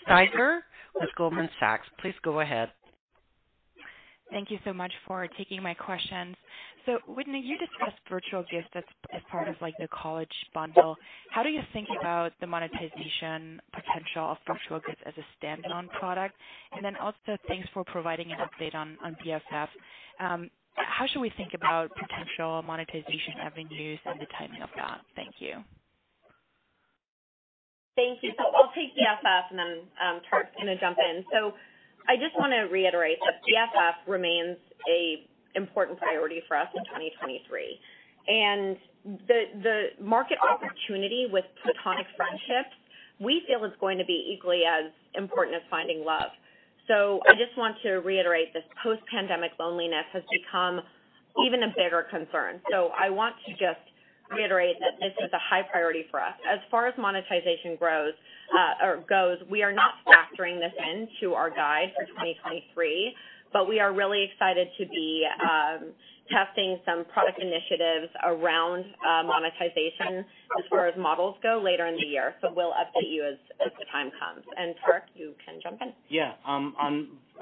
Steiger 0.07 0.61
with 0.95 1.11
Goldman 1.17 1.51
Sachs. 1.61 1.87
Please 2.01 2.15
go 2.23 2.41
ahead. 2.41 2.73
Thank 4.31 4.51
you 4.51 4.59
so 4.65 4.73
much 4.73 4.93
for 5.07 5.29
taking 5.39 5.63
my 5.63 5.75
questions. 5.75 6.37
So 6.87 6.99
Whitney, 7.07 7.41
you 7.41 7.59
discussed 7.59 8.01
virtual 8.11 8.45
gifts 8.51 8.69
as 9.13 9.23
part 9.31 9.49
of 9.49 9.57
like 9.61 9.75
the 9.79 9.89
college 9.89 10.33
bundle. 10.55 10.97
How 11.31 11.43
do 11.43 11.51
you 11.51 11.63
think 11.73 11.89
about 12.01 12.33
the 12.41 12.47
monetization 12.47 13.61
potential 13.73 14.25
of 14.33 14.39
virtual 14.47 14.81
gifts 14.81 15.03
as 15.07 15.15
a 15.19 15.27
standalone 15.45 15.89
product? 15.91 16.35
And 16.73 16.85
then 16.85 16.97
also, 16.97 17.37
thanks 17.47 17.69
for 17.75 17.85
providing 17.85 18.33
an 18.33 18.39
update 18.39 18.75
on 18.75 18.99
BFF. 19.25 19.69
Um, 20.21 20.51
how 20.77 21.07
should 21.07 21.21
we 21.21 21.31
think 21.37 21.55
about 21.55 21.91
potential 21.95 22.63
monetization 22.63 23.35
avenues 23.41 24.01
and 24.07 24.21
the 24.21 24.27
timing 24.39 24.63
of 24.63 24.71
that? 24.77 25.03
Thank 25.15 25.35
you. 25.41 25.63
Thank 27.97 28.23
you. 28.23 28.33
So 28.39 28.45
I'll 28.57 28.73
take 28.75 28.97
BFF, 28.97 29.45
and 29.51 29.59
then 29.59 29.73
um, 30.01 30.21
Tark's 30.31 30.55
going 30.57 30.69
to 30.69 30.81
jump 30.81 30.99
in. 30.99 31.25
So 31.33 31.53
I 32.09 32.17
just 32.17 32.37
want 32.39 32.53
to 32.53 32.73
reiterate 32.73 33.19
that 33.27 33.43
BFF 33.45 34.09
remains 34.11 34.57
an 34.87 35.29
important 35.55 35.99
priority 35.99 36.43
for 36.49 36.57
us 36.57 36.69
in 36.75 36.85
2023. 36.85 37.81
And 38.29 38.77
The 39.29 39.41
the 39.63 39.79
market 40.01 40.39
opportunity 40.41 41.27
with 41.31 41.45
platonic 41.63 42.07
friendships, 42.17 42.73
we 43.21 43.43
feel 43.47 43.65
is 43.65 43.73
going 43.81 43.99
to 43.99 44.05
be 44.07 44.33
equally 44.35 44.63
as 44.65 44.91
important 45.15 45.57
as 45.57 45.63
finding 45.69 46.05
love. 46.05 46.31
So 46.89 47.21
I 47.29 47.35
just 47.35 47.57
want 47.59 47.77
to 47.83 48.01
reiterate 48.01 48.53
this 48.55 48.65
post-pandemic 48.83 49.53
loneliness 49.61 50.07
has 50.13 50.23
become 50.33 50.81
even 51.45 51.63
a 51.63 51.69
bigger 51.77 52.07
concern. 52.11 52.61
So 52.71 52.91
I 52.99 53.11
want 53.11 53.37
to 53.47 53.53
just 53.53 53.85
reiterate 54.35 54.77
that 54.81 54.99
this 55.01 55.13
is 55.25 55.31
a 55.33 55.39
high 55.39 55.63
priority 55.63 56.05
for 56.11 56.21
us. 56.21 56.35
As 56.49 56.59
far 56.71 56.87
as 56.87 56.95
monetization 56.99 57.77
grows 57.79 58.13
uh, 58.57 58.87
or 58.87 59.05
goes, 59.09 59.39
we 59.51 59.63
are 59.63 59.73
not 59.73 59.95
factoring 60.07 60.59
this 60.59 60.73
into 60.79 61.35
our 61.35 61.51
guide 61.51 61.93
for 61.97 62.07
2023, 62.07 63.15
but 63.53 63.69
we 63.69 63.81
are 63.81 63.93
really 63.93 64.25
excited 64.31 64.69
to 64.79 64.87
be 64.87 65.27
um, 65.43 65.93
testing 66.31 66.79
some 66.87 67.05
product 67.13 67.39
initiatives 67.41 68.13
around 68.25 68.85
uh, 69.07 69.23
monetization 69.23 70.25
as 70.59 70.65
far 70.71 70.87
as 70.87 70.95
models 70.97 71.37
go 71.43 71.61
later 71.63 71.87
in 71.87 71.97
the 71.97 72.07
year. 72.07 72.35
So 72.41 72.49
we'll 72.55 72.73
update 72.73 73.11
you 73.11 73.25
as 73.25 73.37
the 73.79 73.85
time 73.91 74.11
comes. 74.19 74.45
And 74.57 74.75
Tark, 74.85 75.05
you 75.15 75.35
can 75.45 75.61
jump 75.63 75.81
in. 75.83 75.93
Yeah. 76.09 76.33
Um, 76.47 76.75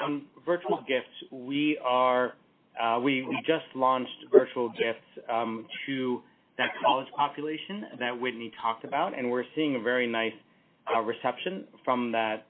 on 0.01 0.23
virtual 0.45 0.85
gifts, 0.89 1.09
we 1.31 1.79
are 1.85 2.35
uh, 2.81 2.99
we 3.01 3.27
just 3.47 3.65
launched 3.75 4.25
virtual 4.33 4.71
gifts 4.71 5.27
um, 5.29 5.67
to 5.87 6.23
that 6.61 6.73
college 6.85 7.09
population 7.17 7.87
that 7.99 8.21
Whitney 8.21 8.53
talked 8.61 8.85
about, 8.85 9.19
and 9.19 9.31
we're 9.31 9.45
seeing 9.55 9.77
a 9.77 9.81
very 9.81 10.07
nice 10.07 10.35
uh, 10.95 11.01
reception 11.01 11.65
from 11.85 12.13
that 12.13 12.47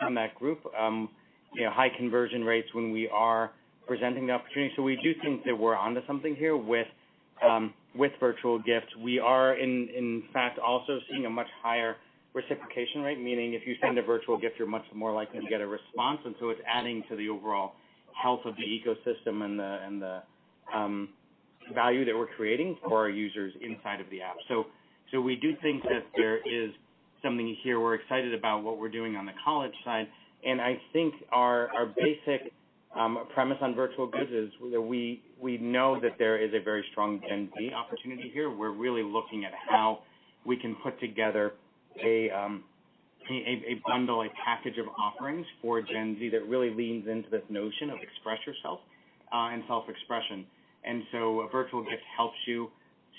from 0.00 0.14
that 0.14 0.36
group. 0.36 0.60
Um, 0.78 1.08
you 1.52 1.64
know, 1.64 1.70
High 1.70 1.90
conversion 1.96 2.44
rates 2.44 2.68
when 2.74 2.92
we 2.92 3.08
are 3.08 3.50
presenting 3.88 4.28
the 4.28 4.34
opportunity. 4.34 4.72
So 4.76 4.82
we 4.82 4.96
do 5.02 5.14
think 5.20 5.44
that 5.44 5.58
we're 5.58 5.74
onto 5.76 6.00
something 6.06 6.36
here 6.36 6.56
with 6.56 6.86
um, 7.44 7.74
with 7.96 8.12
virtual 8.20 8.60
gifts. 8.60 8.94
We 9.02 9.18
are, 9.18 9.54
in 9.54 9.88
in 9.96 10.22
fact, 10.32 10.60
also 10.60 11.00
seeing 11.10 11.26
a 11.26 11.30
much 11.30 11.48
higher 11.60 11.96
reciprocation 12.32 13.02
rate, 13.02 13.18
meaning 13.18 13.54
if 13.54 13.66
you 13.66 13.74
send 13.82 13.98
a 13.98 14.02
virtual 14.02 14.38
gift, 14.38 14.54
you're 14.60 14.68
much 14.68 14.84
more 14.94 15.12
likely 15.12 15.40
to 15.40 15.46
get 15.48 15.60
a 15.60 15.66
response. 15.66 16.20
And 16.24 16.36
so 16.38 16.50
it's 16.50 16.60
adding 16.72 17.02
to 17.08 17.16
the 17.16 17.28
overall 17.28 17.72
health 18.14 18.42
of 18.44 18.54
the 18.54 18.62
ecosystem 18.62 19.42
and 19.42 19.58
the 20.00 20.22
um, 20.72 21.08
value 21.74 22.04
that 22.04 22.14
we're 22.14 22.26
creating 22.26 22.76
for 22.86 22.98
our 22.98 23.08
users 23.08 23.52
inside 23.60 24.00
of 24.00 24.08
the 24.10 24.22
app. 24.22 24.36
So, 24.48 24.66
so 25.10 25.20
we 25.20 25.36
do 25.36 25.56
think 25.62 25.82
that 25.84 26.06
there 26.16 26.38
is 26.38 26.70
something 27.22 27.56
here. 27.62 27.80
We're 27.80 27.94
excited 27.94 28.34
about 28.34 28.62
what 28.62 28.78
we're 28.78 28.88
doing 28.90 29.16
on 29.16 29.26
the 29.26 29.32
college 29.44 29.74
side. 29.84 30.08
And 30.44 30.60
I 30.60 30.80
think 30.92 31.14
our 31.32 31.68
our 31.74 31.86
basic 31.86 32.52
um, 32.98 33.26
premise 33.34 33.58
on 33.60 33.74
virtual 33.74 34.06
goods 34.06 34.30
is 34.32 34.50
that 34.72 34.80
we 34.80 35.22
we 35.40 35.58
know 35.58 36.00
that 36.00 36.12
there 36.18 36.38
is 36.38 36.52
a 36.54 36.62
very 36.62 36.84
strong 36.90 37.20
Gen 37.28 37.50
Z 37.58 37.72
opportunity 37.72 38.30
here. 38.32 38.50
We're 38.50 38.70
really 38.72 39.02
looking 39.02 39.44
at 39.44 39.52
how 39.68 40.00
we 40.44 40.56
can 40.56 40.74
put 40.76 40.98
together 40.98 41.52
a 42.02 42.30
um, 42.30 42.64
bundle, 43.86 44.22
a 44.22 44.28
package 44.44 44.78
of 44.78 44.86
offerings 44.98 45.46
for 45.60 45.82
Gen 45.82 46.16
Z 46.18 46.30
that 46.30 46.46
really 46.46 46.70
leans 46.70 47.06
into 47.06 47.28
this 47.30 47.42
notion 47.48 47.90
of 47.90 47.98
express 48.00 48.38
yourself 48.46 48.80
uh, 49.32 49.50
and 49.52 49.62
self-expression. 49.68 50.46
And 50.84 51.02
so 51.12 51.40
a 51.40 51.48
virtual 51.48 51.82
gift 51.82 52.02
helps 52.16 52.36
you 52.46 52.70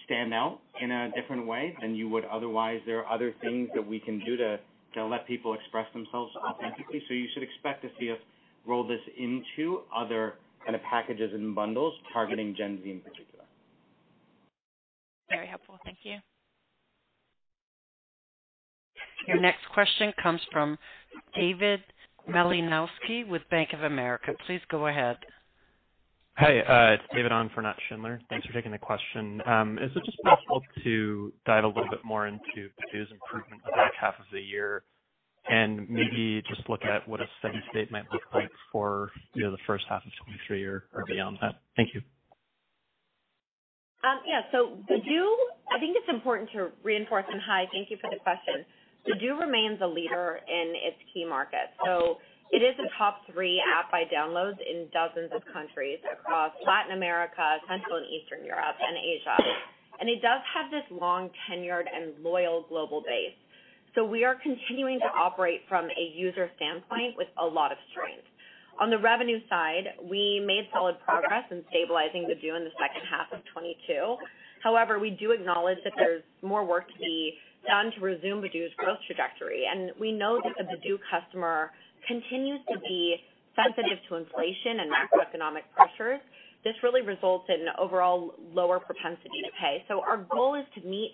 stand 0.06 0.34
out 0.34 0.60
in 0.82 0.92
a 0.92 1.12
different 1.16 1.46
way 1.46 1.76
than 1.82 1.96
you 1.96 2.10
would 2.10 2.26
otherwise. 2.26 2.82
There 2.86 3.00
are 3.00 3.14
other 3.14 3.34
things 3.42 3.70
that 3.76 3.86
we 3.86 4.00
can 4.00 4.20
do 4.20 4.38
to 4.38 4.60
to 4.94 5.06
let 5.06 5.26
people 5.26 5.54
express 5.54 5.88
themselves 5.94 6.34
authentically. 6.36 7.02
So 7.08 7.14
you 7.14 7.28
should 7.34 7.44
expect 7.44 7.82
to 7.84 7.90
see 7.98 8.12
us 8.12 8.18
roll 8.66 8.86
this 8.86 9.00
into 9.18 9.82
other 9.96 10.36
kind 10.66 10.76
of 10.76 10.82
packages 10.84 11.32
and 11.34 11.56
bundles 11.56 11.94
targeting 12.12 12.56
Gen 12.58 12.80
Z 12.84 12.90
in 12.90 13.00
particular. 13.00 13.46
Very 15.30 15.48
helpful. 15.48 15.80
Thank 15.86 16.00
you. 16.04 16.18
Your 19.28 19.40
next 19.40 19.62
question 19.74 20.12
comes 20.22 20.42
from 20.52 20.78
David 21.36 21.82
Malinowski 22.30 23.28
with 23.28 23.42
Bank 23.50 23.70
of 23.74 23.84
America. 23.84 24.34
Please 24.46 24.62
go 24.70 24.88
ahead. 24.88 25.18
Hi, 26.38 26.60
uh, 26.62 26.94
it's 26.94 27.04
David 27.14 27.32
on 27.32 27.50
for 27.54 27.62
Nat 27.62 27.76
Schindler. 27.88 28.22
Thanks 28.30 28.48
for 28.48 28.54
taking 28.54 28.72
the 28.72 28.78
question. 28.78 29.42
Um, 29.46 29.78
is 29.78 29.92
it 29.96 30.04
just 30.06 30.18
possible 30.24 30.62
to 30.84 31.34
dive 31.46 31.66
a 31.66 31.68
little 31.68 31.90
bit 31.90 32.04
more 32.06 32.26
into 32.26 32.40
Badoo's 32.80 33.12
improvement 33.12 33.62
in 33.66 33.72
the 33.72 33.76
back 33.76 33.92
half 34.00 34.16
of 34.18 34.26
the 34.32 34.40
year 34.40 34.84
and 35.50 35.90
maybe 35.90 36.42
just 36.48 36.68
look 36.70 36.86
at 36.86 37.08
what 37.08 37.20
a 37.20 37.26
steady 37.40 37.62
state 37.70 37.92
might 37.92 38.06
look 38.14 38.22
like 38.34 38.50
for 38.72 39.12
the 39.36 39.58
first 39.68 39.86
half 39.90 40.06
of 40.06 40.12
2023 40.14 40.64
or 40.64 40.86
beyond 41.08 41.38
that? 41.42 41.62
Thank 41.76 41.94
you. 41.94 42.02
Um, 44.04 44.22
yeah. 44.26 44.42
Badoo, 44.54 45.36
I 45.72 45.80
think 45.80 45.98
it's 45.98 46.10
important 46.10 46.50
to 46.54 46.70
reinforce, 46.82 47.26
and 47.30 47.42
hi, 47.42 47.68
thank 47.74 47.92
you 47.92 47.98
for 48.00 48.10
the 48.10 48.20
question. 48.24 48.66
Badoo 49.06 49.40
remains 49.40 49.80
a 49.82 49.88
leader 49.88 50.40
in 50.48 50.74
its 50.76 50.98
key 51.14 51.26
markets. 51.26 51.74
It 52.52 52.60
is 52.60 52.76
a 52.84 52.88
top 53.00 53.24
three 53.32 53.64
app 53.64 53.90
by 53.92 54.04
downloads 54.12 54.60
in 54.60 54.92
dozens 54.92 55.32
of 55.32 55.42
countries 55.54 56.00
across 56.12 56.52
Latin 56.68 56.92
America, 56.92 57.58
Central 57.68 57.96
and 57.96 58.06
Eastern 58.12 58.44
Europe, 58.44 58.76
and 58.76 59.00
Asia. 59.00 59.38
And 60.00 60.10
it 60.10 60.22
does 60.22 60.44
have 60.52 60.68
this 60.70 60.84
long-tenured 60.92 61.88
and 61.88 62.12
loyal 62.22 62.66
global 62.68 63.02
base. 63.02 63.38
So 63.96 64.04
we 64.04 64.24
are 64.24 64.36
continuing 64.36 65.00
to 65.00 65.10
operate 65.16 65.62
from 65.70 65.86
a 65.86 66.06
user 66.16 66.52
standpoint 66.58 67.16
with 67.16 67.28
a 67.40 67.46
lot 67.46 67.72
of 67.72 67.78
strength. 67.92 68.28
On 68.80 68.90
the 68.90 68.98
revenue 68.98 69.40
side, 69.50 69.94
we 70.04 70.42
made 70.46 70.68
solid 70.74 70.96
progress 71.04 71.44
in 71.52 71.64
stabilizing 71.70 72.24
Badoo 72.24 72.56
in 72.56 72.64
the 72.64 72.72
second 72.80 73.06
half 73.10 73.32
of 73.32 73.40
2022. 73.54 74.18
However, 74.64 75.00
we 75.00 75.12
do 75.12 75.32
acknowledge 75.32 75.78
that 75.84 75.94
there's 75.98 76.24
more 76.42 76.66
work 76.66 76.88
to 76.88 77.00
be 77.00 77.34
done 77.68 77.92
to 77.92 78.00
resume 78.02 78.42
Badoo's 78.42 78.74
growth 78.78 79.00
trajectory. 79.06 79.66
And 79.72 79.92
we 80.00 80.12
know 80.12 80.42
that 80.44 80.54
the 80.58 80.64
Badoo 80.64 80.98
customer 81.10 81.72
continues 82.08 82.62
to 82.72 82.80
be 82.80 83.18
sensitive 83.56 84.00
to 84.10 84.16
inflation 84.16 84.80
and 84.80 84.90
macroeconomic 84.90 85.64
pressures. 85.76 86.22
This 86.64 86.76
really 86.84 87.02
results 87.02 87.46
in 87.50 87.66
overall 87.78 88.34
lower 88.54 88.80
propensity 88.80 89.42
to 89.44 89.52
pay. 89.60 89.84
So 89.88 90.02
our 90.02 90.18
goal 90.18 90.56
is 90.56 90.66
to 90.76 90.88
meet 90.88 91.12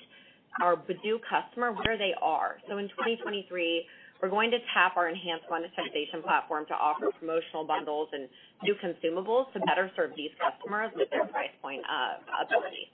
our 0.62 0.76
Badoo 0.76 1.20
customer 1.30 1.72
where 1.72 1.98
they 1.98 2.14
are. 2.22 2.58
So 2.70 2.78
in 2.78 2.90
2023, 2.90 3.86
we're 4.22 4.30
going 4.30 4.52
to 4.52 4.58
tap 4.74 4.98
our 4.98 5.10
enhanced 5.10 5.46
monetization 5.50 6.24
platform 6.24 6.66
to 6.68 6.74
offer 6.74 7.12
promotional 7.20 7.66
bundles 7.66 8.10
and 8.14 8.28
new 8.64 8.76
consumables 8.84 9.52
to 9.54 9.60
better 9.62 9.92
serve 9.96 10.12
these 10.16 10.32
customers 10.42 10.92
with 10.96 11.10
their 11.12 11.26
price 11.26 11.54
point 11.62 11.82
uh, 11.86 12.18
ability. 12.44 12.90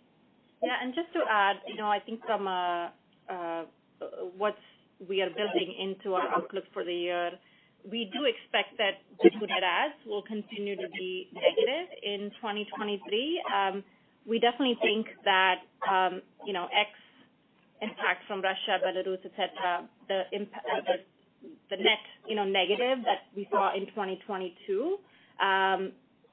Yeah. 0.61 0.75
And 0.81 0.93
just 0.93 1.11
to 1.13 1.21
add, 1.29 1.57
you 1.67 1.75
know, 1.75 1.87
I 1.87 1.99
think 1.99 2.25
from 2.25 2.47
uh, 2.47 2.87
uh, 3.29 3.63
what 4.37 4.57
we 5.07 5.21
are 5.21 5.29
building 5.29 5.75
into 5.79 6.15
our 6.15 6.27
outlook 6.35 6.65
for 6.73 6.83
the 6.83 6.93
year, 6.93 7.31
we 7.89 8.09
do 8.13 8.23
expect 8.23 8.77
that 8.77 9.03
Badoo 9.19 9.47
net 9.47 9.63
adds 9.63 9.95
will 10.05 10.23
continue 10.23 10.75
to 10.75 10.87
be 10.93 11.29
negative 11.33 11.87
in 12.01 12.31
2023. 12.39 13.43
Um, 13.53 13.83
we 14.25 14.39
definitely 14.39 14.77
think 14.81 15.07
that, 15.25 15.59
um, 15.89 16.21
you 16.45 16.53
know, 16.53 16.67
ex 16.71 16.89
impact 17.81 18.23
from 18.27 18.41
Russia, 18.41 18.79
Belarus, 18.79 19.19
et 19.25 19.31
cetera, 19.35 19.89
the 20.07 20.23
net, 21.71 21.99
you 22.27 22.35
know, 22.35 22.45
negative 22.45 23.03
that 23.05 23.27
we 23.35 23.47
saw 23.51 23.73
in 23.75 23.85
2022, 23.87 24.97
um, 25.41 25.91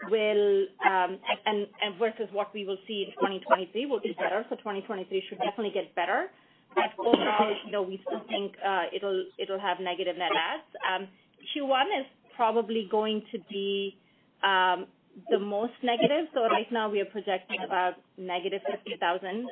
will 0.09 0.67
um, 0.89 1.19
and 1.47 1.67
versus 1.99 2.29
what 2.33 2.53
we 2.55 2.65
will 2.65 2.79
see 2.87 3.05
in 3.07 3.13
2023 3.13 3.87
will 3.87 4.01
be 4.01 4.15
better. 4.19 4.45
So 4.49 4.57
2023 4.57 5.23
should 5.29 5.39
definitely 5.39 5.73
get 5.73 5.95
better. 5.95 6.31
But 6.75 6.95
overall, 6.99 7.55
you 7.67 7.73
know, 7.73 7.83
we 7.83 8.01
still 8.07 8.23
think 8.29 8.55
uh 8.65 8.85
it'll 8.95 9.25
it'll 9.39 9.61
have 9.61 9.81
negative 9.81 10.17
net 10.17 10.31
adds. 10.33 10.69
Um, 10.87 11.09
Q1 11.53 12.01
is 12.01 12.07
probably 12.37 12.89
going 12.91 13.23
to 13.33 13.39
be 13.51 13.97
the 14.43 15.39
most 15.39 15.75
negative. 15.83 16.29
So 16.33 16.43
right 16.43 16.71
now 16.71 16.89
we 16.89 17.01
are 17.01 17.07
projecting 17.07 17.61
about 17.65 17.95
negative 18.17 18.63
50,000 18.71 19.47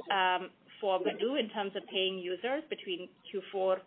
for 0.80 1.00
Badoo 1.00 1.38
in 1.38 1.48
terms 1.50 1.72
of 1.74 1.82
paying 1.90 2.18
users 2.18 2.62
between 2.70 3.08
Q4 3.28 3.78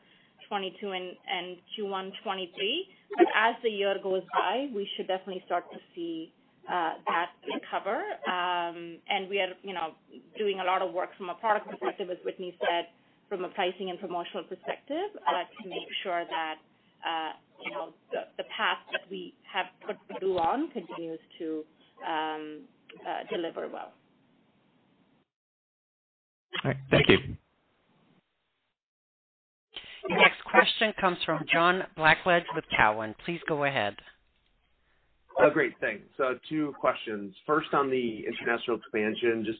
2022 0.51 0.91
and 0.91 1.55
Q1 1.71 2.11
2023. 2.19 2.87
As 3.35 3.55
the 3.63 3.69
year 3.69 3.95
goes 4.03 4.23
by, 4.33 4.67
we 4.75 4.87
should 4.95 5.07
definitely 5.07 5.43
start 5.45 5.63
to 5.71 5.79
see 5.95 6.33
uh, 6.67 6.93
that 7.07 7.31
recover. 7.47 8.03
Um 8.27 8.99
and 9.09 9.29
we 9.29 9.39
are, 9.39 9.53
you 9.63 9.73
know, 9.73 9.95
doing 10.37 10.59
a 10.59 10.63
lot 10.63 10.81
of 10.81 10.93
work 10.93 11.09
from 11.17 11.29
a 11.29 11.35
product 11.35 11.69
perspective, 11.69 12.09
as 12.11 12.17
Whitney 12.25 12.55
said, 12.59 12.87
from 13.29 13.45
a 13.45 13.49
pricing 13.49 13.89
and 13.89 13.99
promotional 13.99 14.43
perspective, 14.43 15.09
uh, 15.25 15.43
to 15.55 15.69
make 15.69 15.87
sure 16.03 16.23
that, 16.29 16.57
uh, 17.09 17.31
you 17.63 17.71
know, 17.71 17.93
the 18.11 18.43
path 18.57 18.79
that 18.91 19.01
we 19.09 19.33
have 19.51 19.67
put 19.87 19.95
Badoo 20.09 20.37
on 20.37 20.69
continues 20.71 21.19
to 21.39 21.63
um, 22.05 22.61
deliver 23.31 23.69
well. 23.69 23.93
All 26.63 26.71
right. 26.71 26.77
Thank 26.91 27.09
you. 27.09 27.17
The 30.11 30.17
next 30.17 30.43
question 30.43 30.93
comes 30.99 31.17
from 31.25 31.45
John 31.49 31.83
Blackledge 31.97 32.43
with 32.53 32.65
Cowen. 32.75 33.15
Please 33.23 33.39
go 33.47 33.63
ahead. 33.63 33.95
Oh, 35.39 35.49
great. 35.49 35.73
Thanks. 35.79 36.03
Uh, 36.21 36.33
two 36.49 36.75
questions. 36.81 37.33
First, 37.47 37.73
on 37.73 37.89
the 37.89 38.25
international 38.27 38.75
expansion, 38.75 39.45
just 39.45 39.59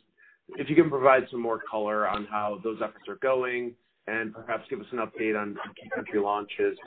if 0.58 0.70
you 0.70 0.76
can 0.76 0.90
provide 0.90 1.24
some 1.32 1.40
more 1.40 1.62
color 1.72 2.06
on 2.06 2.26
how 2.26 2.60
those 2.66 2.80
efforts 2.84 3.06
are 3.08 3.16
going 3.16 3.74
and 4.08 4.34
perhaps 4.34 4.66
give 4.70 4.82
us 4.82 4.88
an 4.92 4.98
update 4.98 5.42
on 5.42 5.56
key 5.82 5.90
country 5.96 6.20
launches 6.20 6.78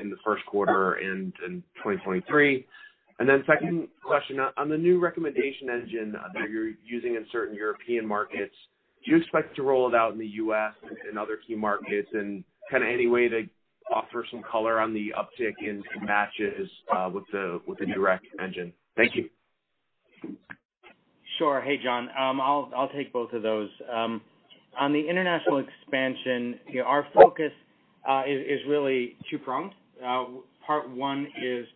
in 0.00 0.10
the 0.10 0.16
first 0.24 0.46
quarter 0.46 0.94
and 0.94 1.32
in 1.44 1.60
2023. 1.78 2.64
Second 3.48 3.88
question, 4.00 4.38
on 4.56 4.68
the 4.68 4.78
new 4.78 5.00
recommendation 5.00 5.70
engine 5.70 6.12
that 6.34 6.48
you're 6.50 6.70
using 6.84 7.16
in 7.16 7.26
certain 7.32 7.56
European 7.56 8.06
markets, 8.06 8.54
do 9.04 9.10
you 9.10 9.16
expect 9.16 9.56
to 9.56 9.62
roll 9.62 9.88
it 9.88 9.94
out 9.96 10.12
in 10.12 10.20
the 10.20 10.26
U.S. 10.26 10.74
and 11.08 11.18
other 11.18 11.38
key 11.44 11.56
markets? 11.56 12.08
Kinda 12.70 12.86
any 12.86 13.06
way 13.06 13.28
to 13.28 13.48
offer 13.92 14.26
some 14.30 14.42
color 14.42 14.80
on 14.80 14.92
the 14.92 15.12
uptick 15.16 15.54
in 15.60 15.82
matches 16.02 16.68
uh, 16.94 17.10
with 17.12 17.24
the 17.32 17.60
with 17.66 17.80
new 17.80 18.00
rec 18.00 18.20
engine. 18.42 18.72
Thank 18.96 19.14
you. 19.16 19.28
Sure. 21.38 21.60
Hey, 21.60 21.78
John. 21.82 22.08
Um 22.18 22.40
I'll 22.40 22.70
I'll 22.76 22.90
take 22.90 23.12
both 23.12 23.32
of 23.32 23.42
those. 23.42 23.70
Um, 23.92 24.20
on 24.78 24.92
the 24.92 25.08
international 25.08 25.58
expansion, 25.58 26.60
our 26.84 27.06
focus 27.14 27.52
uh, 28.08 28.22
is 28.26 28.60
really 28.68 29.16
two-pronged. 29.28 29.72
Uh, 30.04 30.24
part 30.64 30.88
one 30.88 31.26
is 31.42 31.66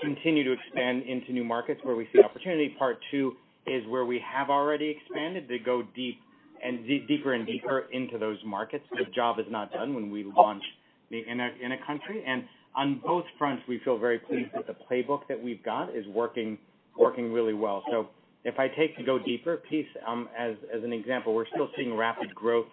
continue 0.00 0.44
to 0.44 0.52
expand 0.52 1.02
into 1.02 1.32
new 1.32 1.44
markets 1.44 1.80
where 1.82 1.96
we 1.96 2.08
see 2.12 2.22
opportunity. 2.22 2.74
Part 2.78 2.98
two 3.10 3.34
is 3.66 3.86
where 3.88 4.04
we 4.04 4.20
have 4.20 4.48
already 4.48 4.96
expanded 4.96 5.48
to 5.48 5.58
go 5.58 5.82
deep 5.94 6.18
and 6.64 6.86
deeper 6.86 7.34
and 7.34 7.46
deeper 7.46 7.86
into 7.92 8.18
those 8.18 8.38
markets. 8.44 8.84
The 8.92 9.04
job 9.14 9.38
is 9.38 9.46
not 9.48 9.72
done 9.72 9.94
when 9.94 10.10
we 10.10 10.24
launch 10.24 10.62
in 11.10 11.40
a 11.40 11.86
country. 11.86 12.24
And 12.26 12.44
on 12.74 13.00
both 13.04 13.24
fronts, 13.38 13.62
we 13.68 13.78
feel 13.80 13.98
very 13.98 14.18
pleased 14.18 14.50
that 14.54 14.66
the 14.66 14.76
playbook 14.90 15.28
that 15.28 15.42
we've 15.42 15.62
got 15.62 15.94
is 15.94 16.06
working 16.08 16.58
working 16.98 17.32
really 17.32 17.54
well. 17.54 17.82
So 17.90 18.08
if 18.44 18.58
I 18.58 18.68
take 18.68 18.96
the 18.96 19.02
go 19.02 19.18
deeper 19.18 19.58
piece, 19.58 19.86
um 20.06 20.28
as 20.36 20.56
as 20.74 20.82
an 20.84 20.92
example, 20.92 21.34
we're 21.34 21.46
still 21.46 21.68
seeing 21.76 21.94
rapid 21.96 22.34
growth 22.34 22.66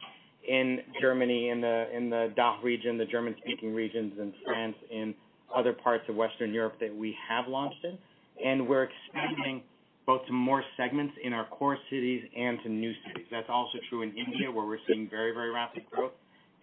in 0.48 0.80
Germany, 1.00 1.50
in 1.50 1.62
the 1.62 1.88
in 1.96 2.10
the 2.10 2.34
DACH 2.36 2.64
region, 2.64 2.98
the 2.98 3.06
German-speaking 3.06 3.74
regions, 3.74 4.14
in 4.20 4.34
France, 4.46 4.76
in 4.92 5.16
other 5.54 5.74
parts 5.74 6.04
of 6.10 6.16
Western 6.16 6.54
Europe 6.54 6.76
that 6.80 6.94
we 6.96 7.16
have 7.28 7.48
launched 7.48 7.84
in. 7.84 7.98
And 8.44 8.68
we're 8.68 8.84
expanding 8.90 9.64
both 10.06 10.26
to 10.28 10.34
more 10.34 10.64
segments 10.76 11.14
in 11.24 11.34
our 11.34 11.46
core 11.46 11.78
cities 11.90 12.24
and 12.38 12.60
to 12.64 12.70
new 12.70 12.94
cities. 13.08 13.26
That's 13.32 13.50
also 13.50 13.78
true 13.90 14.02
in 14.02 14.10
India, 14.10 14.52
where 14.52 14.66
we're 14.66 14.80
seeing 14.88 15.10
very 15.10 15.34
very 15.34 15.52
rapid 15.52 15.84
growth 15.92 16.14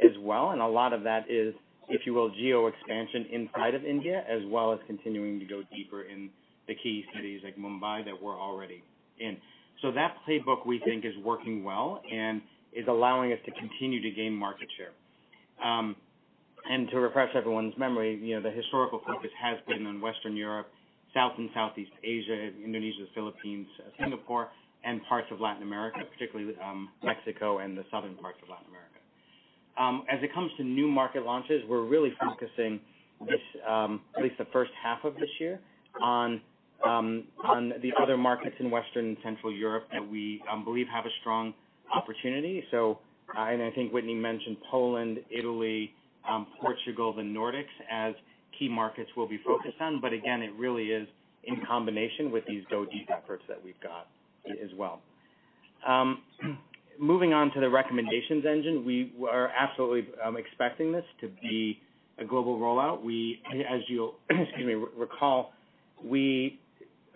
as 0.00 0.12
well. 0.20 0.50
And 0.50 0.60
a 0.60 0.66
lot 0.66 0.92
of 0.92 1.02
that 1.04 1.30
is, 1.30 1.54
if 1.88 2.06
you 2.06 2.14
will, 2.14 2.30
geo 2.30 2.66
expansion 2.66 3.26
inside 3.32 3.74
of 3.74 3.84
India, 3.84 4.24
as 4.28 4.42
well 4.46 4.72
as 4.72 4.78
continuing 4.86 5.38
to 5.40 5.46
go 5.46 5.62
deeper 5.74 6.02
in 6.02 6.30
the 6.68 6.74
key 6.74 7.04
cities 7.14 7.40
like 7.44 7.56
Mumbai 7.56 8.04
that 8.04 8.20
we're 8.20 8.38
already 8.38 8.82
in. 9.18 9.36
So 9.82 9.90
that 9.92 10.16
playbook, 10.28 10.66
we 10.66 10.78
think, 10.80 11.04
is 11.04 11.14
working 11.24 11.64
well 11.64 12.02
and 12.12 12.42
is 12.72 12.86
allowing 12.88 13.32
us 13.32 13.38
to 13.46 13.52
continue 13.52 14.00
to 14.02 14.10
gain 14.10 14.34
market 14.34 14.68
share. 14.76 14.92
Um, 15.66 15.96
and 16.70 16.88
to 16.90 17.00
refresh 17.00 17.34
everyone's 17.34 17.74
memory, 17.78 18.18
you 18.22 18.36
know, 18.36 18.42
the 18.42 18.54
historical 18.54 19.00
focus 19.06 19.30
has 19.40 19.58
been 19.66 19.86
on 19.86 20.00
Western 20.00 20.36
Europe, 20.36 20.70
South 21.14 21.32
and 21.38 21.50
Southeast 21.54 21.90
Asia, 22.04 22.50
Indonesia, 22.64 23.04
Philippines, 23.14 23.66
Singapore, 23.98 24.50
and 24.84 25.04
parts 25.04 25.26
of 25.30 25.40
Latin 25.40 25.62
America, 25.62 25.98
particularly 26.10 26.54
um, 26.64 26.88
Mexico 27.02 27.58
and 27.58 27.76
the 27.76 27.84
southern 27.90 28.14
parts 28.16 28.38
of 28.42 28.48
Latin 28.48 28.66
America. 28.68 28.86
Um, 29.78 30.04
as 30.10 30.22
it 30.22 30.32
comes 30.32 30.50
to 30.56 30.64
new 30.64 30.88
market 30.88 31.24
launches, 31.24 31.62
we're 31.68 31.84
really 31.84 32.12
focusing 32.20 32.80
this, 33.26 33.40
um, 33.68 34.00
at 34.16 34.22
least 34.22 34.38
the 34.38 34.46
first 34.52 34.72
half 34.82 35.04
of 35.04 35.14
this 35.16 35.30
year 35.38 35.60
on 36.02 36.40
the 36.84 37.92
other 38.00 38.16
markets 38.16 38.56
in 38.58 38.70
Western 38.70 39.06
and 39.06 39.16
Central 39.22 39.52
Europe 39.52 39.86
that 39.92 40.06
we 40.06 40.42
believe 40.64 40.86
have 40.88 41.06
a 41.06 41.10
strong 41.20 41.54
opportunity. 41.94 42.64
So 42.70 42.98
uh 43.36 43.42
and 43.42 43.62
I 43.62 43.70
think 43.70 43.92
Whitney 43.92 44.14
mentioned 44.14 44.56
Poland, 44.70 45.18
Italy, 45.30 45.94
Portugal, 46.60 47.12
the 47.12 47.22
Nordics 47.22 47.64
as 47.90 48.14
key 48.60 48.68
markets 48.68 49.10
we'll 49.16 49.26
be 49.26 49.40
focused 49.44 49.80
on. 49.80 50.00
But 50.00 50.12
again, 50.12 50.42
it 50.42 50.52
really 50.54 50.90
is 50.92 51.08
in 51.44 51.64
combination 51.66 52.30
with 52.30 52.44
these 52.46 52.62
go 52.70 52.84
deep 52.84 53.08
efforts 53.10 53.42
that 53.48 53.62
we've 53.64 53.80
got 53.82 54.06
as 54.46 54.70
well. 54.76 55.00
Um, 55.86 56.22
moving 57.00 57.32
on 57.32 57.50
to 57.52 57.60
the 57.60 57.68
recommendations 57.68 58.44
engine, 58.46 58.84
we 58.84 59.12
are 59.28 59.48
absolutely 59.48 60.12
um, 60.24 60.36
expecting 60.36 60.92
this 60.92 61.04
to 61.22 61.28
be 61.42 61.80
a 62.18 62.24
global 62.24 62.58
rollout. 62.58 63.02
We, 63.02 63.40
as 63.68 63.80
you'll, 63.88 64.14
excuse 64.30 64.66
me, 64.66 64.74
recall, 64.96 65.52
we 66.04 66.60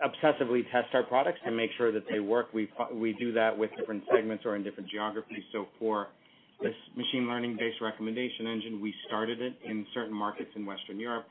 obsessively 0.03 0.69
test 0.71 0.93
our 0.93 1.03
products 1.03 1.39
to 1.45 1.51
make 1.51 1.71
sure 1.77 1.91
that 1.91 2.03
they 2.09 2.19
work. 2.19 2.53
We 2.53 2.69
We 2.93 3.13
do 3.13 3.31
that 3.33 3.57
with 3.57 3.71
different 3.77 4.03
segments 4.11 4.45
or 4.45 4.55
in 4.55 4.63
different 4.63 4.89
geographies. 4.89 5.43
So 5.51 5.67
for 5.79 6.09
this 6.61 6.75
machine 6.95 7.27
learning-based 7.27 7.81
recommendation 7.81 8.47
engine, 8.47 8.81
we 8.81 8.93
started 9.07 9.41
it 9.41 9.55
in 9.63 9.85
certain 9.93 10.13
markets 10.13 10.49
in 10.55 10.65
Western 10.65 10.99
Europe. 10.99 11.25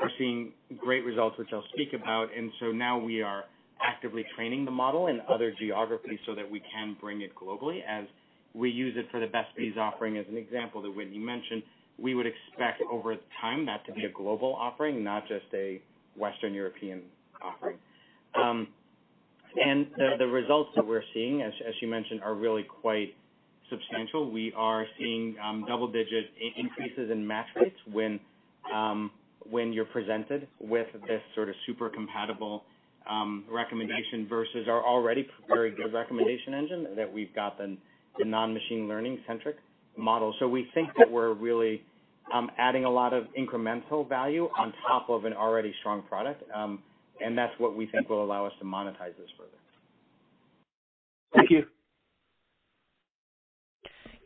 We're 0.00 0.10
seeing 0.18 0.52
great 0.76 1.04
results, 1.04 1.38
which 1.38 1.48
I'll 1.52 1.64
speak 1.72 1.92
about. 1.92 2.28
And 2.36 2.50
so 2.60 2.66
now 2.72 2.98
we 2.98 3.22
are 3.22 3.44
actively 3.80 4.24
training 4.34 4.64
the 4.64 4.70
model 4.70 5.06
in 5.06 5.20
other 5.28 5.52
geographies 5.58 6.18
so 6.26 6.34
that 6.34 6.50
we 6.50 6.60
can 6.72 6.96
bring 7.00 7.22
it 7.22 7.34
globally. 7.34 7.80
As 7.86 8.06
we 8.54 8.70
use 8.70 8.94
it 8.96 9.06
for 9.10 9.20
the 9.20 9.26
Best 9.26 9.54
Bees 9.56 9.74
offering, 9.78 10.16
as 10.16 10.26
an 10.28 10.36
example 10.36 10.82
that 10.82 10.90
Whitney 10.90 11.18
mentioned, 11.18 11.62
we 11.98 12.14
would 12.14 12.26
expect 12.26 12.82
over 12.90 13.16
time 13.40 13.64
that 13.66 13.84
to 13.86 13.92
be 13.92 14.04
a 14.04 14.10
global 14.10 14.54
offering, 14.54 15.02
not 15.02 15.26
just 15.28 15.46
a 15.54 15.80
Western 16.16 16.52
European 16.54 17.02
offering. 17.42 17.76
Um 18.34 18.68
and 19.58 19.86
the 19.96 20.26
results 20.26 20.70
that 20.76 20.86
we're 20.86 21.04
seeing, 21.14 21.40
as 21.40 21.52
you 21.80 21.88
mentioned, 21.88 22.22
are 22.22 22.34
really 22.34 22.62
quite 22.62 23.14
substantial. 23.70 24.30
We 24.30 24.52
are 24.54 24.86
seeing 24.98 25.36
double-digit 25.66 26.30
increases 26.56 27.10
in 27.10 27.26
match 27.26 27.46
rates 27.56 27.78
when 27.90 28.20
you're 29.72 29.84
presented 29.84 30.48
with 30.60 30.88
this 31.06 31.22
sort 31.34 31.48
of 31.48 31.54
super 31.66 31.88
compatible 31.88 32.64
recommendation 33.50 34.26
versus 34.28 34.68
our 34.68 34.84
already 34.84 35.26
very 35.48 35.70
good 35.70 35.92
recommendation 35.92 36.54
engine 36.54 36.86
that 36.96 37.12
we've 37.12 37.34
got 37.34 37.58
the 37.58 37.76
non-machine 38.24 38.88
learning 38.88 39.18
centric 39.26 39.56
model. 39.96 40.34
So 40.38 40.48
we 40.48 40.68
think 40.74 40.90
that 40.98 41.10
we're 41.10 41.32
really 41.32 41.82
adding 42.58 42.84
a 42.84 42.90
lot 42.90 43.12
of 43.12 43.26
incremental 43.38 44.08
value 44.08 44.48
on 44.58 44.72
top 44.86 45.08
of 45.08 45.24
an 45.24 45.32
already 45.32 45.74
strong 45.80 46.02
product. 46.02 46.42
Um, 46.54 46.82
and 47.20 47.36
that's 47.36 47.58
what 47.58 47.76
we 47.76 47.86
think 47.86 48.08
will 48.08 48.24
allow 48.24 48.44
us 48.46 48.52
to 48.58 48.64
monetize 48.64 49.16
this 49.16 49.30
further. 49.38 49.50
Thank 51.34 51.50
you. 51.50 51.66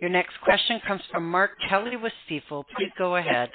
Your 0.00 0.10
next 0.10 0.40
question 0.42 0.80
comes 0.86 1.02
from 1.12 1.30
Mark 1.30 1.52
Kelly 1.68 1.96
with 1.96 2.12
Stifel. 2.28 2.64
Please 2.76 2.90
go 2.96 3.16
ahead. 3.16 3.50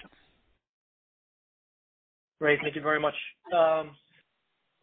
Great. 2.39 2.59
Thank 2.61 2.75
you 2.75 2.81
very 2.81 2.99
much. 2.99 3.15
Um, 3.53 3.91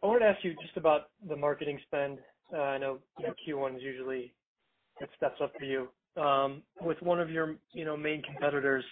I 0.01 0.07
wanted 0.07 0.19
to 0.19 0.25
ask 0.25 0.43
you 0.43 0.55
just 0.61 0.75
about 0.75 1.09
the 1.27 1.35
marketing 1.35 1.79
spend. 1.85 2.17
Uh, 2.53 2.57
I 2.61 2.77
know 2.77 2.99
Q1 3.19 3.77
is 3.77 3.81
usually 3.81 4.33
it 4.99 5.09
steps 5.17 5.39
up 5.41 5.53
for 5.57 5.65
you. 5.65 5.87
Um, 6.21 6.61
with 6.81 7.01
one 7.01 7.19
of 7.19 7.29
your, 7.29 7.55
you 7.71 7.85
know, 7.85 7.97
main 7.97 8.21
competitors, 8.21 8.83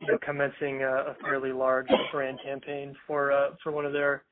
you 0.00 0.06
know, 0.06 0.18
commencing 0.24 0.82
a 0.82 1.14
fairly 1.20 1.52
large 1.52 1.88
brand 2.10 2.38
campaign 2.44 2.94
uh, 3.10 3.50
for 3.62 3.72
one 3.72 3.84
of 3.84 3.92
their 3.92 4.24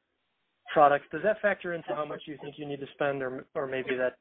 products, 0.72 1.04
does 1.12 1.22
that 1.22 1.40
factor 1.40 1.74
into 1.74 1.94
how 1.94 2.04
much 2.04 2.22
you 2.26 2.38
think 2.42 2.56
you 2.58 2.66
need 2.66 2.80
to 2.80 2.86
spend 2.94 3.22
or 3.22 3.66
maybe 3.66 3.96
that 3.96 4.14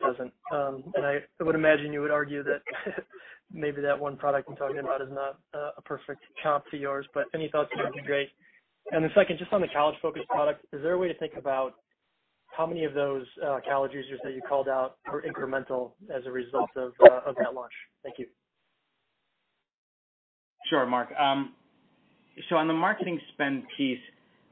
doesn't? 0.00 0.32
Um, 0.52 0.92
and 0.94 1.06
I 1.06 1.20
would 1.40 1.54
imagine 1.54 1.92
you 1.92 2.00
would 2.00 2.10
argue 2.10 2.42
that 2.44 2.62
maybe 3.52 3.80
that 3.82 3.98
one 3.98 4.16
product 4.16 4.48
I'm 4.48 4.56
talking 4.56 4.78
about 4.78 5.00
is 5.02 5.08
not 5.10 5.38
a 5.54 5.82
perfect 5.82 6.22
comp 6.42 6.64
to 6.70 6.76
yours, 6.76 7.06
but 7.14 7.24
any 7.34 7.48
thoughts 7.50 7.70
would 7.76 7.92
be 7.94 8.02
great. 8.02 8.30
And 8.92 9.04
the 9.04 9.10
second, 9.14 9.38
just 9.38 9.52
on 9.52 9.60
the 9.60 9.68
college-focused 9.68 10.28
product, 10.28 10.64
is 10.72 10.82
there 10.82 10.92
a 10.92 10.98
way 10.98 11.08
to 11.08 11.18
think 11.18 11.34
about 11.38 11.74
how 12.46 12.66
many 12.66 12.84
of 12.84 12.94
those 12.94 13.24
uh, 13.44 13.60
college 13.68 13.92
users 13.92 14.20
that 14.22 14.34
you 14.34 14.42
called 14.46 14.68
out 14.68 14.96
are 15.06 15.22
incremental 15.22 15.92
as 16.14 16.24
a 16.26 16.30
result 16.30 16.70
uh, 16.76 16.88
of 17.26 17.34
that 17.36 17.54
launch? 17.54 17.72
Thank 18.02 18.18
you. 18.18 18.26
Sure, 20.68 20.86
Mark. 20.86 21.08
Um, 21.18 21.54
so 22.48 22.56
on 22.56 22.68
the 22.68 22.74
marketing 22.74 23.20
spend 23.32 23.64
piece, 23.76 23.98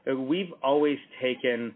we've 0.05 0.51
always 0.63 0.97
taken 1.21 1.73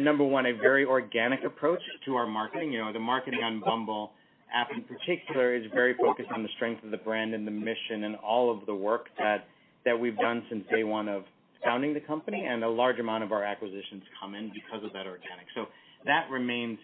number 0.00 0.24
one, 0.24 0.46
a 0.46 0.52
very 0.52 0.84
organic 0.84 1.44
approach 1.44 1.80
to 2.04 2.16
our 2.16 2.26
marketing. 2.26 2.72
You 2.72 2.84
know, 2.84 2.92
the 2.92 2.98
marketing 2.98 3.42
on 3.42 3.60
Bumble 3.60 4.12
app 4.52 4.68
in 4.70 4.82
particular 4.82 5.54
is 5.54 5.64
very 5.72 5.94
focused 5.94 6.28
on 6.34 6.42
the 6.42 6.48
strength 6.56 6.84
of 6.84 6.90
the 6.90 6.98
brand 6.98 7.34
and 7.34 7.46
the 7.46 7.50
mission 7.50 8.04
and 8.04 8.16
all 8.16 8.50
of 8.50 8.66
the 8.66 8.74
work 8.74 9.06
that 9.18 9.46
that 9.84 9.98
we've 9.98 10.18
done 10.18 10.44
since 10.48 10.64
day 10.70 10.84
one 10.84 11.08
of 11.08 11.24
founding 11.64 11.94
the 11.94 12.00
company, 12.00 12.44
and 12.44 12.64
a 12.64 12.68
large 12.68 12.98
amount 12.98 13.24
of 13.24 13.32
our 13.32 13.44
acquisitions 13.44 14.02
come 14.20 14.34
in 14.34 14.52
because 14.52 14.84
of 14.84 14.92
that 14.92 15.06
organic. 15.06 15.46
So 15.54 15.66
that 16.04 16.28
remains 16.30 16.78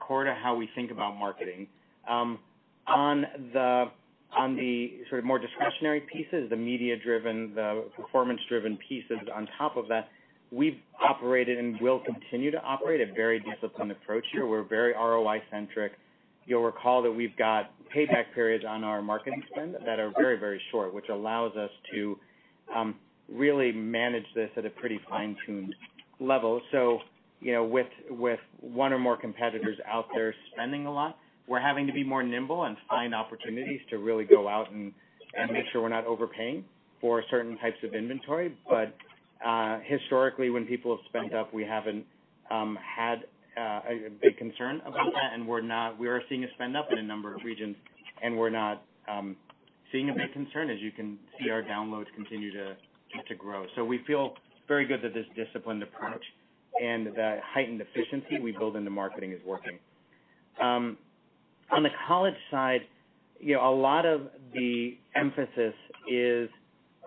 core 0.00 0.24
to 0.24 0.34
how 0.34 0.54
we 0.54 0.68
think 0.74 0.90
about 0.90 1.16
marketing. 1.16 1.68
Um, 2.08 2.38
on 2.86 3.26
the 3.52 3.90
on 4.36 4.56
the 4.56 5.00
sort 5.10 5.18
of 5.18 5.26
more 5.26 5.38
discretionary 5.38 6.00
pieces, 6.00 6.48
the 6.48 6.56
media-driven, 6.56 7.54
the 7.54 7.90
performance-driven 7.94 8.78
pieces 8.88 9.18
on 9.34 9.46
top 9.58 9.76
of 9.76 9.88
that, 9.88 10.08
we've 10.52 10.78
operated 11.02 11.58
and 11.58 11.80
will 11.80 12.00
continue 12.00 12.50
to 12.50 12.62
operate 12.62 13.00
a 13.00 13.12
very 13.12 13.40
disciplined 13.40 13.90
approach 13.90 14.24
here. 14.32 14.46
We're 14.46 14.62
very 14.62 14.92
ROI-centric. 14.92 15.92
You'll 16.44 16.62
recall 16.62 17.02
that 17.02 17.10
we've 17.10 17.36
got 17.36 17.70
payback 17.94 18.34
periods 18.34 18.64
on 18.68 18.84
our 18.84 19.00
marketing 19.00 19.42
spend 19.50 19.76
that 19.86 19.98
are 19.98 20.12
very, 20.16 20.38
very 20.38 20.60
short, 20.70 20.92
which 20.92 21.08
allows 21.08 21.56
us 21.56 21.70
to 21.92 22.18
um, 22.74 22.96
really 23.32 23.72
manage 23.72 24.26
this 24.34 24.50
at 24.56 24.66
a 24.66 24.70
pretty 24.70 25.00
fine-tuned 25.08 25.74
level. 26.20 26.60
So, 26.70 27.00
you 27.40 27.52
know, 27.52 27.64
with 27.64 27.88
with 28.10 28.40
one 28.60 28.92
or 28.92 28.98
more 28.98 29.16
competitors 29.16 29.78
out 29.86 30.06
there 30.14 30.34
spending 30.52 30.86
a 30.86 30.92
lot, 30.92 31.18
we're 31.48 31.60
having 31.60 31.86
to 31.86 31.92
be 31.92 32.04
more 32.04 32.22
nimble 32.22 32.64
and 32.64 32.76
find 32.88 33.14
opportunities 33.14 33.80
to 33.90 33.98
really 33.98 34.24
go 34.24 34.48
out 34.48 34.70
and 34.70 34.92
make 35.50 35.64
sure 35.72 35.82
we're 35.82 35.88
not 35.88 36.06
overpaying 36.06 36.64
for 37.00 37.22
certain 37.30 37.56
types 37.58 37.78
of 37.82 37.94
inventory. 37.94 38.56
Historically, 39.84 40.50
when 40.50 40.66
people 40.66 40.96
have 40.96 41.04
spent 41.06 41.34
up, 41.34 41.52
we 41.52 41.64
haven't 41.64 42.04
um, 42.50 42.78
had 42.82 43.24
uh, 43.56 43.80
a 43.88 44.08
big 44.22 44.36
concern 44.38 44.80
about 44.86 45.12
that, 45.14 45.32
and 45.34 45.46
we 45.46 45.58
are 45.58 45.62
not. 45.62 45.98
We 45.98 46.08
are 46.08 46.22
seeing 46.28 46.44
a 46.44 46.50
spend 46.54 46.76
up 46.76 46.88
in 46.90 46.98
a 46.98 47.02
number 47.02 47.34
of 47.34 47.42
regions, 47.44 47.76
and 48.22 48.36
we're 48.36 48.50
not 48.50 48.82
um, 49.08 49.36
seeing 49.90 50.10
a 50.10 50.14
big 50.14 50.32
concern. 50.32 50.70
As 50.70 50.80
you 50.80 50.92
can 50.92 51.18
see, 51.38 51.50
our 51.50 51.62
downloads 51.62 52.06
continue 52.14 52.52
to 52.52 52.76
to 53.28 53.34
grow. 53.34 53.66
So 53.76 53.84
we 53.84 54.02
feel 54.06 54.34
very 54.68 54.86
good 54.86 55.02
that 55.02 55.12
this 55.12 55.26
disciplined 55.36 55.82
approach 55.82 56.22
and 56.82 57.08
the 57.08 57.40
heightened 57.44 57.82
efficiency 57.82 58.38
we 58.40 58.52
build 58.52 58.76
into 58.76 58.90
marketing 58.90 59.32
is 59.32 59.40
working. 59.44 59.78
Um, 60.60 60.96
On 61.70 61.82
the 61.82 61.90
college 62.06 62.34
side, 62.50 62.82
you 63.38 63.54
know, 63.54 63.68
a 63.68 63.74
lot 63.74 64.06
of 64.06 64.28
the 64.54 64.96
emphasis 65.14 65.74
is 66.08 66.48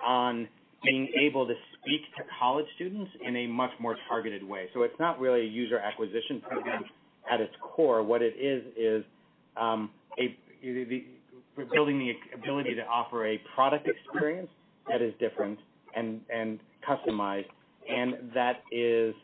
on 0.05 0.47
being 0.83 1.09
able 1.19 1.47
to 1.47 1.53
speak 1.85 2.01
to 2.17 2.23
college 2.39 2.65
students 2.75 3.11
in 3.21 3.35
a 3.35 3.47
much 3.47 3.71
more 3.79 3.95
targeted 4.07 4.43
way. 4.43 4.67
So 4.73 4.83
it's 4.83 4.99
not 4.99 5.19
really 5.19 5.41
a 5.41 5.49
user 5.49 5.77
acquisition 5.77 6.41
program 6.41 6.83
at 7.31 7.41
its 7.41 7.53
core. 7.61 8.03
What 8.03 8.21
it 8.21 8.35
is 8.39 8.63
is 8.77 9.03
building 11.73 11.99
the 11.99 12.13
ability 12.33 12.75
to 12.75 12.85
offer 12.85 13.27
a 13.27 13.37
product 13.53 13.87
experience 13.87 14.49
that 14.87 15.01
is 15.01 15.13
different 15.19 15.59
and 15.95 16.21
and 16.33 16.59
customized, 16.87 17.47
and 17.89 18.31
that 18.33 18.63
is 18.71 19.15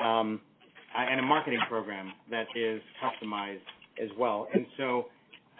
and 0.00 1.20
a 1.20 1.22
marketing 1.22 1.60
program 1.68 2.12
that 2.30 2.46
is 2.54 2.80
customized 3.02 3.60
as 4.02 4.08
well. 4.18 4.48
And 4.54 4.66
so 4.76 5.06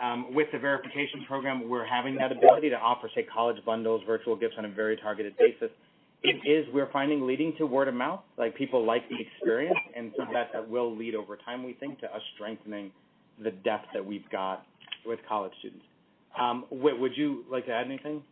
um, 0.02 0.34
with 0.34 0.48
the 0.52 0.58
verification 0.58 1.24
program, 1.26 1.68
we're 1.68 1.84
having 1.84 2.16
that 2.16 2.32
ability 2.32 2.70
to 2.70 2.78
offer, 2.78 3.10
say, 3.14 3.22
college 3.32 3.62
bundles, 3.64 4.02
virtual 4.06 4.34
gifts 4.34 4.54
on 4.58 4.64
a 4.64 4.68
very 4.68 4.96
targeted 4.96 5.36
basis. 5.36 5.70
It 6.22 6.46
is 6.46 6.66
we're 6.74 6.90
finding 6.92 7.26
leading 7.26 7.54
to 7.56 7.66
word 7.66 7.88
of 7.88 7.94
mouth, 7.94 8.20
like 8.36 8.54
people 8.54 8.84
like 8.84 9.08
the 9.08 9.16
experience, 9.18 9.78
and 9.96 10.12
so 10.16 10.24
that 10.32 10.50
that 10.52 10.68
will 10.68 10.94
lead 10.94 11.14
over 11.14 11.36
time, 11.36 11.64
we 11.64 11.72
think, 11.74 11.98
to 12.00 12.14
us 12.14 12.20
strengthening 12.34 12.92
the 13.42 13.50
depth 13.50 13.86
that 13.94 14.04
we've 14.04 14.28
got 14.30 14.66
with 15.06 15.18
college 15.26 15.52
students. 15.60 15.84
Um, 16.38 16.66
would 16.70 17.16
you 17.16 17.44
like 17.50 17.66
to 17.66 17.72
add 17.72 17.86
anything? 17.86 18.22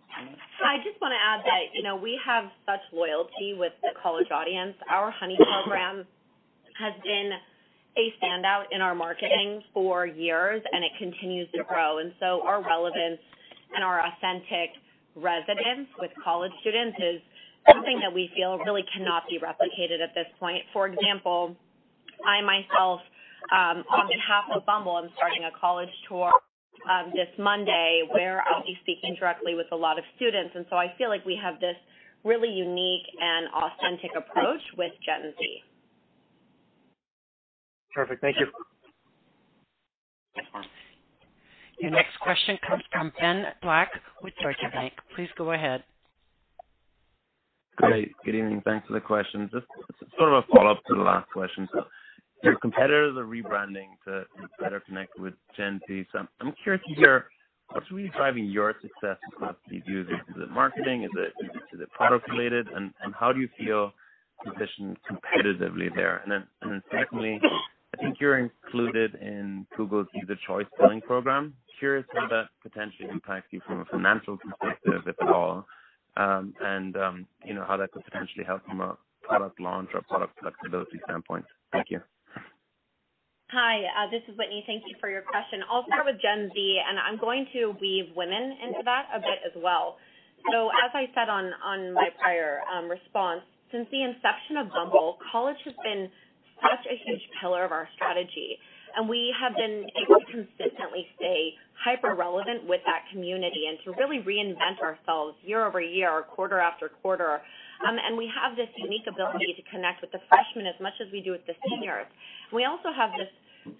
I 0.64 0.76
just 0.84 1.00
wanna 1.00 1.16
add 1.16 1.40
that, 1.44 1.74
you 1.74 1.82
know, 1.82 1.96
we 1.96 2.20
have 2.24 2.44
such 2.66 2.80
loyalty 2.92 3.54
with 3.58 3.72
the 3.82 3.90
college 4.02 4.30
audience. 4.30 4.76
Our 4.90 5.10
Honey 5.10 5.36
program 5.36 6.06
has 6.78 6.92
been 7.02 7.32
a 7.96 8.14
standout 8.22 8.64
in 8.70 8.80
our 8.80 8.94
marketing 8.94 9.62
for 9.74 10.06
years, 10.06 10.62
and 10.72 10.84
it 10.84 10.92
continues 10.98 11.48
to 11.52 11.64
grow. 11.64 11.98
And 11.98 12.12
so 12.20 12.42
our 12.46 12.62
relevance 12.62 13.20
and 13.74 13.82
our 13.82 14.00
authentic 14.06 14.70
resonance 15.16 15.88
with 15.98 16.10
college 16.22 16.52
students 16.60 16.96
is 17.00 17.20
something 17.72 18.00
that 18.00 18.12
we 18.12 18.30
feel 18.34 18.58
really 18.58 18.84
cannot 18.94 19.24
be 19.28 19.38
replicated 19.38 20.02
at 20.02 20.14
this 20.14 20.26
point. 20.38 20.62
For 20.72 20.86
example, 20.86 21.56
I 22.26 22.40
myself, 22.42 23.00
um, 23.52 23.84
on 23.90 24.08
behalf 24.08 24.44
of 24.54 24.66
Bumble, 24.66 24.96
I'm 24.96 25.10
starting 25.16 25.44
a 25.44 25.50
college 25.58 25.88
tour 26.08 26.32
um, 26.88 27.12
this 27.14 27.28
Monday, 27.38 28.02
where 28.12 28.42
I'll 28.42 28.62
be 28.62 28.76
speaking 28.82 29.16
directly 29.18 29.54
with 29.54 29.66
a 29.72 29.76
lot 29.76 29.98
of 29.98 30.04
students. 30.16 30.52
And 30.54 30.66
so 30.70 30.76
I 30.76 30.94
feel 30.98 31.08
like 31.08 31.24
we 31.24 31.38
have 31.40 31.60
this 31.60 31.76
really 32.24 32.50
unique 32.50 33.06
and 33.20 33.48
authentic 33.54 34.10
approach 34.16 34.60
with 34.76 34.92
Gen 35.04 35.32
Z. 35.38 35.62
Perfect. 37.94 38.20
Thank 38.20 38.36
you. 38.38 38.46
Your 41.80 41.90
next 41.90 42.18
question 42.20 42.58
comes 42.66 42.82
from 42.90 43.12
Ben 43.20 43.46
Black 43.62 43.90
with 44.22 44.34
Deutsche 44.42 44.72
Bank. 44.72 44.92
Please 45.14 45.28
go 45.36 45.52
ahead. 45.52 45.84
Great. 47.78 48.12
Good 48.24 48.34
evening. 48.34 48.60
Thanks 48.64 48.86
for 48.88 48.92
the 48.94 49.00
question. 49.00 49.48
Just 49.52 49.66
sort 50.18 50.32
of 50.32 50.44
a 50.44 50.46
follow-up 50.52 50.82
to 50.88 50.94
the 50.96 51.00
last 51.00 51.30
question. 51.30 51.68
So 51.72 51.84
your 52.42 52.58
competitors 52.58 53.16
are 53.16 53.24
rebranding 53.24 53.90
to 54.04 54.24
better 54.58 54.80
connect 54.80 55.16
with 55.18 55.34
Gen 55.56 55.80
Z. 55.86 56.04
I'm 56.14 56.28
I'm 56.40 56.52
curious 56.64 56.82
to 56.88 56.94
hear 56.94 57.26
what's 57.70 57.88
really 57.92 58.10
driving 58.16 58.46
your 58.46 58.74
success 58.82 59.16
across 59.28 59.54
these 59.70 59.82
users. 59.86 60.18
Is 60.30 60.42
it 60.42 60.50
marketing? 60.50 61.04
Is 61.04 61.10
it 61.80 61.90
product 61.92 62.28
related? 62.28 62.66
And 62.74 62.92
how 63.14 63.32
do 63.32 63.40
you 63.40 63.48
feel 63.56 63.92
positioned 64.44 64.96
competitively 65.08 65.94
there? 65.94 66.18
And 66.24 66.32
then 66.32 66.44
and 66.62 66.72
then 66.72 66.82
secondly, 66.90 67.40
I 67.94 67.96
think 68.02 68.16
you're 68.20 68.38
included 68.38 69.14
in 69.16 69.66
Google's 69.76 70.08
User 70.14 70.36
Choice 70.44 70.66
Billing 70.80 71.00
program. 71.02 71.54
Curious 71.78 72.06
how 72.12 72.26
that 72.26 72.48
potentially 72.60 73.08
impacts 73.08 73.52
you 73.52 73.60
from 73.64 73.82
a 73.82 73.84
financial 73.84 74.36
perspective, 74.36 75.02
if 75.06 75.14
at 75.22 75.28
all, 75.28 75.64
Um, 76.18 76.54
and 76.60 76.96
um, 76.96 77.26
you 77.44 77.54
know, 77.54 77.64
how 77.66 77.76
that 77.76 77.92
could 77.92 78.04
potentially 78.04 78.44
help 78.44 78.64
from 78.66 78.80
a 78.80 78.98
product 79.22 79.60
launch 79.60 79.90
or 79.94 80.02
product 80.02 80.38
flexibility 80.40 80.98
standpoint. 81.04 81.44
Thank 81.72 81.90
you. 81.90 82.00
Hi, 83.50 83.80
uh, 83.96 84.10
this 84.10 84.20
is 84.28 84.36
Whitney. 84.36 84.62
Thank 84.66 84.82
you 84.86 84.96
for 85.00 85.08
your 85.08 85.22
question. 85.22 85.62
I'll 85.70 85.86
start 85.86 86.04
with 86.04 86.20
Gen 86.20 86.50
Z, 86.52 86.80
and 86.86 86.98
I'm 86.98 87.16
going 87.16 87.46
to 87.54 87.72
weave 87.80 88.12
women 88.14 88.58
into 88.62 88.82
that 88.84 89.08
a 89.14 89.20
bit 89.20 89.40
as 89.46 89.52
well. 89.56 89.96
So 90.52 90.68
as 90.68 90.90
I 90.92 91.08
said 91.14 91.28
on 91.30 91.94
my 91.94 92.10
prior 92.20 92.60
um, 92.68 92.90
response, 92.90 93.40
since 93.72 93.86
the 93.90 94.02
inception 94.02 94.58
of 94.58 94.68
Bumble, 94.68 95.16
college 95.32 95.56
has 95.64 95.74
been 95.82 96.10
such 96.60 96.84
a 96.90 96.96
huge 97.06 97.22
pillar 97.40 97.64
of 97.64 97.72
our 97.72 97.88
strategy, 97.94 98.58
and 98.96 99.08
we 99.08 99.34
have 99.38 99.54
been 99.56 99.86
able 99.96 100.20
to 100.20 100.26
consistently 100.26 101.06
stay 101.16 101.54
hyper-relevant 101.84 102.66
with 102.66 102.80
that 102.86 103.04
community 103.12 103.66
and 103.68 103.78
to 103.84 103.92
really 104.00 104.18
reinvent 104.22 104.80
ourselves 104.82 105.36
year-over-year, 105.44 106.24
quarter 106.34 106.58
after 106.58 106.90
quarter. 107.02 107.40
Um, 107.86 107.96
and 108.04 108.16
we 108.16 108.30
have 108.34 108.56
this 108.56 108.68
unique 108.76 109.06
ability 109.06 109.54
to 109.54 109.62
connect 109.70 110.00
with 110.00 110.10
the 110.10 110.20
freshmen 110.28 110.66
as 110.66 110.74
much 110.80 110.94
as 111.00 111.06
we 111.12 111.20
do 111.20 111.30
with 111.32 111.46
the 111.46 111.54
seniors. 111.68 112.06
We 112.52 112.64
also 112.64 112.90
have 112.94 113.10
this 113.16 113.28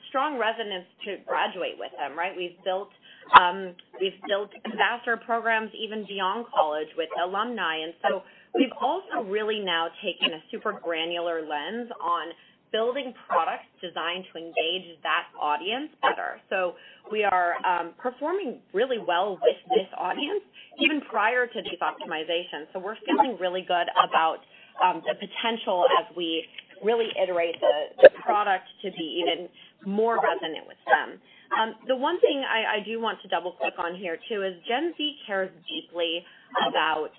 strong 0.08 0.38
resonance 0.38 0.86
to 1.04 1.18
graduate 1.26 1.76
with 1.78 1.92
them, 1.98 2.16
right? 2.16 2.36
We've 2.36 2.56
built 2.64 2.90
Um, 3.38 3.74
we've 4.00 4.20
built 4.26 4.50
ambassador 4.64 5.18
programs 5.18 5.70
even 5.74 6.06
beyond 6.06 6.46
college 6.54 6.88
with 6.96 7.10
alumni. 7.22 7.76
And 7.84 7.92
so 8.02 8.22
we've 8.54 8.72
also 8.80 9.22
really 9.28 9.60
now 9.60 9.88
taken 10.02 10.32
a 10.32 10.40
super 10.50 10.72
granular 10.72 11.42
lens 11.42 11.90
on 12.00 12.32
building 12.72 13.14
products 13.28 13.66
designed 13.80 14.24
to 14.32 14.38
engage 14.38 14.98
that 15.02 15.26
audience 15.40 15.90
better. 16.02 16.40
So 16.50 16.74
we 17.10 17.24
are 17.24 17.54
um, 17.64 17.94
performing 17.98 18.60
really 18.72 18.98
well 18.98 19.38
with 19.40 19.56
this 19.70 19.88
audience 19.96 20.42
even 20.80 21.00
prior 21.02 21.46
to 21.46 21.62
these 21.62 21.80
optimizations. 21.80 22.66
So 22.72 22.78
we're 22.78 22.96
feeling 23.06 23.36
really 23.40 23.62
good 23.62 23.86
about 23.98 24.38
um, 24.82 25.02
the 25.06 25.14
potential 25.14 25.84
as 25.98 26.16
we 26.16 26.44
really 26.84 27.08
iterate 27.20 27.56
the, 27.60 28.02
the 28.02 28.10
product 28.22 28.64
to 28.82 28.90
be 28.92 29.22
even 29.22 29.48
more 29.84 30.18
resonant 30.22 30.66
with 30.66 30.78
them. 30.86 31.18
Um, 31.58 31.74
the 31.86 31.96
one 31.96 32.20
thing 32.20 32.44
I, 32.44 32.76
I 32.76 32.84
do 32.84 33.00
want 33.00 33.20
to 33.22 33.28
double 33.28 33.52
click 33.52 33.74
on 33.78 33.96
here 33.96 34.18
too 34.28 34.42
is 34.42 34.54
Gen 34.68 34.94
Z 34.96 35.16
cares 35.26 35.50
deeply 35.68 36.24
about 36.68 37.10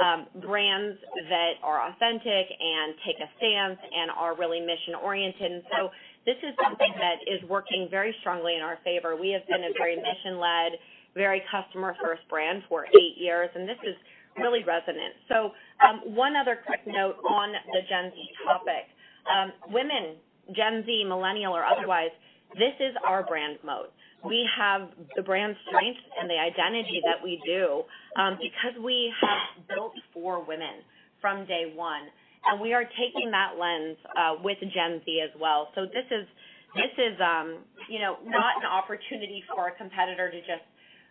um, 0.00 0.26
brands 0.40 0.98
that 1.28 1.54
are 1.62 1.90
authentic 1.90 2.46
and 2.60 2.94
take 3.04 3.16
a 3.18 3.28
stance 3.36 3.78
and 3.82 4.10
are 4.10 4.36
really 4.36 4.60
mission 4.60 4.94
oriented. 5.02 5.52
And 5.52 5.62
so 5.70 5.90
this 6.24 6.36
is 6.42 6.54
something 6.62 6.92
that 6.98 7.18
is 7.26 7.42
working 7.48 7.88
very 7.90 8.14
strongly 8.20 8.56
in 8.56 8.62
our 8.62 8.78
favor. 8.84 9.16
We 9.16 9.30
have 9.30 9.46
been 9.48 9.64
a 9.64 9.72
very 9.76 9.96
mission 9.96 10.38
led, 10.38 10.78
very 11.14 11.42
customer 11.50 11.96
first 12.02 12.22
brand 12.28 12.62
for 12.68 12.86
eight 12.86 13.16
years, 13.18 13.50
and 13.54 13.68
this 13.68 13.78
is 13.82 13.96
really 14.36 14.62
resonant. 14.62 15.14
So 15.28 15.50
um, 15.82 16.14
one 16.14 16.36
other 16.36 16.58
quick 16.64 16.80
note 16.86 17.16
on 17.28 17.52
the 17.52 17.80
Gen 17.88 18.12
Z 18.14 18.28
topic. 18.46 18.86
Um, 19.26 19.52
women, 19.72 20.16
Gen 20.54 20.84
Z, 20.86 21.04
millennial 21.08 21.52
or 21.52 21.64
otherwise, 21.64 22.10
this 22.54 22.74
is 22.80 22.94
our 23.04 23.26
brand 23.26 23.58
mode. 23.64 23.88
We 24.24 24.48
have 24.58 24.88
the 25.16 25.22
brand 25.22 25.56
strength 25.68 26.00
and 26.20 26.28
the 26.28 26.38
identity 26.38 27.00
that 27.04 27.22
we 27.22 27.40
do 27.46 27.84
um, 28.16 28.38
because 28.40 28.82
we 28.82 29.12
have 29.20 29.68
built 29.68 29.92
for 30.12 30.44
women 30.44 30.82
from 31.20 31.46
day 31.46 31.72
one, 31.74 32.02
and 32.46 32.60
we 32.60 32.72
are 32.74 32.84
taking 32.84 33.30
that 33.30 33.58
lens 33.58 33.96
uh, 34.16 34.34
with 34.42 34.58
Gen 34.60 35.00
Z 35.04 35.22
as 35.22 35.40
well. 35.40 35.68
So 35.74 35.86
this 35.86 36.06
is 36.10 36.26
this 36.74 36.92
is 36.98 37.18
um, 37.20 37.58
you 37.88 38.00
know 38.00 38.18
not 38.24 38.58
an 38.58 38.66
opportunity 38.66 39.44
for 39.54 39.68
a 39.68 39.74
competitor 39.76 40.30
to 40.30 40.40
just 40.40 40.66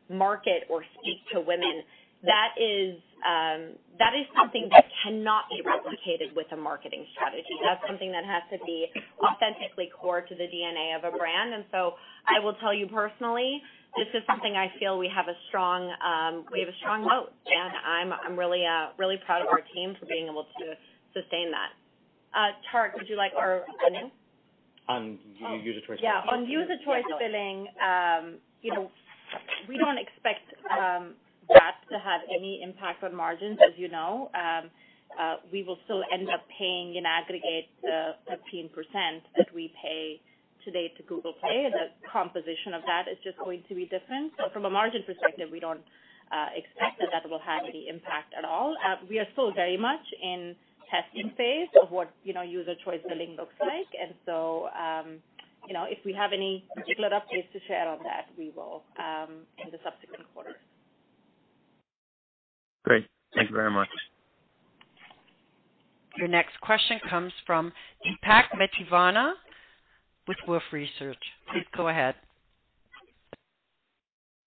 market 0.10 0.64
or 0.70 0.84
speak 1.00 1.20
to 1.34 1.42
women 1.42 1.84
that 2.24 2.58
is 2.58 2.98
um, 3.26 3.74
that 3.98 4.14
is 4.14 4.30
something 4.38 4.70
that 4.70 4.86
cannot 5.04 5.50
be 5.50 5.66
replicated 5.66 6.36
with 6.36 6.46
a 6.52 6.58
marketing 6.58 7.06
strategy. 7.14 7.58
That's 7.66 7.82
something 7.88 8.12
that 8.12 8.26
has 8.26 8.44
to 8.54 8.64
be 8.66 8.88
authentically 9.20 9.90
core 9.90 10.22
to 10.22 10.36
the 10.36 10.46
DNA 10.46 10.96
of 10.96 11.04
a 11.04 11.16
brand. 11.18 11.54
And 11.54 11.66
so 11.72 11.94
I 12.28 12.40
will 12.40 12.54
tell 12.62 12.74
you 12.74 12.86
personally, 12.88 13.62
this 13.98 14.08
is 14.14 14.22
something 14.30 14.54
I 14.54 14.72
feel 14.80 15.00
we 15.00 15.10
have 15.10 15.28
a 15.28 15.38
strong 15.50 15.90
um, 16.06 16.46
we 16.52 16.60
have 16.60 16.70
a 16.70 16.78
strong 16.78 17.02
moat, 17.02 17.34
and 17.48 17.74
I'm 17.82 18.14
I'm 18.14 18.38
really 18.38 18.66
uh, 18.66 18.94
really 18.98 19.18
proud 19.26 19.42
of 19.42 19.48
our 19.48 19.64
team 19.74 19.96
for 20.00 20.06
being 20.06 20.28
able 20.28 20.46
to 20.46 20.66
sustain 21.14 21.50
that. 21.52 21.74
Uh, 22.36 22.54
Tariq, 22.70 22.94
would 22.96 23.10
you 23.10 23.16
like 23.16 23.32
or 23.36 23.66
Anu? 23.86 24.12
On 24.88 25.18
oh, 25.44 25.56
user 25.56 25.82
choice. 25.88 26.00
Yeah, 26.02 26.22
on 26.32 26.46
user 26.46 26.76
choice 26.86 27.04
billing, 27.20 27.68
um, 27.82 28.36
you 28.62 28.74
know, 28.74 28.92
we 29.68 29.78
don't 29.78 29.98
expect 29.98 30.48
um, 30.72 31.16
that 31.50 31.76
to 31.92 32.00
have 32.00 32.22
any 32.34 32.62
impact 32.64 33.04
on 33.04 33.16
margins. 33.16 33.58
As 33.64 33.74
you 33.78 33.90
know, 33.90 34.30
um, 34.36 34.70
uh, 35.20 35.36
we 35.52 35.64
will 35.64 35.78
still 35.86 36.04
end 36.12 36.30
up 36.30 36.44
paying 36.58 36.96
in 36.96 37.06
aggregate 37.06 37.70
the 37.82 38.16
15% 38.30 38.70
that 39.38 39.48
we 39.54 39.74
pay 39.82 40.22
today 40.64 40.92
to 40.98 41.04
Google 41.04 41.34
Play. 41.34 41.70
The 41.72 42.10
composition 42.12 42.74
of 42.74 42.82
that 42.88 43.08
is 43.08 43.18
just 43.24 43.38
going 43.40 43.64
to 43.70 43.76
be 43.76 43.86
different. 43.86 44.34
From 44.54 44.66
a 44.66 44.70
margin 44.70 45.04
perspective, 45.06 45.50
we 45.52 45.60
don't 45.60 45.82
uh, 46.32 46.48
expect 46.56 47.00
that 47.00 47.10
that 47.12 47.30
will 47.30 47.40
have 47.40 47.64
any 47.68 47.88
impact 47.88 48.34
at 48.38 48.44
all. 48.44 48.76
Uh, 48.86 48.96
we 49.10 49.20
are 49.20 49.28
still 49.34 49.54
very 49.54 49.78
much 49.78 50.04
in 50.22 50.56
testing 50.92 51.32
phase 51.38 51.68
of 51.82 51.92
what 51.92 52.12
you 52.24 52.34
know 52.34 52.42
user 52.42 52.76
choice 52.84 53.02
billing 53.08 53.36
looks 53.36 53.56
like, 53.60 53.88
and 54.00 54.14
so 54.26 54.68
um, 54.76 55.20
you 55.68 55.74
know 55.74 55.86
if 55.88 56.00
we 56.06 56.14
have 56.14 56.32
any 56.34 56.66
particular 56.76 57.10
updates 57.10 57.52
to 57.54 57.60
share 57.68 57.88
on 57.88 58.00
that, 58.04 58.28
we 58.38 58.52
will 58.56 58.84
um, 59.00 59.44
in 59.64 59.72
the 59.72 59.80
subsequent 59.84 60.24
quarters. 60.34 60.56
Great. 62.88 63.06
Thank 63.36 63.50
you 63.50 63.56
very 63.56 63.70
much. 63.70 63.90
Your 66.18 66.30
next 66.30 66.60
question 66.62 67.00
comes 67.10 67.34
from 67.46 67.74
Deepak 68.06 68.46
Mathivanan 68.56 69.34
with 70.26 70.38
Wolfe 70.48 70.64
Research. 70.72 71.18
Please 71.52 71.66
go 71.76 71.90
ahead. 71.90 72.16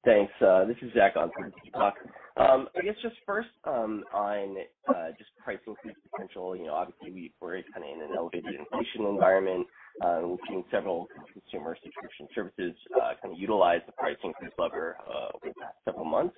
Thanks. 0.07 0.33
Uh, 0.41 0.65
this 0.65 0.77
is 0.81 0.91
Zach 0.95 1.17
on 1.17 1.31
for 1.37 1.51
Deepak. 1.51 1.93
Um, 2.37 2.69
I 2.79 2.83
guess 2.83 2.95
just 3.03 3.17
first 3.27 3.49
um, 3.65 4.05
on 4.15 4.57
uh, 4.89 5.09
just 5.19 5.31
increase 5.67 5.97
potential. 6.11 6.57
You 6.57 6.67
know, 6.67 6.75
obviously 6.75 7.11
we, 7.13 7.33
we're 7.41 7.63
kind 7.75 7.85
of 7.85 7.91
in 7.91 8.03
an 8.03 8.17
elevated 8.17 8.55
inflation 8.55 9.07
environment. 9.07 9.67
Uh, 10.01 10.21
we've 10.25 10.39
seen 10.49 10.65
several 10.71 11.09
consumer 11.33 11.77
subscription 11.83 12.29
services 12.35 12.75
uh, 12.97 13.13
kind 13.21 13.35
of 13.35 13.39
utilize 13.41 13.81
the 13.87 13.93
price 13.93 14.17
increase 14.23 14.53
lever 14.59 14.97
over 15.35 15.49
the 15.49 15.61
past 15.61 15.75
several 15.85 16.05
months. 16.05 16.35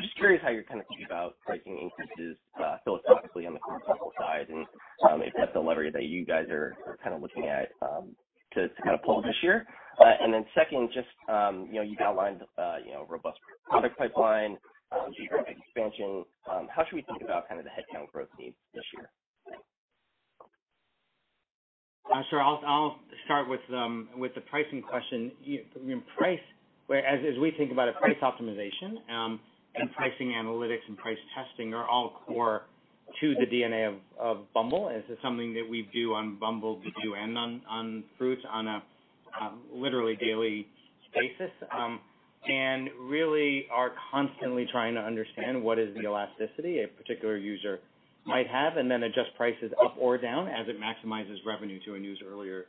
Just 0.00 0.14
curious 0.16 0.40
how 0.42 0.50
you're 0.50 0.62
kind 0.62 0.80
of 0.80 0.86
thinking 0.88 1.06
about 1.06 1.34
pricing 1.44 1.78
increases 1.78 2.36
philosophically 2.84 3.46
on 3.46 3.54
the 3.54 3.60
core 3.60 3.80
side, 4.20 4.46
and 4.48 4.66
um, 5.10 5.22
if 5.22 5.32
that's 5.36 5.56
a 5.56 5.58
lever 5.58 5.90
that 5.90 6.04
you 6.04 6.24
guys 6.24 6.46
are, 6.50 6.76
kind 7.02 7.14
of 7.16 7.22
looking 7.22 7.46
at 7.48 7.70
to, 8.52 8.68
kind 8.84 8.94
of 8.94 9.02
pull 9.02 9.20
this 9.22 9.34
year. 9.42 9.66
And 9.98 10.32
then 10.32 10.44
second, 10.54 10.90
just 10.94 11.08
you 11.28 11.74
know, 11.74 11.82
you've 11.82 12.00
outlined 12.00 12.42
you 12.86 12.92
know 12.92 13.06
robust 13.08 13.38
product 13.68 13.98
pipeline, 13.98 14.58
geographic 15.16 15.56
expansion. 15.58 16.24
Um, 16.50 16.68
how 16.74 16.84
should 16.84 16.96
we 16.96 17.02
think 17.02 17.22
about 17.22 17.48
kind 17.48 17.58
of 17.58 17.64
the 17.64 17.70
headcount 17.70 18.10
growth 18.12 18.28
needs 18.38 18.56
this 18.74 18.84
year? 18.96 19.10
Uh, 22.12 22.22
sure. 22.30 22.40
I'll, 22.40 22.60
start 23.24 23.48
with 23.48 23.60
um, 23.72 24.08
with 24.16 24.34
the 24.34 24.40
pricing 24.42 24.82
question. 24.82 25.32
As, 26.90 27.38
we 27.40 27.52
think 27.56 27.72
about 27.72 27.88
it, 27.88 27.94
price 27.96 28.16
optimization 28.22 28.98
um, 29.10 29.40
and 29.74 29.90
pricing 29.94 30.28
analytics 30.28 30.86
and 30.86 30.98
price 30.98 31.18
testing 31.34 31.72
are 31.72 31.88
all 31.88 32.20
core 32.26 32.62
to 33.20 33.34
the 33.34 33.46
DNA 33.46 33.96
of, 34.18 34.38
Bumble. 34.52 34.88
This 34.88 35.16
is 35.16 35.18
something 35.22 35.54
that 35.54 35.66
we 35.68 35.88
do 35.92 36.14
on 36.14 36.38
Bumble, 36.38 36.80
do 37.02 37.14
and 37.14 37.36
on, 37.36 38.04
Fruitz 38.20 38.44
on 38.50 38.66
a 38.66 38.82
um, 39.40 39.60
literally 39.72 40.16
daily 40.16 40.68
basis. 41.14 41.50
And 42.48 42.90
really 43.00 43.66
are 43.72 43.92
constantly 44.10 44.66
trying 44.70 44.94
to 44.94 45.00
understand 45.00 45.62
what 45.62 45.78
is 45.78 45.94
the 45.94 46.02
elasticity 46.02 46.82
a 46.82 46.88
particular 46.88 47.36
user 47.36 47.80
might 48.26 48.46
have, 48.48 48.76
and 48.76 48.90
then 48.90 49.02
adjust 49.02 49.30
prices 49.36 49.72
up 49.82 49.96
or 49.98 50.18
down 50.18 50.48
as 50.48 50.66
it 50.68 50.76
maximizes 50.80 51.36
revenue 51.46 51.78
to 51.84 51.94
Anu's 51.94 52.18
earlier 52.26 52.66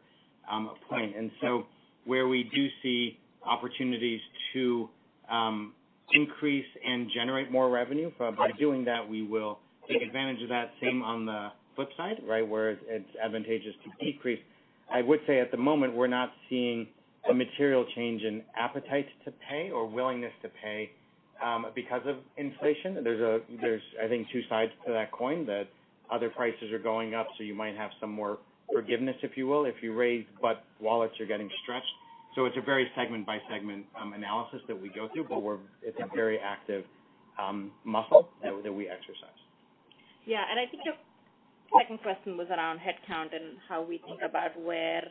um, 0.50 0.72
point. 0.90 1.16
And 1.16 1.32
so 1.42 1.66
where 2.06 2.28
we 2.28 2.44
do 2.44 2.68
see 2.84 3.18
opportunities 3.44 4.22
to 4.54 4.90
um, 5.30 5.74
increase 6.12 6.66
and 6.86 7.10
generate 7.14 7.52
more 7.52 7.70
revenue, 7.70 8.12
by 8.20 8.52
doing 8.60 8.86
that, 8.86 9.08
we 9.08 9.24
will 9.24 9.60
take 9.90 10.02
advantage 10.02 10.42
of 10.44 10.50
that. 10.50 10.72
Same 10.82 11.02
on 11.02 11.26
the 11.26 11.52
flip 11.76 11.90
side, 11.98 12.22
right, 12.28 12.48
where 12.48 12.72
it's 12.72 13.10
advantageous 13.22 13.76
to 13.84 14.06
decrease. 14.06 14.40
I 14.92 15.02
would 15.02 15.20
say 15.26 15.40
at 15.40 15.52
the 15.52 15.58
moment, 15.58 15.96
we're 15.96 16.08
not 16.08 16.32
seeing 16.50 16.88
a 17.30 17.34
material 17.34 17.86
change 17.96 18.22
in 18.24 18.44
appetite 18.56 19.08
to 19.26 19.34
pay 19.50 19.72
or 19.72 19.88
willingness 19.88 20.34
to 20.42 20.50
pay 20.64 20.92
um, 21.44 21.66
because 21.76 22.02
of 22.06 22.18
inflation. 22.38 23.04
There's, 23.04 23.22
a 23.22 23.40
there's 23.62 23.82
I 24.04 24.08
think, 24.08 24.28
two 24.32 24.42
sides 24.50 24.72
to 24.86 24.94
that 24.94 25.12
coin, 25.12 25.46
that 25.48 25.68
other 26.12 26.30
prices 26.30 26.72
are 26.72 26.80
going 26.80 27.16
up, 27.16 27.28
so 27.38 27.44
you 27.44 27.56
might 27.56 27.76
have 27.76 27.92
some 28.00 28.12
more 28.12 28.38
forgiveness, 28.72 29.16
if 29.24 29.36
you 29.36 29.48
will, 29.48 29.66
if 29.66 29.76
you 29.82 29.94
raise, 29.94 30.26
but 30.42 30.64
wallets 30.80 31.20
are 31.20 31.26
getting 31.26 31.50
stretched. 31.64 31.86
So 32.36 32.44
It's 32.44 32.58
a 32.58 32.62
very 32.62 32.92
segment-by-segment 32.98 33.86
um, 34.00 34.12
analysis 34.12 34.60
that 34.68 34.80
we 34.80 34.90
go 34.90 35.08
through, 35.14 35.28
but 35.30 35.42
it's 35.82 35.98
a 36.02 36.14
very 36.14 36.38
active 36.38 36.84
um, 37.42 37.72
muscle 37.86 38.28
that 38.44 38.74
we 38.74 38.90
exercise. 38.90 39.40
Yeah. 40.26 40.44
and 40.50 40.60
I 40.60 40.66
think 40.70 40.84
your 40.84 40.96
second 41.80 42.02
question 42.02 42.36
was 42.36 42.48
around 42.50 42.80
headcount 42.80 43.34
and 43.34 43.58
how 43.70 43.82
we 43.82 44.00
think 44.00 44.20
about 44.22 44.60
where 44.60 45.04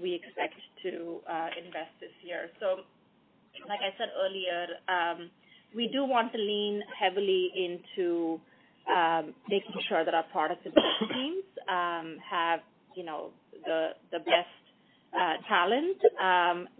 we 0.00 0.14
expect 0.14 0.54
to 0.82 1.20
uh, 1.28 1.48
invest 1.58 1.92
this 2.00 2.12
year. 2.22 2.50
So, 2.60 2.80
Like 3.68 3.80
I 3.80 3.92
said 3.98 4.08
earlier, 4.16 4.66
um, 4.88 5.30
we 5.76 5.88
do 5.88 6.04
want 6.04 6.32
to 6.32 6.38
lean 6.38 6.82
heavily 6.98 7.52
into 7.54 8.40
um, 8.88 9.34
making 9.48 9.74
sure 9.88 10.04
that 10.04 10.14
our 10.14 10.24
product 10.32 10.66
and 10.66 10.74
teams 11.12 11.44
have 12.30 12.60
you 12.96 13.04
know 13.04 13.30
the 13.64 13.90
the 14.10 14.18
best 14.20 14.62
uh, 15.18 15.36
talent 15.48 15.98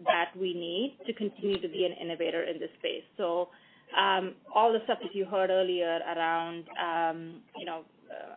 that 0.04 0.30
we 0.36 0.54
need 0.54 0.98
to 1.06 1.12
continue 1.12 1.60
to 1.60 1.68
be 1.68 1.84
an 1.84 1.92
innovator 1.92 2.42
in 2.44 2.58
this 2.58 2.70
space. 2.78 3.04
So, 3.16 3.48
All 4.54 4.72
the 4.72 4.80
stuff 4.84 4.98
that 5.02 5.14
you 5.14 5.24
heard 5.26 5.50
earlier 5.50 6.00
around 6.14 6.64
you 7.60 7.66
know 7.66 7.84
uh, 8.10 8.34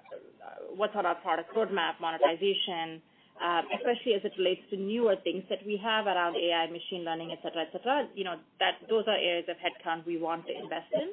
what's 0.75 0.95
on 0.95 1.05
our 1.05 1.15
product 1.15 1.53
roadmap, 1.55 1.99
monetization, 1.99 2.88
um, 2.91 3.01
especially 3.41 4.13
as 4.13 4.21
it 4.23 4.33
relates 4.38 4.61
to 4.69 4.77
newer 4.77 5.15
things 5.23 5.43
that 5.49 5.59
we 5.65 5.77
have 5.77 6.07
around 6.07 6.36
AI, 6.36 6.67
machine 6.67 7.03
learning, 7.03 7.31
et 7.31 7.39
cetera, 7.43 7.63
et 7.63 7.69
cetera. 7.71 8.07
You 8.15 8.23
know, 8.23 8.36
that 8.59 8.75
those 8.89 9.03
are 9.07 9.15
areas 9.17 9.45
of 9.49 9.57
headcount 9.57 10.05
we 10.05 10.17
want 10.17 10.45
to 10.47 10.53
invest 10.53 10.88
in. 10.93 11.11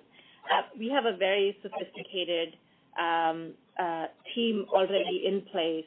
Uh, 0.51 0.63
we 0.79 0.89
have 0.89 1.05
a 1.07 1.17
very 1.17 1.57
sophisticated 1.63 2.57
um, 2.99 3.55
uh, 3.79 4.07
team 4.35 4.67
already 4.73 5.25
in 5.27 5.43
place 5.53 5.87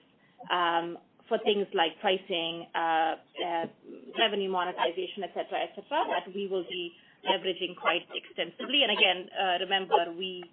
um, 0.51 0.97
for 1.27 1.37
things 1.39 1.67
like 1.73 1.99
pricing, 2.01 2.67
uh, 2.75 3.15
revenue 4.19 4.49
monetization, 4.49 5.23
et 5.23 5.31
cetera, 5.33 5.59
et 5.63 5.71
cetera, 5.75 6.03
that 6.09 6.33
we 6.33 6.47
will 6.47 6.63
be 6.69 6.93
leveraging 7.27 7.75
quite 7.75 8.05
extensively. 8.13 8.83
And 8.83 8.91
again, 8.91 9.29
remember, 9.59 10.13
we 10.15 10.43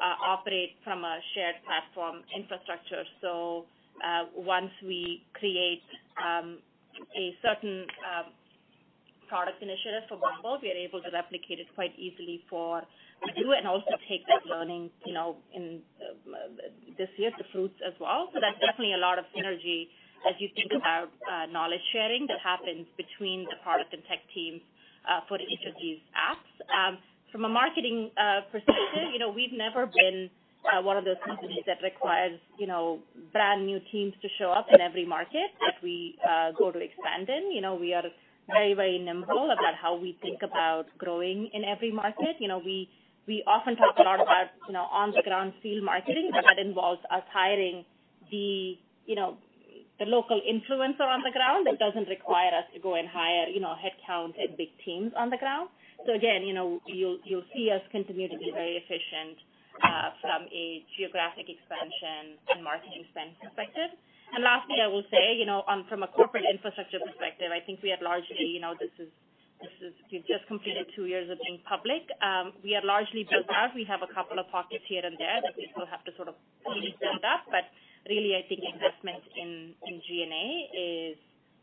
operate 0.00 0.76
from 0.82 1.04
a 1.04 1.20
shared 1.34 1.56
platform 1.66 2.22
infrastructure. 2.34 3.04
So 3.20 3.66
once 4.36 4.70
we 4.82 5.24
create 5.34 5.82
um, 6.18 6.58
a 7.16 7.34
certain 7.42 7.86
um, 8.04 8.32
product 9.28 9.62
initiative 9.62 10.04
for 10.08 10.18
Bumble, 10.20 10.58
we 10.60 10.68
are 10.70 10.76
able 10.76 11.00
to 11.00 11.10
replicate 11.12 11.58
it 11.58 11.66
quite 11.74 11.96
easily 11.98 12.44
for 12.50 12.82
Badoo 13.24 13.56
and 13.56 13.66
also 13.66 13.96
take 14.08 14.26
that 14.28 14.44
learning, 14.44 14.90
you 15.06 15.14
know, 15.14 15.36
in 15.54 15.80
uh, 15.96 16.68
this 16.98 17.08
year 17.16 17.30
to 17.30 17.44
Fruitz 17.56 17.78
as 17.86 17.94
well. 18.00 18.28
So 18.34 18.40
that's 18.40 18.58
definitely 18.60 18.94
a 18.94 19.00
lot 19.00 19.18
of 19.18 19.24
synergy 19.32 19.88
as 20.28 20.34
you 20.38 20.48
think 20.54 20.72
about 20.76 21.08
uh, 21.26 21.46
knowledge 21.50 21.80
sharing 21.92 22.26
that 22.26 22.38
happens 22.44 22.86
between 22.96 23.44
the 23.48 23.56
product 23.62 23.92
and 23.92 24.02
tech 24.04 24.20
teams 24.34 24.60
uh, 25.08 25.20
for 25.28 25.38
each 25.40 25.64
of 25.66 25.74
these 25.80 25.98
apps. 26.12 26.52
Um, 26.70 26.98
from 27.32 27.44
a 27.44 27.48
marketing 27.48 28.10
uh, 28.20 28.42
perspective, 28.52 29.10
you 29.12 29.18
know, 29.18 29.30
we've 29.30 29.52
never 29.56 29.86
been 29.86 30.28
uh, 30.64 30.82
one 30.82 30.96
of 30.96 31.04
those 31.04 31.16
companies 31.26 31.62
that 31.66 31.78
requires, 31.82 32.38
you 32.58 32.66
know, 32.66 33.00
brand 33.32 33.66
new 33.66 33.80
teams 33.90 34.14
to 34.22 34.28
show 34.38 34.50
up 34.50 34.66
in 34.72 34.80
every 34.80 35.04
market 35.06 35.50
that 35.60 35.74
we 35.82 36.18
uh, 36.28 36.52
go 36.58 36.70
to 36.70 36.78
expand 36.78 37.28
in. 37.28 37.50
You 37.52 37.60
know, 37.60 37.74
we 37.74 37.94
are 37.94 38.04
very, 38.48 38.74
very 38.74 38.98
nimble 38.98 39.50
about 39.50 39.74
how 39.80 39.96
we 39.96 40.18
think 40.22 40.42
about 40.42 40.86
growing 40.98 41.50
in 41.52 41.64
every 41.64 41.92
market. 41.92 42.36
You 42.38 42.48
know, 42.48 42.58
we 42.58 42.88
we 43.26 43.42
often 43.46 43.76
talk 43.76 43.94
a 43.98 44.02
lot 44.02 44.20
about, 44.20 44.50
you 44.66 44.72
know, 44.72 44.86
on 44.90 45.12
the 45.12 45.22
ground 45.22 45.52
field 45.62 45.84
marketing, 45.84 46.30
but 46.32 46.42
that 46.42 46.58
involves 46.58 47.00
us 47.10 47.22
hiring 47.32 47.84
the, 48.32 48.76
you 49.06 49.14
know, 49.14 49.36
the 50.00 50.06
local 50.06 50.40
influencer 50.42 51.06
on 51.06 51.22
the 51.22 51.30
ground. 51.30 51.66
That 51.66 51.78
doesn't 51.78 52.08
require 52.08 52.50
us 52.50 52.64
to 52.74 52.80
go 52.80 52.94
and 52.94 53.06
hire, 53.06 53.46
you 53.46 53.60
know, 53.60 53.76
headcount 53.78 54.34
and 54.38 54.56
big 54.56 54.70
teams 54.84 55.12
on 55.16 55.30
the 55.30 55.36
ground. 55.36 55.68
So 56.04 56.14
again, 56.14 56.42
you 56.42 56.52
know, 56.52 56.80
you'll 56.86 57.18
you'll 57.24 57.46
see 57.54 57.70
us 57.70 57.80
continue 57.92 58.28
to 58.28 58.38
be 58.38 58.50
very 58.52 58.76
efficient 58.76 59.38
from 60.20 60.48
a 60.50 60.84
geographic 60.96 61.48
expansion 61.48 62.38
and 62.52 62.62
marketing 62.62 63.04
spend 63.10 63.36
perspective. 63.40 63.94
And 64.32 64.40
lastly, 64.44 64.80
I 64.80 64.88
will 64.88 65.04
say, 65.12 65.36
you 65.36 65.44
know, 65.44 65.64
from 65.88 66.02
a 66.02 66.08
corporate 66.08 66.44
infrastructure 66.48 67.00
perspective, 67.00 67.52
I 67.52 67.60
think 67.60 67.84
we 67.84 67.92
are 67.92 68.00
largely, 68.00 68.48
you 68.48 68.60
know, 68.60 68.74
this 68.78 68.92
is 68.98 69.12
this 69.60 69.70
is 69.78 69.94
we've 70.10 70.26
just 70.26 70.42
completed 70.50 70.90
two 70.96 71.06
years 71.06 71.30
of 71.30 71.38
being 71.46 71.62
public. 71.62 72.02
Um, 72.18 72.50
we 72.66 72.74
are 72.74 72.82
largely 72.82 73.22
built 73.30 73.46
out. 73.54 73.70
We 73.78 73.86
have 73.86 74.02
a 74.02 74.10
couple 74.10 74.42
of 74.42 74.50
pockets 74.50 74.82
here 74.90 75.06
and 75.06 75.14
there 75.18 75.38
that 75.38 75.54
we 75.54 75.70
still 75.70 75.86
have 75.86 76.02
to 76.04 76.12
sort 76.18 76.26
of 76.26 76.34
fully 76.66 76.96
build 76.98 77.22
up, 77.22 77.46
but 77.46 77.70
really, 78.10 78.34
I 78.34 78.42
think 78.48 78.66
investment 78.66 79.22
in 79.38 79.74
G&A 80.02 80.46
is 80.74 81.16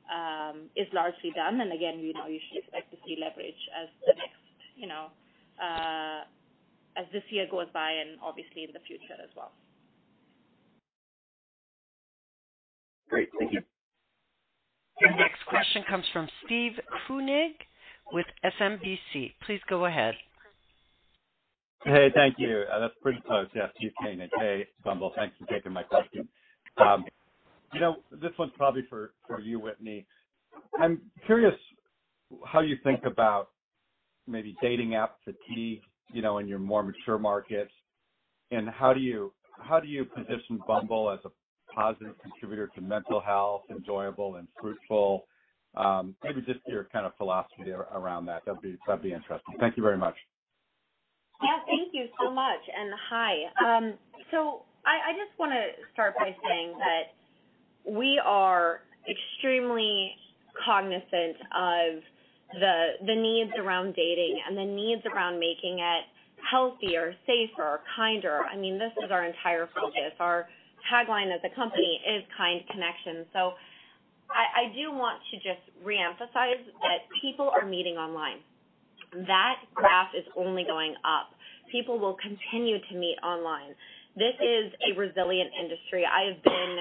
um, 0.10 0.70
is 0.76 0.88
largely 0.94 1.32
done. 1.36 1.62
And 1.62 1.72
again, 1.74 2.00
you 2.00 2.14
know, 2.14 2.28
you 2.28 2.40
should 2.48 2.64
expect 2.64 2.92
to 2.92 2.98
see 3.06 3.20
leverage 3.20 3.62
as 3.76 3.90
the 4.08 4.14
next, 4.16 4.42
you 4.76 4.88
know, 4.88 5.12
uh, 5.62 6.24
as 6.98 7.06
this 7.14 7.24
year 7.30 7.48
goes 7.50 7.68
by 7.74 7.92
and 7.92 8.20
obviously 8.22 8.64
in 8.64 8.72
the 8.74 8.80
future 8.86 9.16
as 9.22 9.30
well. 9.36 9.52
Great. 13.10 13.30
Thank 13.40 13.54
you. 13.54 13.62
Your 15.02 15.16
next 15.16 15.46
question 15.48 15.84
comes 15.90 16.06
from 16.12 16.28
Steve 16.46 16.74
Koenig 17.08 17.54
with 18.12 18.26
SMBC. 18.44 19.34
Please 19.46 19.62
go 19.70 19.86
ahead. 19.86 20.16
Hey, 21.86 22.10
thank 22.14 22.36
you. 22.38 22.66
Uh, 22.72 22.80
that's 22.80 22.94
pretty 23.02 23.22
close. 23.26 23.48
Yeah, 23.56 23.68
Steve 23.78 23.94
Koenig. 24.02 24.30
Hey, 24.38 24.68
Bumble, 24.84 25.14
thanks 25.16 25.36
for 25.40 25.46
taking 25.46 25.72
my 25.72 25.84
question. 25.84 26.28
Um, 26.78 27.06
you 27.74 27.80
know, 27.80 27.98
this 28.12 28.32
one's 28.38 28.52
probably 28.58 28.84
for, 28.90 29.14
for 29.28 29.40
you, 29.40 29.60
Whitney. 29.60 30.06
I'm 30.80 31.02
curious 31.26 31.56
how 32.46 32.60
you 32.60 32.78
think 32.84 33.06
about 33.06 33.50
maybe 34.28 34.56
dating 34.62 34.96
app 34.96 35.18
fatigue, 35.24 35.82
you 36.12 36.22
know, 36.22 36.38
in 36.40 36.48
your 36.48 36.60
more 36.60 36.84
mature 36.84 37.18
markets, 37.18 37.72
and 38.52 38.70
how 38.70 38.94
do 38.94 39.00
you 39.00 39.32
position 40.06 40.64
Bumble 40.68 41.12
as 41.12 41.20
a 41.26 41.30
positive 41.74 42.16
contributor 42.22 42.68
to 42.76 42.82
mental 42.82 43.22
health, 43.22 43.64
enjoyable 43.70 44.36
and 44.36 44.48
fruitful? 44.60 45.26
Um, 45.76 46.16
maybe 46.24 46.42
just 46.42 46.60
your 46.68 46.86
kind 46.92 47.06
of 47.06 47.16
philosophy 47.18 47.72
around 47.72 48.26
that. 48.26 48.44
That'd 48.46 49.04
be 49.04 49.14
interesting. 49.14 49.56
Thank 49.60 49.78
you 49.78 49.84
very 49.84 49.98
much. 49.98 50.16
Yeah, 51.42 51.60
thank 51.66 51.94
you 51.94 52.08
so 52.20 52.32
much, 52.32 52.60
and 52.76 52.92
hi. 53.10 53.34
Um, 53.66 53.94
so 54.32 54.64
I, 54.86 55.12
I 55.12 55.14
just 55.14 55.38
want 55.40 55.54
to 55.54 55.84
start 55.94 56.16
by 56.18 56.36
saying 56.44 56.74
that 56.80 57.04
we 57.90 58.22
are 58.24 58.82
extremely 59.10 60.12
cognizant 60.66 61.38
of 61.56 62.04
the 62.54 63.06
the 63.06 63.16
needs 63.16 63.52
around 63.58 63.94
dating 63.96 64.40
and 64.48 64.58
the 64.58 64.66
needs 64.66 65.04
around 65.06 65.40
making 65.40 65.80
it 65.80 66.04
healthier, 66.50 67.14
safer, 67.28 67.82
kinder. 67.96 68.42
I 68.52 68.56
mean, 68.56 68.80
this 68.80 68.92
is 69.04 69.12
our 69.12 69.26
entire 69.26 69.70
focus. 69.76 70.16
Our 70.20 70.48
tagline 70.92 71.34
as 71.34 71.42
a 71.44 71.54
company 71.56 72.00
is 72.08 72.24
kind 72.38 72.62
connection. 72.72 73.26
So 73.34 73.54
I, 74.32 74.66
I 74.70 74.74
do 74.74 74.92
want 74.92 75.22
to 75.32 75.38
just 75.38 75.62
reemphasize 75.84 76.64
that 76.82 77.06
people 77.22 77.52
are 77.52 77.66
meeting 77.66 77.96
online. 77.96 78.40
That 79.28 79.62
graph 79.74 80.14
is 80.18 80.26
only 80.38 80.64
going 80.64 80.96
up. 81.04 81.34
People 81.72 82.00
will 82.00 82.16
continue 82.22 82.78
to 82.80 82.96
meet 82.96 83.18
online. 83.24 83.76
This 84.16 84.34
is 84.42 84.74
a 84.90 84.98
resilient 84.98 85.50
industry. 85.60 86.06
I 86.06 86.34
have 86.34 86.44
been 86.44 86.78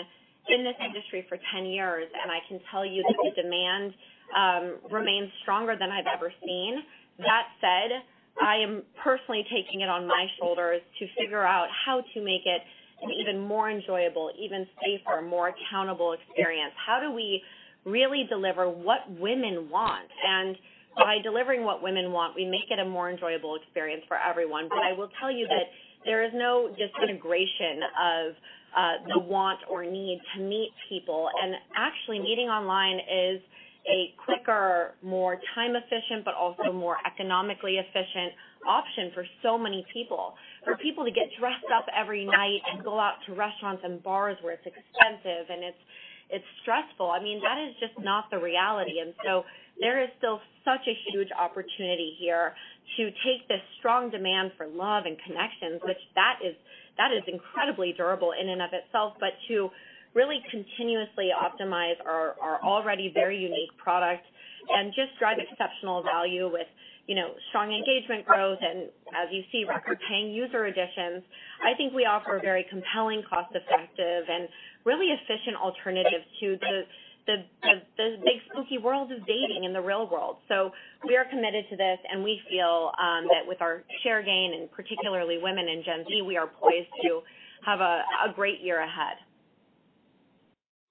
in 0.49 0.64
this 0.64 0.76
industry 0.84 1.26
for 1.28 1.38
10 1.55 1.66
years, 1.66 2.09
and 2.22 2.30
I 2.30 2.38
can 2.49 2.61
tell 2.70 2.84
you 2.84 3.03
that 3.03 3.16
the 3.22 3.42
demand 3.42 3.94
um, 4.36 4.78
remains 4.90 5.30
stronger 5.42 5.76
than 5.78 5.90
I've 5.90 6.07
ever 6.07 6.32
seen. 6.44 6.82
That 7.18 7.46
said, 7.61 8.03
I 8.42 8.57
am 8.57 8.82
personally 9.03 9.44
taking 9.51 9.80
it 9.80 9.88
on 9.88 10.07
my 10.07 10.26
shoulders 10.38 10.80
to 10.99 11.07
figure 11.18 11.42
out 11.44 11.68
how 11.86 12.03
to 12.14 12.22
make 12.22 12.42
it 12.44 12.62
an 13.03 13.11
even 13.20 13.40
more 13.40 13.70
enjoyable, 13.70 14.30
even 14.38 14.66
safer, 14.84 15.22
more 15.22 15.55
accountable 15.55 16.12
experience. 16.14 16.72
How 16.84 17.01
do 17.01 17.12
we 17.12 17.42
really 17.84 18.24
deliver 18.28 18.68
what 18.68 19.11
women 19.18 19.70
want? 19.70 20.09
And 20.26 20.57
by 20.96 21.18
delivering 21.22 21.64
what 21.64 21.82
women 21.82 22.12
want, 22.12 22.34
we 22.34 22.44
make 22.44 22.70
it 22.70 22.78
a 22.78 22.84
more 22.84 23.11
enjoyable 23.11 23.57
experience 23.57 24.03
for 24.09 24.16
everyone. 24.16 24.68
But 24.68 24.78
I 24.78 24.92
will 24.92 25.11
tell 25.20 25.30
you 25.30 25.46
that 25.46 25.70
there 26.05 26.24
is 26.24 26.32
no 26.34 26.74
disintegration 26.76 27.80
of 28.01 28.34
uh, 28.77 29.05
the 29.09 29.19
want 29.19 29.61
or 29.71 29.85
need 29.85 30.21
to 30.37 30.43
meet 30.43 30.71
people. 30.89 31.29
And 31.43 31.55
actually, 31.77 32.19
meeting 32.21 32.49
online 32.49 32.99
is 33.01 33.41
a 33.89 34.12
quicker, 34.23 34.95
more 35.03 35.41
time 35.55 35.75
efficient, 35.75 36.25
but 36.25 36.35
also 36.35 36.73
more 36.73 36.97
economically 37.07 37.79
efficient 37.79 38.33
option 38.66 39.11
for 39.14 39.25
so 39.43 39.57
many 39.57 39.87
people. 39.93 40.35
For 40.64 40.77
people 40.77 41.05
to 41.05 41.11
get 41.11 41.31
dressed 41.39 41.71
up 41.75 41.87
every 41.97 42.25
night 42.25 42.61
and 42.71 42.85
go 42.85 42.99
out 42.99 43.14
to 43.27 43.35
restaurants 43.35 43.83
and 43.85 44.03
bars 44.03 44.37
where 44.43 44.55
it's 44.55 44.66
expensive 44.66 45.49
and 45.49 45.64
it's 45.64 45.83
it's 46.31 46.45
stressful. 46.61 47.11
I 47.11 47.23
mean, 47.23 47.41
that 47.41 47.57
is 47.57 47.75
just 47.81 47.99
not 48.05 48.31
the 48.31 48.39
reality. 48.39 49.01
And 49.01 49.14
so 49.25 49.45
there 49.81 50.03
is 50.03 50.11
still 50.19 50.41
such 50.64 50.85
a 50.87 50.95
huge 51.11 51.29
opportunity 51.33 52.14
here 52.21 52.53
to 52.99 53.05
take 53.25 53.49
this 53.49 53.62
strong 53.79 54.11
demand 54.11 54.53
for 54.57 54.66
love 54.66 55.05
and 55.07 55.16
connections, 55.25 55.81
which 55.85 55.97
that 56.14 56.41
is 56.45 56.55
that 56.99 57.12
is 57.12 57.22
incredibly 57.26 57.94
durable 57.96 58.32
in 58.38 58.49
and 58.49 58.61
of 58.61 58.70
itself, 58.72 59.14
but 59.18 59.32
to 59.49 59.70
really 60.14 60.42
continuously 60.51 61.30
optimize 61.30 61.96
our, 62.05 62.34
our 62.42 62.61
already 62.62 63.11
very 63.14 63.38
unique 63.38 63.70
product 63.78 64.24
and 64.68 64.92
just 64.94 65.16
drive 65.18 65.38
exceptional 65.38 66.03
value 66.03 66.51
with 66.51 66.66
you 67.09 67.14
know, 67.16 67.32
strong 67.49 67.72
engagement 67.72 68.26
growth 68.26 68.59
and 68.61 68.92
as 69.16 69.32
you 69.32 69.42
see, 69.51 69.64
record 69.64 69.99
paying 70.11 70.30
user 70.30 70.66
additions, 70.66 71.24
I 71.64 71.72
think 71.74 71.94
we 71.94 72.05
offer 72.05 72.36
a 72.36 72.40
very 72.40 72.66
compelling, 72.68 73.22
cost 73.24 73.49
effective 73.57 74.28
and 74.28 74.46
really 74.84 75.09
efficient 75.16 75.57
alternative 75.57 76.20
to 76.40 76.57
the 76.61 76.82
the, 77.29 77.45
the, 77.62 77.74
the 77.99 78.16
big 78.24 78.41
spooky 78.51 78.79
world 78.79 79.12
of 79.12 79.20
dating 79.26 79.64
in 79.64 79.72
the 79.74 79.81
real 79.81 80.09
world. 80.09 80.39
So 80.49 80.72
we 81.07 81.14
are 81.16 81.26
committed 81.26 81.66
to 81.70 81.76
this, 81.76 81.99
and 82.11 82.24
we 82.24 82.41
feel 82.49 82.91
um, 82.99 83.29
that 83.29 83.47
with 83.47 83.61
our 83.61 83.85
share 84.03 84.22
gain, 84.22 84.55
and 84.59 84.72
particularly 84.72 85.39
women 85.41 85.68
and 85.68 85.85
Gen 85.85 86.05
Z, 86.09 86.22
we 86.22 86.39
are 86.39 86.47
poised 86.47 86.89
to 87.05 87.20
have 87.64 87.81
a, 87.81 88.03
a 88.26 88.33
great 88.35 88.61
year 88.62 88.81
ahead. 88.81 89.18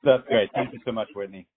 That's 0.03 0.23
great. 0.27 0.49
Thank 0.53 0.73
you 0.73 0.79
so 0.85 0.91
much, 0.91 1.07
Whitney. 1.15 1.47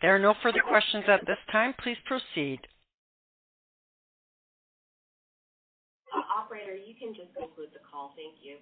There 0.00 0.14
are 0.14 0.20
no 0.20 0.34
further 0.42 0.62
questions 0.66 1.04
at 1.08 1.26
this 1.26 1.38
time. 1.50 1.74
Please 1.82 1.96
proceed. 2.06 2.60
Uh, 6.14 6.22
operator, 6.40 6.76
you 6.76 6.94
can 6.94 7.12
just 7.12 7.34
conclude 7.34 7.70
the 7.72 7.80
call. 7.90 8.14
Thank 8.14 8.36
you. 8.40 8.56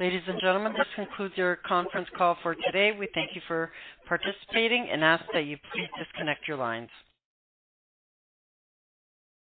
Ladies 0.00 0.22
and 0.28 0.40
gentlemen, 0.40 0.74
this 0.76 0.86
concludes 0.94 1.36
your 1.36 1.56
conference 1.56 2.08
call 2.16 2.36
for 2.42 2.56
today. 2.66 2.92
We 2.92 3.08
thank 3.14 3.34
you 3.34 3.42
for 3.48 3.70
participating 4.06 4.88
and 4.90 5.04
ask 5.04 5.24
that 5.32 5.46
you 5.46 5.58
please 5.72 5.88
disconnect 5.98 6.48
your 6.48 6.56
lines. 6.56 6.90